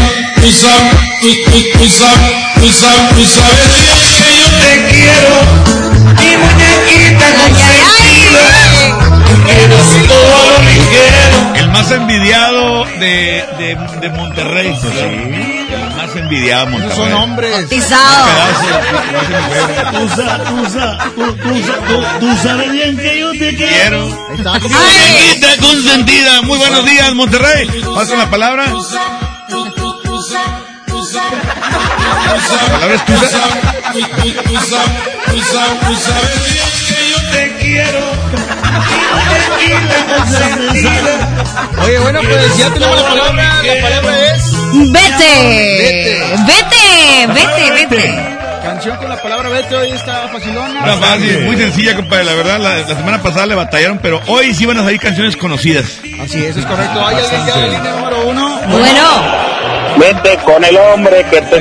[1.78, 3.44] tusa, tu, tu, tusa, tusa, tusa.
[4.18, 5.34] Que yo te quiero,
[6.18, 8.44] mi muñequita consentida.
[9.48, 11.54] Eres todo lo ligero.
[11.56, 14.68] El más envidiado de, de, de Monterrey.
[14.68, 16.96] El más envidiado de Monterrey.
[16.96, 17.50] Son hombres.
[17.52, 18.26] Bautizado.
[19.92, 24.08] Tú, sa- tú, sa- tú- tú sa- tú- tú sabes bien que yo te quiero.
[24.60, 26.42] Consentida, consentida.
[26.42, 27.68] Muy buenos días, Monterrey.
[27.94, 28.64] Pasa la palabra.
[32.08, 33.38] La palabra es tusa.
[35.30, 38.02] Tú sabes bien que yo te quiero.
[41.84, 43.62] Oye, bueno, pues ya tenemos la palabra.
[43.62, 44.52] La palabra es.
[44.92, 46.22] Vete.
[46.46, 48.38] Vete, vete, vete.
[48.62, 49.74] Canción con la palabra vete.
[49.76, 50.80] Hoy está facilona.
[50.80, 52.24] Está fácil, muy sencilla, compadre.
[52.24, 55.36] La verdad, la, la semana pasada le batallaron, pero hoy sí van a salir canciones
[55.36, 55.98] conocidas.
[56.22, 57.06] Así es, es correcto.
[57.06, 58.60] ¿Hay alguien ya la línea número uno?
[59.98, 61.60] Vete con el hombre que te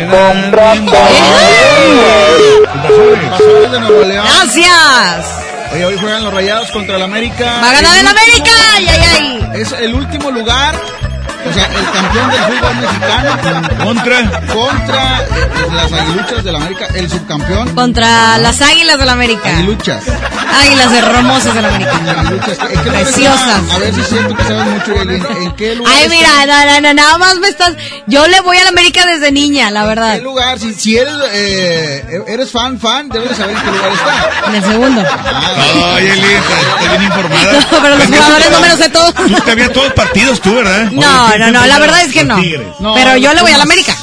[4.05, 4.25] León.
[4.25, 5.43] Gracias.
[5.73, 7.45] Oye, hoy juegan los Rayados contra el América.
[7.63, 8.51] Va a ganar el América.
[8.73, 9.49] Ay, ay, ay.
[9.61, 10.75] Es el último lugar.
[11.49, 14.41] O sea, el campeón del fútbol mexicano Contra.
[14.53, 15.21] contra
[15.73, 17.75] las aguiluchas del América, el subcampeón.
[17.75, 19.49] Contra las Águilas del América.
[19.49, 20.03] Aguiluchas.
[20.61, 21.91] Águilas hermosas del América.
[22.19, 22.57] Aguiluchas.
[22.59, 23.61] ¿En qué lugar Preciosas.
[23.63, 23.75] está?
[23.75, 25.01] A ver si siento que sabes mucho.
[25.41, 27.73] ¿En qué lugar Ay, mira, no, no, no, nada más me estás.
[28.07, 30.13] Yo le voy a la América desde niña, la verdad.
[30.13, 30.59] ¿En qué lugar?
[30.59, 34.47] Si, si eres, eh, eres fan, fan, debes de saber en qué lugar está.
[34.49, 35.01] En el segundo.
[35.95, 36.37] Oye, Elisa,
[36.71, 37.37] estás bien informada.
[37.71, 39.13] No, pero los jugadores no me los sé todos.
[39.13, 40.89] Tú te habías todos partidos, tú, ¿verdad?
[40.91, 42.37] No, no, no, la verdad es que no.
[42.79, 43.63] No, Pero yo le voy a la.
[43.63, 43.95] América.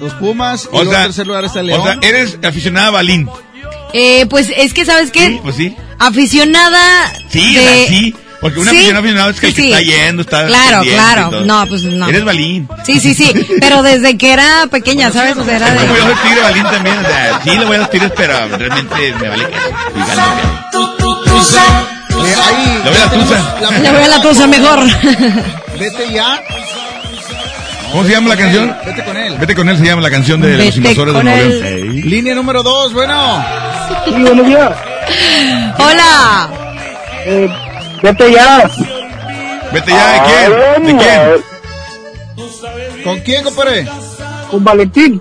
[0.00, 1.80] Los Pumas y O sea, en tercer lugar está el León.
[1.80, 3.28] O sea, eres aficionada a Balín.
[3.92, 5.26] Eh, pues es que, ¿sabes qué?
[5.26, 5.76] Sí, pues sí.
[5.98, 7.12] Aficionada.
[7.28, 7.60] Sí, de...
[7.60, 8.14] o sea, sí.
[8.40, 9.68] Porque una Sí, aficionada es que el sí, que sí.
[9.72, 10.46] está yendo, está.
[10.46, 11.30] Claro, claro.
[11.44, 12.08] No, pues no.
[12.08, 12.66] Eres Balín.
[12.86, 13.30] Sí, sí, sí.
[13.60, 15.36] Pero desde que era pequeña, ¿sabes?
[15.36, 16.00] O sea, era Como yo de.
[16.00, 16.96] soy tigre Balín también.
[16.96, 19.52] O sea, sí le voy a los tigres, pero realmente me vale ahí,
[22.84, 23.56] Le voy a la tusa.
[23.60, 24.80] la- Le voy a la tusa mejor.
[25.78, 26.42] Vete ya.
[27.92, 28.76] ¿Cómo se llama la canción?
[28.86, 29.36] Vete con él.
[29.38, 31.48] Vete con él se llama la canción de los invasores de Nuevo.
[31.48, 32.00] León.
[32.10, 33.44] Línea número dos, bueno.
[34.04, 34.70] Sí, buenos días.
[35.78, 36.48] Hola.
[37.26, 37.48] Eh,
[38.02, 38.70] vete ya.
[39.72, 40.86] Vete ya, ¿de quién?
[40.96, 43.02] ¿De quién?
[43.04, 43.86] ¿Con quién, compadre?
[44.50, 45.20] Con Valentín.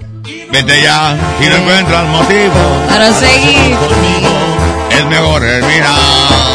[0.52, 2.54] Vete ya, si no encuentras motivo,
[2.88, 3.78] Para seguir.
[4.92, 6.00] es mejor terminar.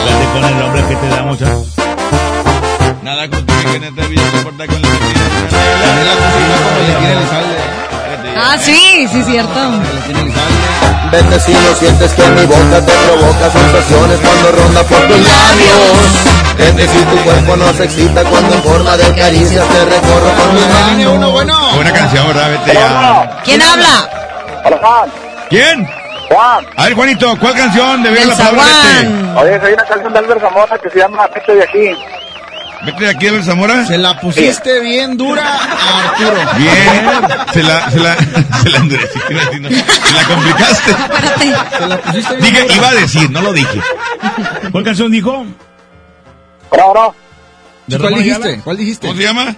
[0.05, 1.47] Vete con el hombre que te da mucha.
[3.03, 5.21] Nada contigo en se importa con la mentira.
[6.75, 8.37] Es.
[8.37, 9.61] Ah, sí, sí, cierto.
[11.15, 16.35] No sientes que mi boca te provoca sensaciones cuando ronda por tus labios.
[16.59, 20.55] Vete si tu cuerpo no se excita cuando en forma de caricias te recorro con
[20.55, 21.17] Línea manos.
[21.17, 21.75] uno, bueno.
[21.75, 22.51] Buena canción, ¿verdad?
[22.51, 23.41] Vete ya.
[23.45, 24.09] ¿Quién habla?
[25.51, 25.89] ¿Quién?
[26.29, 26.67] Juan.
[26.77, 29.07] A ver, Juanito, ¿cuál canción de ver Del la palabra vete?
[29.07, 29.37] Zaguán.
[29.39, 31.91] Oye, hay una canción de Albert Zamora que se llama Vete de aquí.
[32.87, 33.87] Vete de aquí, Albert Zamora.
[33.87, 36.37] Se la pusiste bien dura a Arturo.
[36.59, 37.05] Bien,
[37.53, 38.17] se la, se la,
[38.63, 40.91] se la no, se la complicaste.
[40.91, 41.77] Espérate.
[41.79, 42.75] Se la pusiste bien Dije, dura.
[42.77, 43.81] iba a decir, no lo dije.
[44.71, 45.47] ¿Cuál canción dijo?
[47.87, 48.49] ¿De ¿Cuál dijiste?
[48.49, 48.63] Ayala?
[48.65, 49.07] ¿Cuál dijiste?
[49.07, 49.55] ¿Cómo se llama?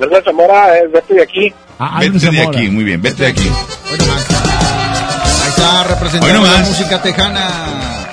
[0.00, 1.54] Albert Zamora es Vete de aquí.
[1.78, 2.58] Ah, Albert Vete de Zamora.
[2.58, 3.50] aquí, muy bien, vete de aquí.
[3.90, 4.26] Hoy nomás.
[4.30, 7.48] Ahí está representando la música tejana.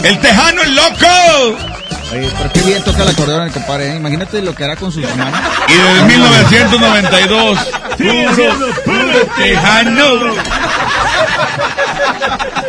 [0.03, 1.74] ¡El tejano, el loco!
[2.15, 3.91] Oye, pero qué bien toca el acordeón el compadre.
[3.91, 3.95] ¿eh?
[3.97, 5.39] Imagínate lo que hará con sus manos.
[5.67, 7.59] Y desde 1992,
[7.97, 10.35] Sigue siendo puro tejano.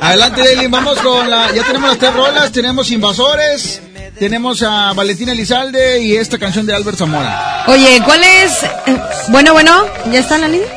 [0.01, 1.53] Adelante, Leilin, vamos con la.
[1.53, 3.83] Ya tenemos las tres rolas, tenemos Invasores,
[4.19, 7.65] tenemos a Valentina Elizalde y esta canción de Albert Zamora.
[7.67, 8.65] Oye, ¿cuál es?
[9.29, 10.69] Bueno, bueno, ¿ya está en la línea?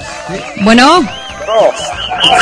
[0.61, 1.07] Bueno,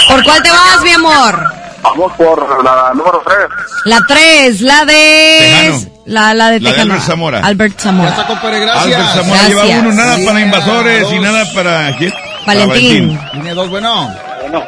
[0.08, 1.57] ¿por cuál te vas, mi amor?
[1.90, 3.38] Vamos por la número 3.
[3.86, 5.38] La 3, la de...
[5.40, 5.98] Tejano.
[6.06, 6.82] La, la de La de.
[6.82, 7.40] Albert Zamora.
[7.44, 8.10] Albert Zamora.
[8.10, 8.86] está, compadre, gracias.
[8.86, 9.66] Albert Zamora Gracias.
[9.68, 11.24] lleva uno, nada Sí, para invasores y dos.
[11.24, 11.98] nada para...
[11.98, 12.14] ¿quién?
[12.46, 13.20] Valentín.
[13.34, 14.16] Línea 2, bueno.
[14.42, 14.64] Bueno.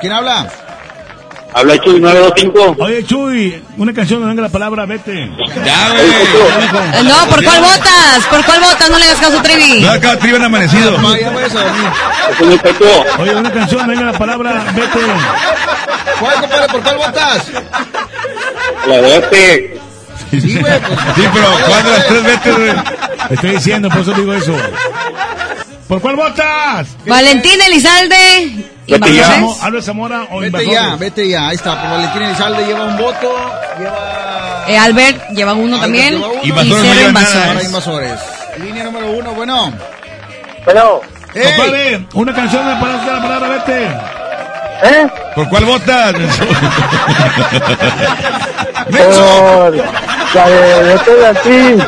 [0.00, 0.46] ¿Quién habla?
[1.56, 2.76] Habla Chuy 925.
[2.82, 5.30] Oye, Chuy, una canción donde venga la palabra vete.
[5.64, 6.10] Ya, güey.
[6.10, 8.24] Eh, No, ¿por cuál votas?
[8.28, 8.90] ¿Por cuál votas?
[8.90, 9.80] No le hagas caso a Trevi.
[9.80, 10.94] No, acá triban amanecido.
[10.94, 11.90] Va, ya vayas a dormir.
[12.32, 12.84] Es un efecto.
[13.20, 14.98] Oye, una canción donde venga la palabra vete.
[16.18, 16.68] ¿Cuál, compadre?
[16.72, 17.42] ¿Por cuál votas?
[18.88, 19.80] La de Vete.
[20.32, 20.80] Sí, güey.
[20.80, 22.72] Pues, Sí, pero ¿cuál de las tres vete, güey?
[23.30, 24.56] Estoy diciendo, por eso digo eso.
[25.86, 26.88] ¿Por cuál votas?
[27.06, 28.64] Valentín Elizalde.
[28.86, 29.36] Vete ya.
[29.36, 29.62] ¿Invasores?
[29.62, 30.72] ¿Albert Zamora o vete Invasores?
[30.72, 31.48] ya, vete ya.
[31.48, 31.80] Ahí está.
[31.80, 33.50] Por Valentina Elizalde lleva un voto.
[33.78, 34.64] Lleva.
[34.68, 36.14] Eh, Albert lleva uno Albert también.
[36.14, 36.40] lleva uno.
[36.42, 37.64] Y Invasores no cero nada, invasores.
[37.66, 38.20] invasores.
[38.58, 39.72] Línea número uno, bueno.
[40.64, 41.00] Pero,
[41.34, 41.42] ¡Ey!
[41.56, 43.84] Compadre, una canción donde aparezca la palabra vete.
[44.84, 45.06] ¿eh?
[45.34, 46.14] ¿Por cuál votas?
[48.86, 49.74] Por
[50.34, 51.82] la de Vete de aquí.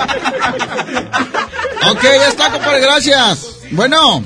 [1.90, 3.46] Ok, ya está, compadre, gracias.
[3.70, 4.24] Bueno.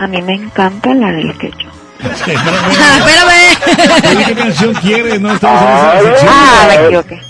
[0.00, 1.68] A mí me encanta la del quecho.
[2.00, 3.56] Espérame.
[4.16, 5.20] Oye, ¿Qué canción quieres?
[5.20, 6.32] No estamos en esa sección.
[6.32, 7.20] Ah, me equivoqué.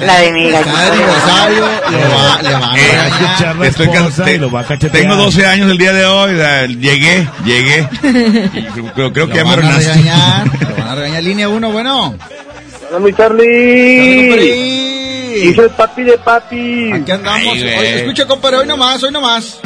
[0.00, 1.00] La de mi aniversario,
[1.90, 2.38] le va, a
[2.76, 3.56] Eh, regañar.
[3.56, 5.02] la Estoy can- esposa y lo va a cachetear.
[5.02, 6.32] Tengo 12 años el día de hoy.
[6.76, 7.88] llegué, llegué.
[8.94, 9.96] Creo, que ya me arruinaste.
[10.68, 11.22] lo van a regañar.
[11.22, 12.14] Línea 1, bueno.
[12.90, 14.92] Hola, mi Charlie.
[15.48, 16.92] Y soy papi de papi.
[16.92, 17.56] Aquí andamos.
[17.56, 19.58] Escucha, compadre, hoy nomás, hoy nomás.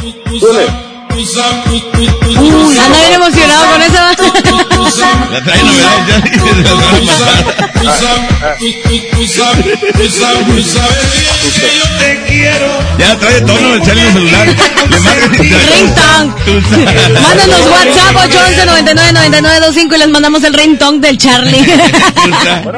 [1.17, 3.97] Uy, anda bien emocionado con eso.
[5.33, 6.17] La trae novedad ya.
[6.71, 7.55] semana pasada.
[12.99, 14.47] Ya la trae tono el Charlie en el celular.
[14.47, 14.99] Le
[15.77, 16.35] Ringtone.
[17.21, 21.67] Mándanos WhatsApp 811 99 99 25 y les mandamos el ringtone del Charlie.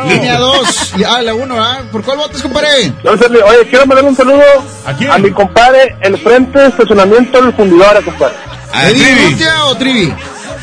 [0.08, 0.94] Línea 2.
[1.08, 1.78] Ah, la 1, ¿ah?
[1.90, 2.92] ¿Por cuál votas, compadre?
[3.04, 4.42] Oye, quiero mandarle un saludo
[4.86, 5.10] ¿A quién?
[5.10, 8.27] a mi compadre, el frente de estacionamiento del fundidora, compadre.
[8.72, 9.44] A ¿Eddie Trivi.
[9.64, 10.14] O Trivi?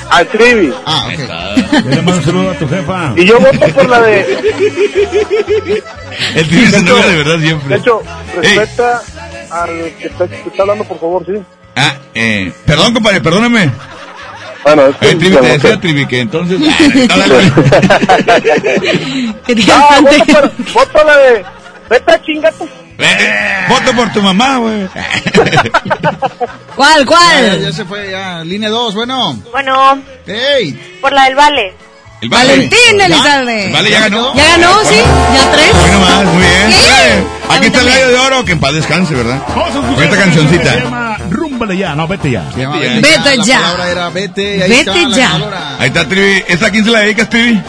[0.10, 0.74] Al Trivi.
[0.86, 1.14] Ah, ok.
[1.84, 3.14] Yo le mando un saludo a tu jefa.
[3.16, 4.22] Y yo voto por la de.
[6.36, 7.76] El Trivi se enoja de verdad De siempre.
[7.78, 8.02] hecho,
[8.42, 8.58] Ey.
[8.58, 9.02] respeta
[9.52, 9.70] al
[10.00, 11.34] que está, que está hablando, por favor, sí.
[11.76, 13.72] Ah, eh, perdón, compadre, perdóname.
[14.64, 15.10] Bueno, es que.
[15.12, 16.60] Eh, Trivi, te decía Trivi que entonces.
[17.10, 17.36] Ah, no,
[20.02, 21.46] voto, por, voto la de.
[21.90, 22.66] Vete a chingate.
[22.98, 23.34] Vete,
[23.70, 24.88] Voto por tu mamá, güey.
[26.76, 27.62] ¿Cuál, Ya, cuál?
[27.62, 28.44] ya se fue, ya.
[28.44, 29.38] Línea 2, bueno.
[29.52, 30.98] Bueno, ¡Ey!
[31.02, 31.74] por la del vale.
[32.22, 32.50] El vale.
[32.50, 33.70] Valentín Elizalde.
[33.72, 34.34] Vale, ya ganó.
[34.36, 34.80] ¿Ya ganó?
[34.86, 34.96] ¿Sí?
[34.96, 35.72] ¿Ya tres?
[35.84, 36.70] Hoy nomás, muy bien.
[36.70, 37.18] ¿Qué?
[37.18, 39.42] Eh, Aquí está el gallo de oro, que en paz descanse, ¿verdad?
[39.50, 40.76] Vamos a escuchar Con esta que Se cancioncita.
[40.84, 42.50] llama Rúmbale ya, no, vete ya.
[42.54, 43.60] Se llama Vete Vete ya.
[43.60, 44.64] La palabra era vete.
[44.64, 45.76] Ahí Vete está ya.
[45.80, 46.44] Ahí está Trivi.
[46.48, 47.62] ¿Esta a quién se la dedicas, Trivi?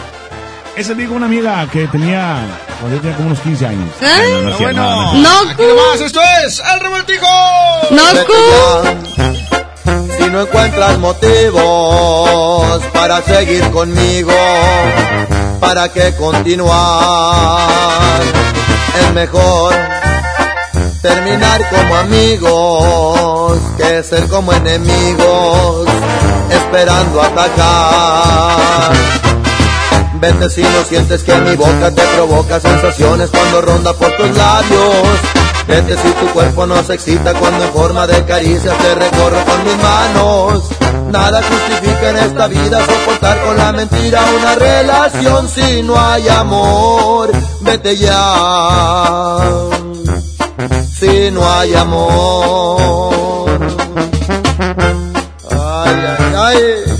[0.76, 2.38] Ese digo una amiga que tenía,
[2.80, 3.88] cuando yo tenía como unos 15 años.
[4.00, 4.30] ¿Eh?
[4.32, 4.82] No, no cierto, bueno.
[4.82, 7.26] no, no No, Aquí nomás, esto es El Revoltijo.
[7.90, 8.02] No.
[10.18, 14.32] Si no encuentras motivos para seguir conmigo,
[15.60, 18.20] ¿para qué continuar?
[19.00, 19.74] Es mejor
[21.02, 25.86] terminar como amigos que ser como enemigos,
[26.50, 28.92] esperando atacar.
[30.20, 35.18] Vete si no sientes que mi boca te provoca sensaciones cuando ronda por tus labios.
[35.68, 39.64] Vete si tu cuerpo no se excita cuando en forma de caricias te recorro con
[39.64, 40.62] mis manos.
[41.10, 47.30] Nada justifica en esta vida soportar con la mentira una relación si no hay amor.
[47.60, 49.48] Vete ya.
[50.98, 53.60] Si no hay amor.
[55.50, 56.95] Ay, ay, ay.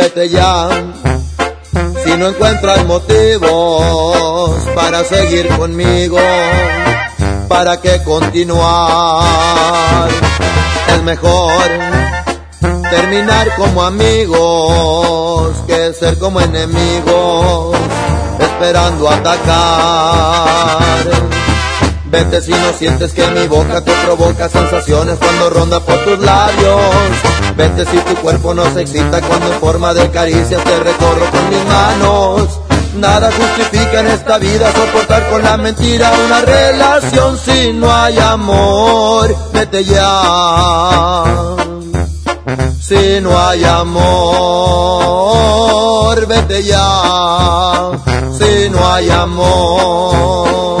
[0.00, 0.70] Vete ya,
[2.02, 6.16] si no encuentras motivos para seguir conmigo,
[7.48, 10.08] para qué continuar.
[10.88, 11.64] Es mejor
[12.90, 17.76] terminar como amigos que ser como enemigos,
[18.40, 20.30] esperando atacar.
[22.10, 26.80] Vete si no sientes que mi boca te provoca sensaciones cuando ronda por tus labios.
[27.56, 31.48] Vete si tu cuerpo no se excita cuando en forma de caricias te recorro con
[31.50, 32.58] mis manos.
[32.96, 39.32] Nada justifica en esta vida soportar con la mentira una relación si no hay amor.
[39.52, 41.34] Vete ya.
[42.80, 44.16] Si no hay amor,
[46.26, 47.92] vete ya.
[48.36, 50.80] Si no hay amor.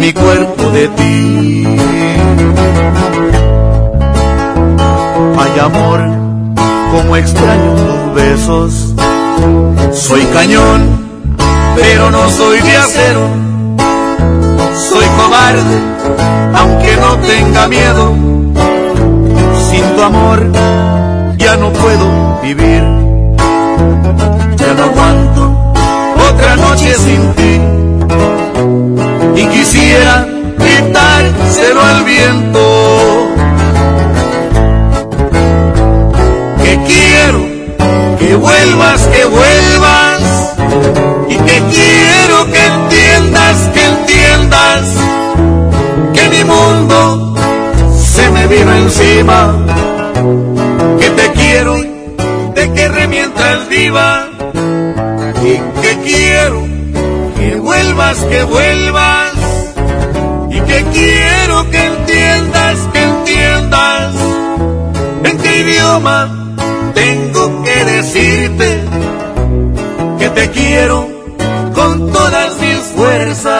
[0.00, 1.64] mi cuerpo de ti.
[5.38, 6.00] Ay amor,
[6.90, 8.94] como extraño tus besos.
[9.92, 10.80] Soy cañón,
[11.76, 13.28] pero no soy de acero.
[14.88, 15.78] Soy cobarde,
[16.54, 18.14] aunque no tenga miedo.
[19.68, 20.50] Sin tu amor
[21.36, 22.82] ya no puedo vivir.
[24.56, 25.72] Ya no aguanto
[26.30, 27.89] otra noche sin ti.
[29.36, 30.26] Y quisiera
[30.58, 33.28] gritárselo al viento.
[36.62, 37.40] Que quiero
[38.18, 40.20] que vuelvas, que vuelvas.
[41.28, 44.82] Y que quiero que entiendas, que entiendas.
[46.12, 47.34] Que mi mundo
[47.96, 49.54] se me vino encima.
[50.98, 51.76] Que te quiero,
[52.54, 54.29] de que remientas viva.
[57.80, 59.32] Vuelvas, que vuelvas.
[60.50, 64.14] Y que quiero que entiendas, que entiendas.
[65.24, 66.54] En qué idioma
[66.94, 68.80] tengo que decirte
[70.18, 71.08] que te quiero
[71.74, 73.59] con todas mis fuerzas.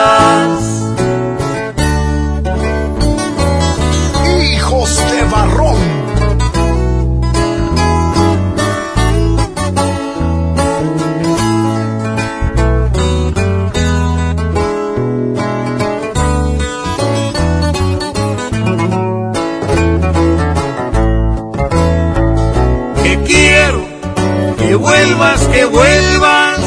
[25.20, 26.60] Vuelvas, que vuelvas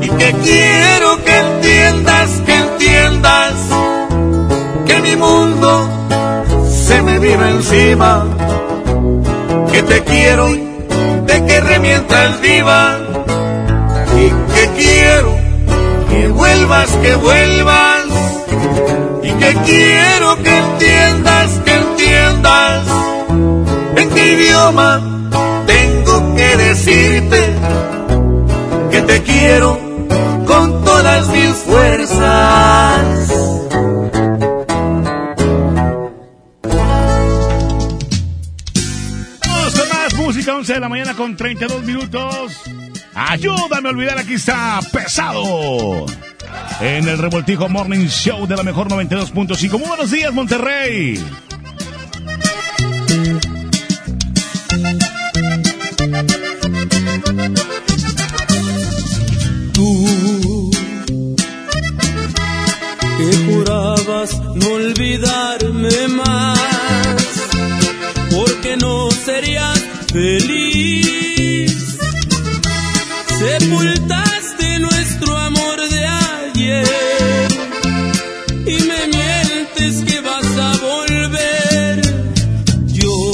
[0.00, 3.52] y que quiero que entiendas, que entiendas
[4.86, 5.88] que mi mundo
[6.86, 8.24] se me vino encima,
[9.70, 12.98] que te quiero de que remientas viva
[14.16, 15.36] y que quiero
[16.08, 18.04] que vuelvas, que vuelvas
[19.22, 22.86] y que quiero que entiendas, que entiendas
[23.96, 25.00] en qué idioma
[25.66, 27.21] tengo que decirte
[29.06, 29.78] te quiero
[30.46, 33.28] con todas mis fuerzas.
[39.46, 42.52] Vamos con más música, 11 de la mañana con 32 minutos.
[43.14, 46.06] Ayúdame a olvidar, aquí está pesado.
[46.80, 49.78] En el Revoltijo Morning Show de la mejor 92.5.
[49.78, 51.22] Muy buenos días, Monterrey.
[65.02, 66.60] Olvidarme más,
[68.30, 69.80] porque no serías
[70.12, 71.98] feliz.
[73.36, 76.86] Sepultaste nuestro amor de ayer
[78.64, 82.00] y me mientes que vas a volver.
[82.86, 83.32] Yo,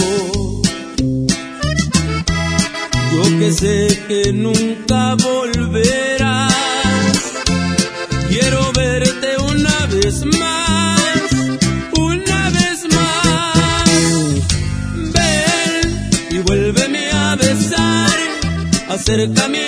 [3.12, 5.47] yo que sé que nunca volverás.
[19.08, 19.67] Acércame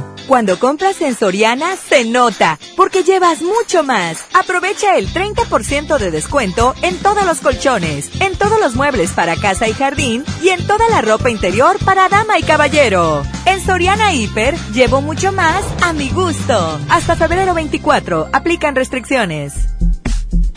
[0.31, 4.19] Cuando compras en Soriana, se nota, porque llevas mucho más.
[4.33, 9.67] Aprovecha el 30% de descuento en todos los colchones, en todos los muebles para casa
[9.67, 13.23] y jardín y en toda la ropa interior para dama y caballero.
[13.45, 16.79] En Soriana Hiper, llevo mucho más a mi gusto.
[16.87, 19.53] Hasta febrero 24, aplican restricciones.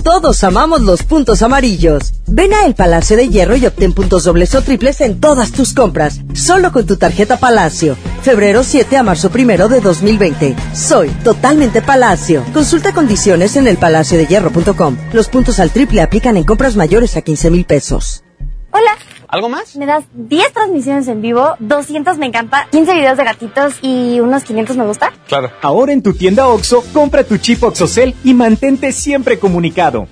[0.04, 2.12] Todos amamos los puntos amarillos.
[2.28, 5.72] Ven a El Palacio de Hierro y obtén puntos dobles o triples en todas tus
[5.72, 7.96] compras, solo con tu tarjeta Palacio.
[8.24, 10.56] Febrero 7 a marzo 1 de 2020.
[10.72, 12.42] Soy totalmente Palacio.
[12.54, 14.96] Consulta condiciones en elpalaciodehierro.com.
[15.12, 18.24] Los puntos al triple aplican en compras mayores a 15 mil pesos.
[18.70, 18.92] Hola.
[19.28, 19.76] ¿Algo más?
[19.76, 24.44] Me das 10 transmisiones en vivo, 200 me encanta, 15 videos de gatitos y unos
[24.44, 25.12] 500 me gusta.
[25.28, 25.50] Claro.
[25.60, 30.08] Ahora en tu tienda OXO, compra tu chip OXOCEL y mantente siempre comunicado.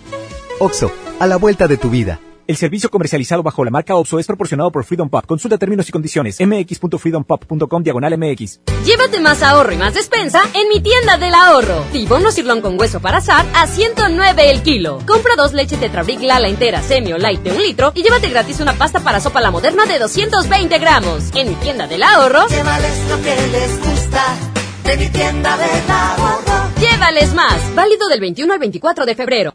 [0.58, 2.18] OXO, a la vuelta de tu vida.
[2.52, 5.24] El servicio comercializado bajo la marca OPSO es proporcionado por Freedom Pop.
[5.24, 6.36] Consulta términos y condiciones.
[6.38, 8.60] mx.freedompop.com diagonal mx.
[8.84, 11.82] Llévate más ahorro y más despensa en mi tienda del ahorro.
[11.92, 14.98] Tibono sirlón con hueso para azar a 109 el kilo.
[15.06, 18.60] Compra dos leches Tetrabric Lala entera, semi o light de un litro y llévate gratis
[18.60, 21.34] una pasta para sopa la moderna de 220 gramos.
[21.34, 22.48] En mi tienda del ahorro.
[22.48, 24.36] Llévales lo que les gusta
[24.84, 26.68] de mi tienda del ahorro.
[26.78, 27.74] Llévales más.
[27.74, 29.54] Válido del 21 al 24 de febrero.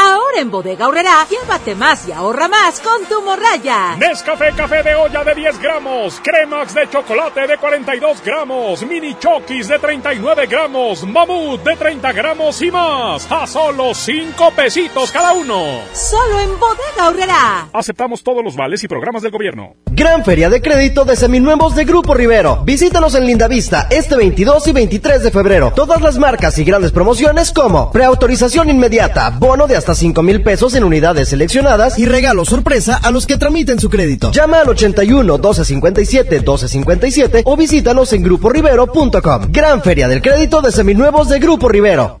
[0.00, 3.96] Ahora en Bodega Aurrera, llévate más y ahorra más con tu morraya.
[3.96, 9.66] Nescafé café de olla de 10 gramos, cremax de chocolate de 42 gramos, mini chokis
[9.66, 13.26] de 39 gramos, mamut de 30 gramos y más.
[13.28, 15.80] A solo 5 pesitos cada uno.
[15.92, 17.68] Solo en Bodega Aurrera.
[17.72, 19.74] Aceptamos todos los vales y programas del gobierno.
[19.90, 22.62] Gran Feria de Crédito de Seminuevos de Grupo Rivero.
[22.64, 25.72] Visítanos en Lindavista este 22 y 23 de febrero.
[25.74, 30.74] Todas las marcas y grandes promociones como preautorización inmediata, bono de hasta 5 mil pesos
[30.74, 34.30] en unidades seleccionadas y regalo sorpresa a los que tramiten su crédito.
[34.32, 39.48] Llama al 81 1257 1257 o visítanos en gruporivero.com.
[39.50, 42.20] Gran Feria del Crédito de Seminuevos de Grupo Rivero.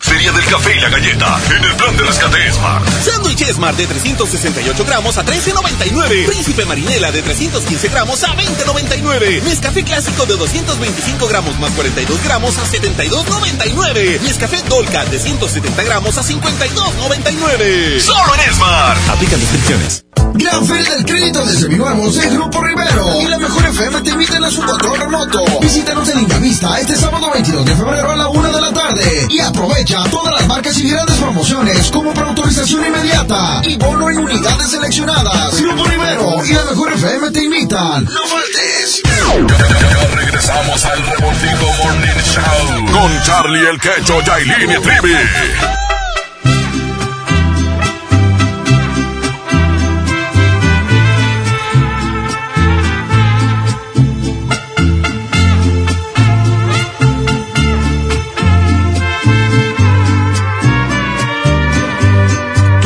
[0.00, 2.88] Feria del café y la galleta en el plan de rescate Smart.
[3.04, 6.26] Sándwich Smart de 368 gramos a 13.99.
[6.26, 9.42] Príncipe Marinela de 315 gramos a 20.99.
[9.42, 14.20] Nescafé clásico de 225 gramos más 42 gramos a 72.99.
[14.22, 18.00] Nescafé Dolca de 170 gramos a 52.99.
[18.00, 19.08] Solo en Smart.
[19.10, 20.04] Aplican descripciones.
[20.34, 23.20] Gran Feria del Crédito de Semivamos en Grupo Rivero.
[23.20, 25.44] Y la mejor FM te invita a su control remoto.
[25.60, 29.26] Visítanos en Lindavista este sábado 22 de febrero a la 1 de la tarde.
[29.28, 34.18] Y aprovecha todas las marcas y grandes promociones como para autorización inmediata y bono en
[34.18, 35.60] unidades seleccionadas.
[35.60, 38.04] Grupo Rivero y la mejor FM te invitan.
[38.04, 39.02] ¡No faltes!
[39.50, 45.89] Ya regresamos al Revoltijo Morning Show con Charlie el Quecho, Yailin y Trivi.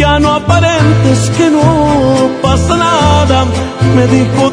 [0.00, 1.60] Ya no aparentes que no
[2.40, 3.44] pasa nada,
[3.94, 4.50] me dijo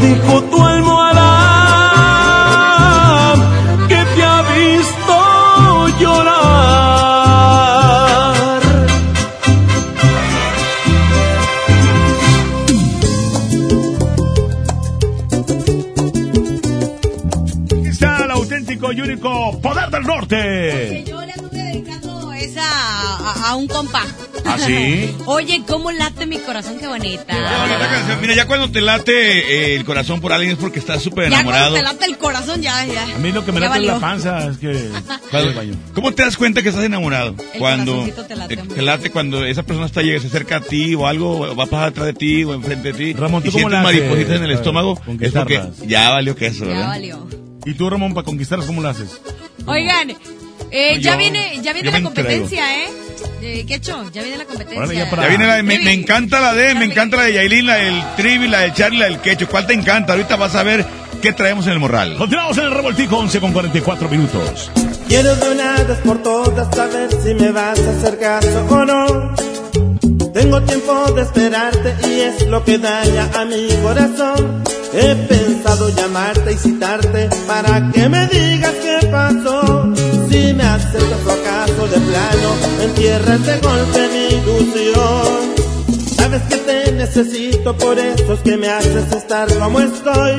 [0.00, 1.32] me dijo tu almohada
[3.88, 6.46] que te ha visto llorar.
[17.78, 21.04] Aquí está el auténtico y único poder del norte.
[21.06, 24.02] Yo le anduve dedicando esa a, a- a un compa.
[24.48, 25.14] ¿Ah, sí?
[25.26, 27.24] Oye, cómo late mi corazón, qué bonita.
[27.26, 28.20] Qué bonita canción.
[28.20, 31.42] Mira, ya cuando te late eh, el corazón por alguien es porque estás súper Ya
[31.42, 31.74] cuando enamorado.
[31.76, 33.02] te late el corazón, ya, ya.
[33.02, 34.88] A mí lo que me Ya late es la panza, es que...
[35.30, 37.34] Cuando- ¿Cómo te das cuenta que estás enamorado?
[37.52, 40.60] El cuando te late, eh, te late cuando esa persona está llega, se acerca a
[40.60, 43.42] ti o algo, o va a pasar atrás de ti o enfrente de ti Ramón,
[43.42, 45.78] ¿tú y cómo sientes maripositas en el estómago, es porque conquistarlas?
[45.86, 46.86] ya valió queso, Ya ¿verdad?
[46.88, 47.26] valió.
[47.64, 49.20] ¿Y tú, Ramón, para conquistarlas, cómo lo haces?
[49.66, 50.10] Oigan,
[50.70, 52.88] eh, No, ya yo- viene, ya viene la me competencia, ¿eh?
[53.42, 54.02] Eh, ¿Qué hecho?
[54.12, 55.04] Ya viene la competencia.
[55.10, 57.74] Ya viene la de- me, me encanta la de, me encanta la de Yailin, la
[57.76, 59.46] del Trivi, la del Charlie, la del Quecho.
[59.48, 60.12] ¿Cuál te encanta?
[60.14, 60.84] Ahorita vas a ver
[61.22, 62.16] qué traemos en el morral.
[62.16, 64.70] Continuamos en el revoltijo, 11 con 44 minutos.
[65.08, 69.34] Quiero de una vez por todas saber si me vas a hacer caso o no.
[70.34, 74.62] Tengo tiempo de esperarte y es lo que daña a mi corazón.
[74.92, 79.92] He pensado llamarte y citarte para que me digas qué pasó.
[80.36, 82.48] Si me aceptas o acaso de plano,
[82.82, 85.54] entierras de golpe mi ilusión.
[86.14, 90.34] Sabes que te necesito, por eso es que me haces estar como estoy.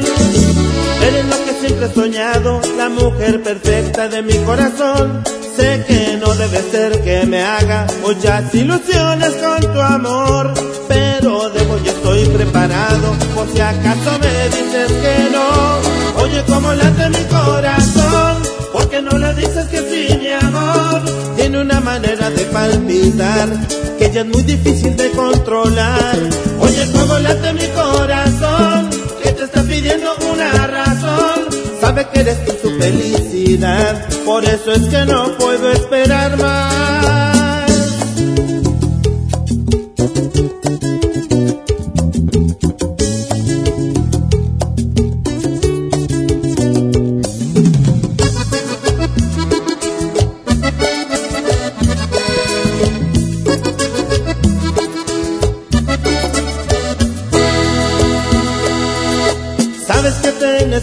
[1.02, 5.24] Eres lo que siempre he soñado, la mujer perfecta de mi corazón.
[5.58, 10.54] Sé que no debe ser que me haga muchas ilusiones con tu amor,
[10.88, 16.22] pero debo y estoy preparado por si acaso me dices que no.
[16.22, 18.37] Oye, cómo late mi corazón,
[18.78, 21.02] porque no le dices que sí, mi amor.
[21.36, 23.50] Tiene una manera de palpitar
[23.98, 26.16] que ya es muy difícil de controlar.
[26.60, 28.90] Oye, cómo late mi corazón,
[29.24, 31.48] que te está pidiendo una razón.
[31.82, 37.27] Sabe que eres tú su felicidad, por eso es que no puedo esperar más.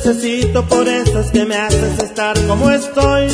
[0.04, 3.26] Necesito, por eso es que me haces estar como estoy.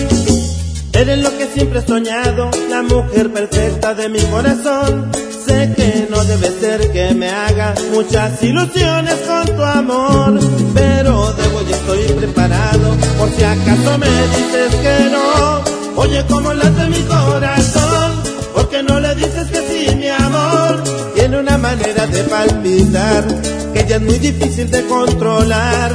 [0.92, 5.10] Eres lo que siempre he soñado, la mujer perfecta de mi corazón.
[5.46, 10.38] Sé que no debe ser que me haga muchas ilusiones con tu amor,
[10.74, 16.00] pero debo y estoy preparado por si acaso me dices que no.
[16.00, 18.22] Oye, cómo late mi corazón,
[18.54, 20.84] porque no le dices que sí, mi amor.
[21.14, 23.24] Tiene una manera de palpitar
[23.72, 25.92] que ya es muy difícil de controlar.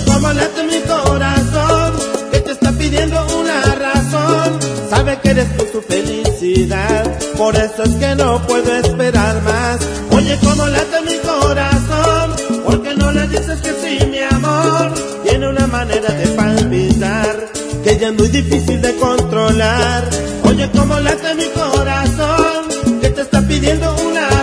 [0.00, 1.92] Oye, cómo late mi corazón,
[2.30, 4.58] que te está pidiendo una razón.
[4.88, 7.04] Sabe que eres tú su felicidad,
[7.36, 9.80] por eso es que no puedo esperar más.
[10.12, 14.92] Oye, cómo late mi corazón, porque no le dices que sí, mi amor.
[15.22, 17.48] Tiene una manera de palpitar
[17.84, 20.08] que ya es muy difícil de controlar.
[20.44, 24.39] Oye, cómo late mi corazón, que te está pidiendo una razón.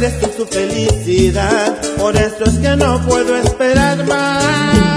[0.00, 4.89] Eres tú su felicidad, por eso es que no puedo esperar más.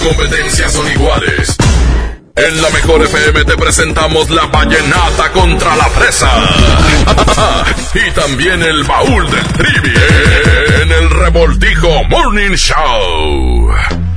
[0.00, 1.56] Competencias son iguales.
[2.36, 6.30] En la mejor FM te presentamos la vallenata contra la fresa.
[7.94, 9.94] y también el baúl del trivi
[10.82, 14.09] en el revoltijo Morning Show.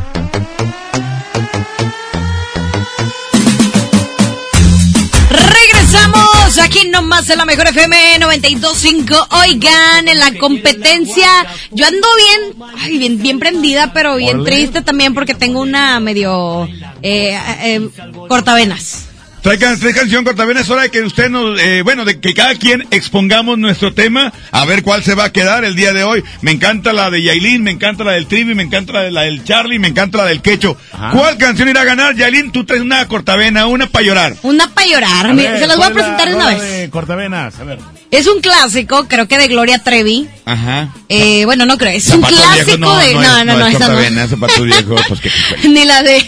[6.73, 9.27] Aquí nomás en la mejor FM 92.5.
[9.43, 11.27] Oigan, en la competencia,
[11.71, 16.67] yo ando bien, ay, bien, bien prendida, pero bien triste también porque tengo una medio
[17.03, 17.89] eh, eh,
[18.27, 19.12] cortavenas.
[19.43, 22.33] Trae, can- trae canción cortavenas, es hora de que usted nos, eh, bueno, de que
[22.33, 26.03] cada quien expongamos nuestro tema, a ver cuál se va a quedar el día de
[26.05, 26.23] hoy.
[26.41, 29.21] Me encanta la de Yailin, me encanta la del Trivi, me encanta la, de, la
[29.23, 30.77] del Charlie, me encanta la del Quecho.
[31.11, 32.15] ¿Cuál canción irá a ganar?
[32.15, 34.35] Yailin, tú traes una cortavena, una para llorar.
[34.43, 36.61] Una para llorar, ver, se las voy a ¿cuál es la presentar de una vez.
[36.81, 37.79] de Cortavenas, a ver.
[38.13, 40.29] Es un clásico, creo que de Gloria Trevi.
[40.45, 40.89] Ajá.
[41.09, 43.13] Eh, bueno, no creo, es un clásico no, de...
[43.15, 43.93] no, No, es, no, no, es esa no.
[43.95, 45.19] cortavena, zapatos viejos, pues
[45.63, 46.23] Ni la de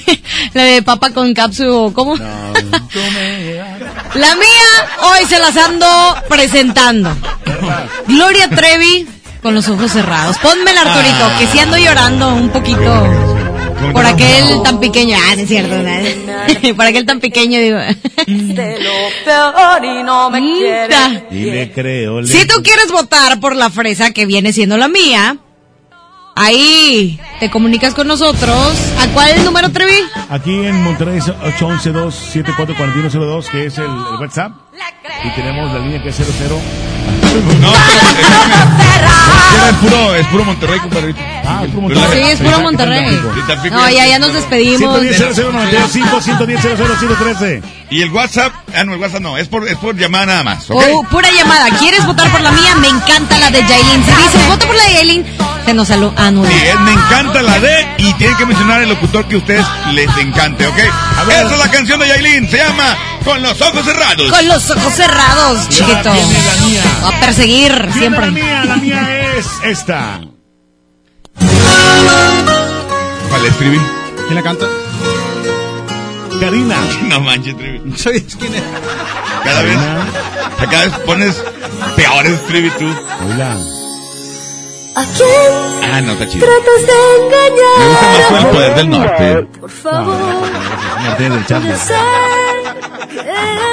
[0.54, 2.16] la de papa con cápsula, ¿cómo?
[4.16, 4.70] La mía
[5.04, 5.88] hoy se las ando
[6.30, 7.16] presentando.
[8.08, 9.06] Gloria Trevi
[9.42, 10.38] con los ojos cerrados.
[10.40, 11.36] Ponme el Arturito, Ah.
[11.40, 13.35] que si ando llorando un poquito
[13.94, 15.18] por aquel tan pequeño.
[15.20, 16.74] Ah, no es cierto, ¿no?
[16.76, 17.78] por aquel tan pequeño, digo.
[18.28, 18.92] De lo
[19.26, 21.24] peor y no me quiere.
[21.32, 22.22] Y le creo.
[22.22, 25.38] le- Si tú quieres votar por la fresa que viene siendo la mía,
[26.36, 28.74] ahí te comunicas con nosotros.
[29.00, 29.98] ¿A cuál número Trevi?
[30.30, 34.52] Aquí en Monterrey es 811-274-4102, que es el, el WhatsApp.
[35.24, 36.60] Y tenemos la línea que es 00.
[37.62, 37.74] No,
[39.56, 41.20] Era es puro, es puro Monterrey, compadrito.
[41.46, 43.20] Ah, es puro Sí, es puro Monterrey.
[43.72, 44.80] No, ya, ya nos despedimos.
[44.80, 49.78] 110 0095 110 113 Y el WhatsApp, ah, no, el WhatsApp no, es por, es
[49.78, 50.84] por llamada nada más, ¿ok?
[50.94, 51.70] Oh, pura llamada.
[51.78, 52.76] ¿Quieres votar por la mía?
[52.76, 54.04] Me encanta la de Jailin.
[54.04, 55.26] Si dices, vota por la de Jailin,
[55.66, 56.14] te nos saluda.
[56.18, 59.66] Ah, es, me encanta la D y tienen que mencionar el locutor que a ustedes
[59.94, 60.78] les encante, ¿ok?
[60.78, 64.32] Esa es la canción de Yailin, se llama Con los ojos cerrados.
[64.32, 66.12] Con los ojos cerrados, chiquito.
[67.04, 68.28] Va a perseguir siempre.
[68.28, 70.22] La mía, la mía es esta.
[73.30, 73.82] ¿Cuál es, Trivi?
[74.28, 74.66] ¿Quién la canta?
[76.40, 76.76] Karina.
[77.04, 77.98] No manches, Trivi.
[77.98, 78.64] Sabes quién es.
[79.44, 79.78] Cada vez,
[80.60, 81.44] cada vez pones
[81.96, 82.86] peores, Trivi, tú.
[83.26, 83.58] Hola.
[84.96, 86.46] ¿A quién Ah, no, está chido.
[86.48, 86.94] tratas de
[87.26, 87.80] engañar?
[87.80, 89.48] Me gusta más el poder del norte.
[89.60, 90.16] Por favor,
[91.04, 91.46] Martínez del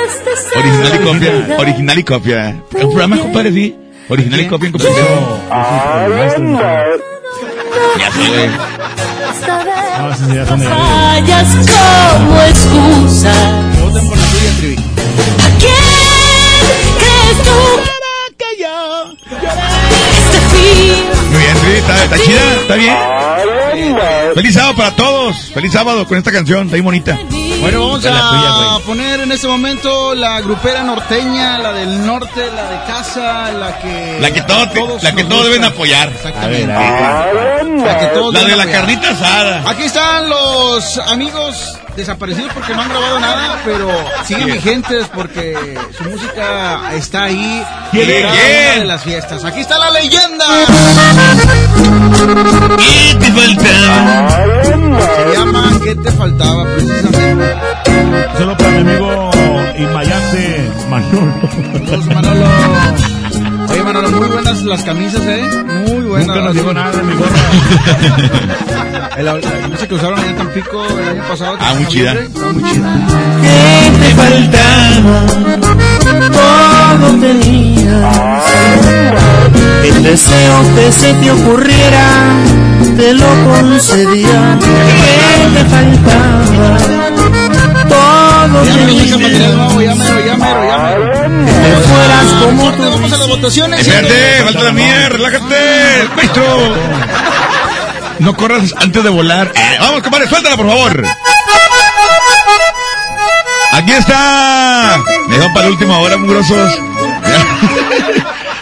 [0.08, 1.56] este Original y copia.
[1.58, 2.48] Original y copia.
[2.48, 3.76] El programa, compadre, sí.
[4.08, 4.68] Original y copia
[6.36, 6.58] en.
[7.98, 8.50] Ya sé, güey.
[9.32, 13.32] esta vez No, fallas como excusa.
[13.82, 14.76] Voten por la tuya, Trivi.
[14.76, 17.58] ¿A quién crees tú
[21.82, 22.96] está, está chida, está bien.
[24.34, 25.50] Feliz sábado para todos.
[25.52, 27.18] Feliz sábado con esta canción, está bien bonita.
[27.60, 32.50] Bueno, vamos De la a poner en este momento la grupera norteña, la del norte,
[32.54, 34.18] la de casa, la que...
[34.20, 36.08] La que todo, todos la que todos deben apoyar.
[36.08, 36.66] Exactamente.
[36.66, 38.80] La, La que todos de deben la apoyar.
[38.80, 39.62] carnita asada.
[39.70, 43.88] Aquí están los amigos desaparecidos porque no han grabado nada, pero
[44.24, 44.56] siguen Bien.
[44.62, 48.10] vigentes porque su música está ahí ¿Quién?
[48.10, 49.44] en cada una de las fiestas.
[49.44, 50.44] Aquí está la leyenda.
[52.78, 54.30] ¿Qué te faltaba?
[54.64, 56.64] Se llama ¿Qué te faltaba?
[56.74, 57.56] Precisamente.
[58.38, 59.30] Solo para mi amigo
[59.78, 61.34] Imayante Manolo.
[62.14, 62.46] Manolo.
[63.92, 65.46] Manolo, muy buenas las camisas, ¿eh?
[65.86, 66.26] Muy buenas.
[66.28, 67.36] Nunca nos llegó nada de mi gorra.
[69.18, 71.58] La, la camisa que usaron allá en Tampico el año pasado.
[71.60, 72.14] Ah, muy chida.
[72.14, 72.90] Muy chida.
[73.42, 75.26] ¿Qué te faltaba?
[76.32, 78.44] Todo tenías.
[79.84, 82.06] El deseo que se te ocurriera,
[82.96, 84.58] te lo concedía.
[84.58, 86.78] ¿Qué te faltaba?
[87.92, 90.32] Todo Ya me ya.
[91.62, 93.80] Que fueras como Corte, Vamos a las votaciones.
[93.80, 96.44] Espérate, falta la mía, relájate, maestro.
[98.18, 99.52] No corras antes de volar.
[99.54, 101.04] Eh, vamos, compadre, suéltala, por favor.
[103.72, 104.98] Aquí está.
[105.28, 106.78] Me dejó para la última hora, mugrosos.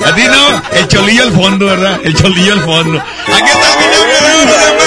[0.06, 2.00] A ti no, el cholillo al fondo, ¿verdad?
[2.02, 2.98] El cholillo al fondo.
[2.98, 4.79] Aquí está el binomio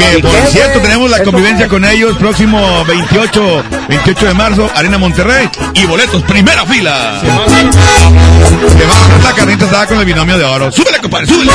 [0.00, 5.48] Que por cierto tenemos la convivencia con ellos próximo 28, 28 de marzo, Arena Monterrey.
[5.74, 7.20] Y boletos, primera fila.
[7.20, 10.72] Te va a hacer la carnita asada con el binomio de oro.
[10.72, 11.52] Súbele, compadre, súbele.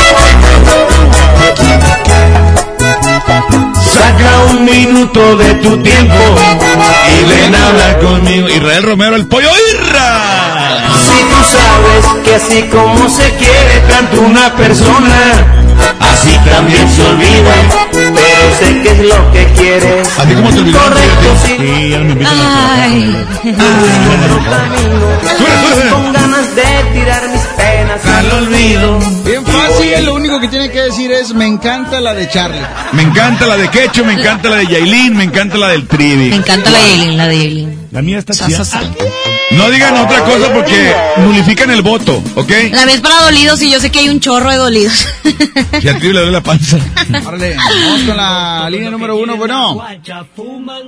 [3.93, 6.15] Saca un minuto de tu tiempo
[7.11, 8.49] Y ven a hablar conmigo.
[8.49, 10.79] Israel Romero, el pollo Irra.
[11.05, 15.45] Si tú sabes que así como se quiere tanto una persona,
[15.99, 17.53] así también se olvida,
[17.91, 20.07] pero sé que es lo que quieres.
[20.17, 20.89] Así como te olvidaron.
[20.89, 21.55] Correcto, sí.
[21.59, 23.25] Sí, ya me invitan a Ay.
[25.91, 27.41] Con ganas de tirar mis
[28.01, 28.99] penas al olvido.
[29.25, 32.61] Bien fácil, lo único que tiene que decir es me encanta la de Charlie.
[32.93, 35.87] Me encanta la de Quecho, me encanta la de Yailin, me encanta la del Me
[35.87, 36.33] Trivi.
[36.33, 37.84] encanta la de Yailin, la de Yailin.
[37.95, 38.65] La mía está chida.
[38.65, 38.81] sa.
[39.51, 42.51] No digan otra cosa porque nulifican el voto, ¿ok?
[42.71, 45.07] La vez para dolidos y yo sé que hay un chorro de dolidos.
[45.79, 46.77] Si a Trivi le duele la panza.
[47.25, 49.37] Órale, vamos con la línea número uno.
[49.37, 49.81] Bueno,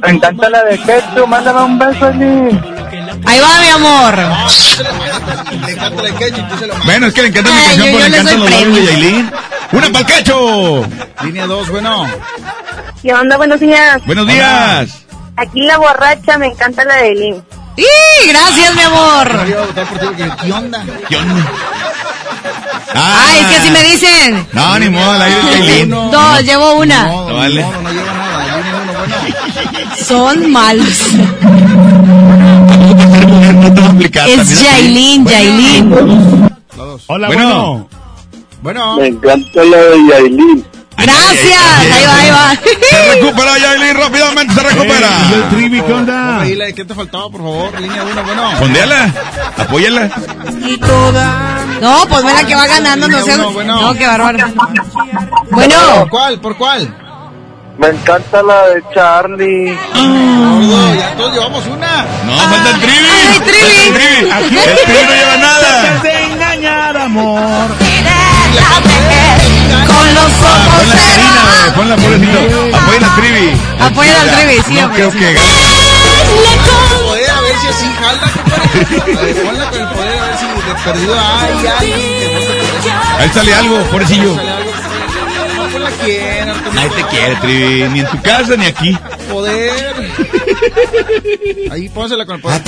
[0.01, 2.59] Me encanta la de Ketchup, mándame un beso a mí.
[3.25, 4.17] Ahí va, mi amor.
[5.65, 6.85] le encanta la ketchup, tú se lo mandas.
[6.85, 8.85] Bueno, es que le encanta mi canción, pero le encantan los labios de.
[8.85, 9.31] Yailin.
[9.71, 10.85] ¡Una pa'l Quecho!
[11.23, 12.05] Línea dos, bueno.
[13.01, 13.37] ¿Qué onda?
[13.37, 14.05] Buenos días.
[14.05, 15.06] Buenos días.
[15.37, 17.43] Aquí la borracha, me encanta la de Lin.
[17.77, 19.45] ¡Y gracias, mi amor!
[19.47, 19.67] Yo
[20.43, 20.83] ¿qué onda?
[21.07, 21.51] ¿Qué onda?
[22.95, 23.25] Ah.
[23.29, 24.47] Ay, es que así me dicen.
[24.53, 25.83] No, ni modo, al aire de.
[25.83, 26.09] Uno.
[26.11, 27.03] Dos, llevo una.
[27.05, 27.61] No, No vale.
[27.61, 28.57] no, no lleva nada.
[28.57, 29.95] Línea uno, bueno.
[30.07, 31.07] Son malos.
[33.53, 34.63] No te voy a explicar Es también.
[34.63, 36.49] Yailin, Yailin.
[36.77, 37.03] La dos.
[37.07, 37.87] Hola, Bueno.
[38.61, 38.95] bueno.
[38.97, 40.65] Bueno, encanta la de Yailin.
[40.97, 41.61] Gracias.
[41.79, 42.55] Ahí va, ahí va.
[42.89, 45.09] Se recupera Yailin rápidamente, se ¿Y el recupera.
[45.51, 46.41] Trivi qué onda?
[46.75, 47.79] ¿qué te faltaba, por favor?
[47.79, 48.51] Línea uno, bueno.
[48.57, 49.13] Fondéala,
[49.57, 50.09] apóyala.
[50.65, 53.31] Y toda No, pues la que va ganando, no sé.
[53.31, 53.81] Bueno, bueno.
[53.81, 54.39] No, qué bárbaro.
[54.53, 56.39] ¿Por Bueno, cuál?
[56.41, 56.95] ¿Por cuál?
[57.77, 59.77] Me encanta la de Charlie.
[59.93, 62.05] Gordo, ya todos llevamos una.
[62.25, 63.07] No, falta el Trivi.
[63.31, 64.29] Ay, Trivi.
[64.31, 64.71] Falta el Trivi.
[64.71, 65.99] El Trivi no lleva nada.
[66.01, 67.69] de engañar, amor.
[69.97, 72.39] Con los ojos Pon la Karina, ponla pobrecito.
[72.77, 73.47] Apoyen a Trivi.
[73.79, 75.39] Apoyen al Trivi, sí, No creo que gane.
[77.05, 79.17] Poder, a ver si así jala, compadre.
[79.17, 82.03] A ver, Ponla con el poder, a ver si de perdido por eso.
[83.19, 84.35] Ahí sale algo, pobrecillo.
[86.73, 87.89] Nadie te quiere, Trivi.
[87.89, 88.97] Ni en tu casa ni aquí.
[89.29, 89.95] poder.
[91.71, 92.61] Ahí pónsela con el poder.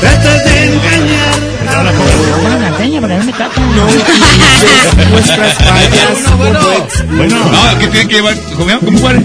[0.00, 1.34] tratas de engañar.
[1.76, 2.10] Ahora pongo-
[5.10, 6.18] Nuestras fallas
[7.16, 7.36] Bueno.
[7.50, 8.34] No, que tiene que llevar.
[8.56, 8.78] ¿Comer?
[8.78, 9.20] ¿Cómo tengo-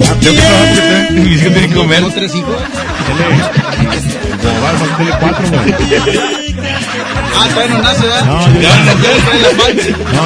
[1.11, 1.98] mis hijos tienen que comer.
[2.00, 2.56] ¿Tengo tres hijos?
[4.98, 5.75] Tele 4, güey.
[7.38, 8.25] Ah, todavía no nace, ¿verdad?
[8.25, 8.85] No, Ya, dígame.
[8.85, 9.90] no, panza.
[10.14, 10.22] No,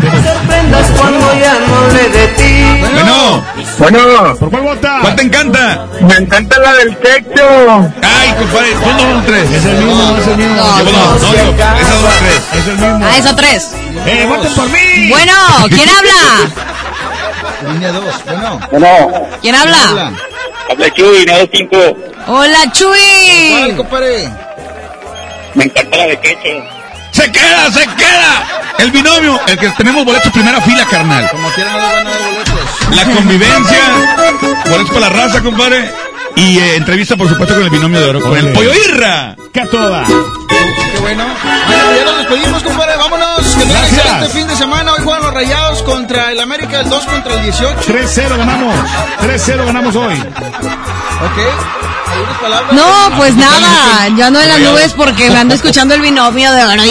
[0.00, 0.28] qué.
[0.28, 2.54] sorprendas cuando ya no de ti.
[2.80, 3.44] Bueno.
[3.78, 4.34] Bueno.
[4.38, 4.98] ¿Por cuál vota?
[5.00, 5.86] ¿Cuál te encanta?
[6.00, 7.90] Me encanta la del sexo.
[8.02, 9.50] Ay, compadre, ¿cuándo son tres?
[9.50, 10.54] Es el mismo, es el mismo.
[10.54, 12.42] No, No, no, no, esas son tres.
[12.54, 13.00] Es el mismo.
[13.04, 13.70] Ah, eso tres.
[14.06, 15.08] ¡Eh, voten por mí!
[15.08, 15.32] Bueno,
[15.68, 17.72] ¿quién habla?
[17.72, 18.60] Línea 2, bueno.
[18.70, 19.28] Bueno.
[19.40, 20.12] ¿Quién habla?
[20.70, 21.76] Habla Chuy, 95.
[22.26, 23.76] Hola, ¿Cuál, Chuy.
[23.76, 24.28] compadre?
[25.54, 26.64] Me encanta la de quecho.
[27.12, 28.44] ¡Se queda, se queda!
[28.78, 31.28] El binomio, el que tenemos boletos primera fila, carnal.
[31.30, 32.43] Como quieran, no les van a dar boletos.
[32.90, 33.80] La convivencia,
[34.70, 35.90] boletos para la raza, compadre.
[36.36, 39.36] Y eh, entrevista, por supuesto, con el binomio de oro, con el pollo irra.
[39.52, 40.04] ¡Que a toda!
[40.06, 41.24] Qué bueno.
[41.66, 42.96] Bueno, ya nos despedimos, compadre.
[42.96, 43.40] Vámonos.
[43.40, 43.98] Que tengan Gracias.
[43.98, 44.92] excelente fin de semana.
[44.94, 47.80] Hoy juegan los rayados contra el América, el 2 contra el 18.
[47.86, 48.74] 3-0 ganamos.
[49.22, 50.14] 3-0 ganamos hoy.
[50.14, 51.38] Ok.
[52.12, 52.72] ¿Algunas palabras?
[52.72, 56.64] No, pues nada, yo ando en las nubes porque me ando escuchando el binomio de
[56.64, 56.82] oro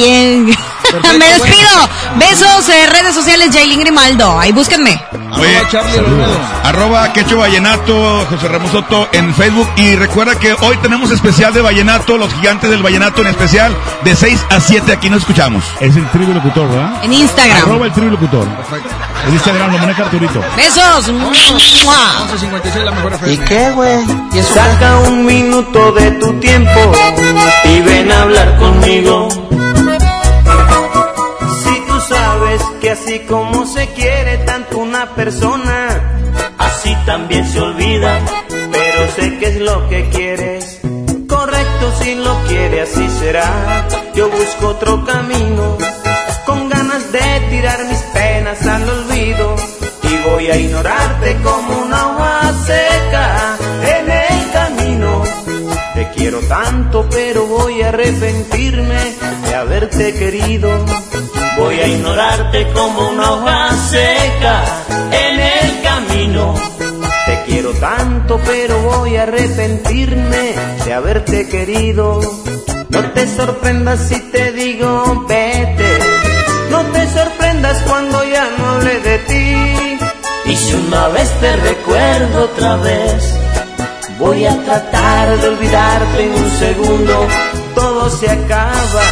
[1.03, 1.69] en- Me despido.
[2.15, 4.39] Besos, eh, redes sociales, Jailin Grimaldo.
[4.39, 5.01] Ahí búsquenme.
[5.35, 6.39] Oye, Arroba Charlie Olmedo.
[6.63, 9.67] arroba Quecho Vallenato, José Ramos Soto en Facebook.
[9.77, 14.15] Y recuerda que hoy tenemos especial de Vallenato, los gigantes del Vallenato en especial, de
[14.15, 14.91] 6 a 7.
[14.93, 15.63] Aquí nos escuchamos.
[15.79, 17.03] Es el tribu locutor, ¿verdad?
[17.03, 17.57] En Instagram.
[17.63, 18.45] Arroba el tribu locutor.
[18.47, 18.89] Perfecto.
[19.27, 20.41] En Instagram lo maneja Arturito.
[20.55, 21.07] Besos.
[21.11, 22.27] Mua.
[22.29, 23.33] 11.56, la mejor FM.
[23.33, 24.05] ¿Y qué, güey?
[24.53, 26.91] Saca un minuto de tu tiempo
[27.63, 29.29] y ven a hablar conmigo.
[32.79, 35.87] Que así como se quiere tanto una persona,
[36.59, 38.19] así también se olvida,
[38.71, 40.79] pero sé que es lo que quieres.
[41.27, 43.87] Correcto si lo quiere, así será.
[44.13, 45.77] Yo busco otro camino,
[46.45, 49.55] con ganas de tirar mis penas al olvido.
[50.03, 53.57] Y voy a ignorarte como una hoja seca
[53.97, 55.23] en el camino.
[55.95, 59.15] Te quiero tanto, pero voy a arrepentirme
[59.47, 60.69] de haberte querido.
[61.57, 64.63] Voy a ignorarte como una hoja seca
[65.11, 66.55] en el camino.
[67.25, 72.21] Te quiero tanto, pero voy a arrepentirme de haberte querido.
[72.89, 75.99] No te sorprendas si te digo vete.
[76.69, 79.99] No te sorprendas cuando ya no hable de ti.
[80.45, 83.35] Y si una vez te recuerdo otra vez,
[84.19, 87.27] voy a tratar de olvidarte en un segundo.
[87.75, 89.03] Todo se acaba,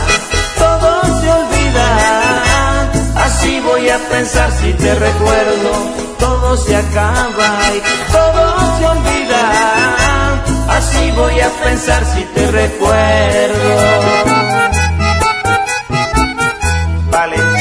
[0.58, 2.21] todo se olvida.
[3.32, 5.72] Así voy a pensar si te recuerdo.
[6.20, 8.44] Todo se acaba y todo
[8.78, 9.44] se olvida.
[10.68, 13.74] Así voy a pensar si te recuerdo.
[17.10, 17.61] Valentina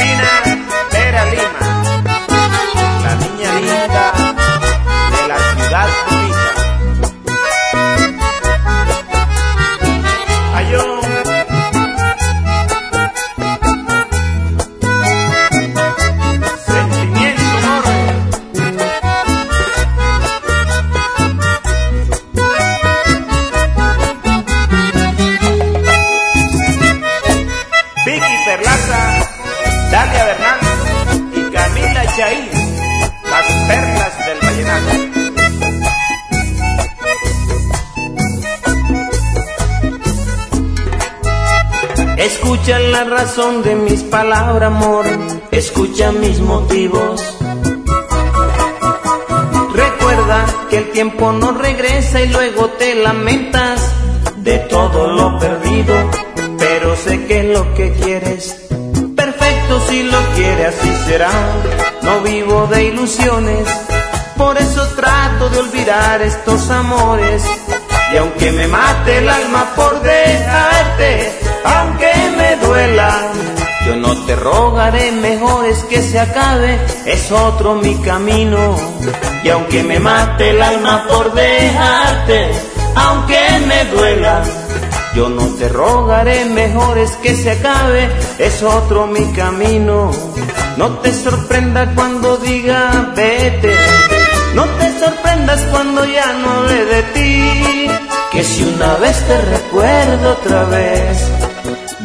[42.20, 45.06] Escucha la razón de mis palabras, amor.
[45.50, 47.18] Escucha mis motivos.
[49.74, 53.90] Recuerda que el tiempo no regresa y luego te lamentas
[54.36, 55.94] de todo lo perdido.
[56.58, 58.68] Pero sé que lo que quieres.
[59.16, 61.30] Perfecto si lo quiere, así será.
[62.02, 63.66] No vivo de ilusiones.
[64.36, 67.42] Por eso trato de olvidar estos amores.
[68.12, 73.32] Y aunque me mate el alma por dejarte, aunque me duela,
[73.86, 78.76] yo no te rogaré, mejor es que se acabe, es otro mi camino.
[79.42, 82.52] Y aunque me mate el alma por dejarte,
[82.94, 84.42] aunque me duela,
[85.14, 88.08] yo no te rogaré, mejor es que se acabe,
[88.38, 90.10] es otro mi camino.
[90.76, 93.74] No te sorprenda cuando diga vete,
[94.54, 97.90] no te sorprendas cuando ya no hable de ti,
[98.30, 101.30] que si una vez te recuerdo otra vez,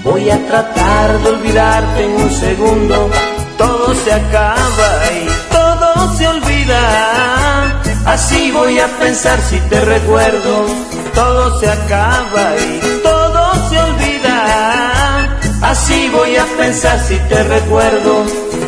[0.06, 3.10] voy a tratar de olvidarte en un segundo,
[3.58, 10.68] todo se acaba y todo se olvida, así voy a pensar si te recuerdo,
[11.16, 18.26] todo se acaba y todo se olvida, así voy a pensar si te recuerdo,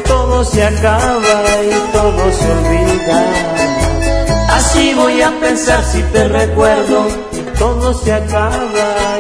[0.07, 3.25] todo se acaba y todo se olvida.
[4.49, 7.07] Así voy a pensar si te recuerdo,
[7.59, 9.16] todo se acaba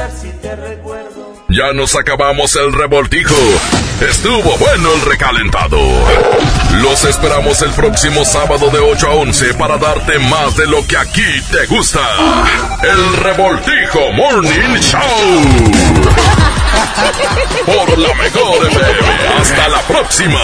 [0.00, 1.34] pensar si te recuerdo.
[1.48, 3.34] Ya nos acabamos el revoltijo.
[4.00, 5.78] Estuvo bueno el recalentado.
[6.80, 10.96] Los esperamos el próximo sábado de 8 a 11 para darte más de lo que
[10.96, 12.00] aquí te gusta.
[12.82, 15.00] El revoltijo Morning Show.
[17.66, 19.08] Por la mejor FM.
[19.40, 20.40] Hasta la próxima.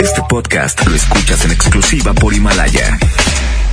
[0.00, 2.98] Este podcast lo escuchas en exclusiva por Himalaya.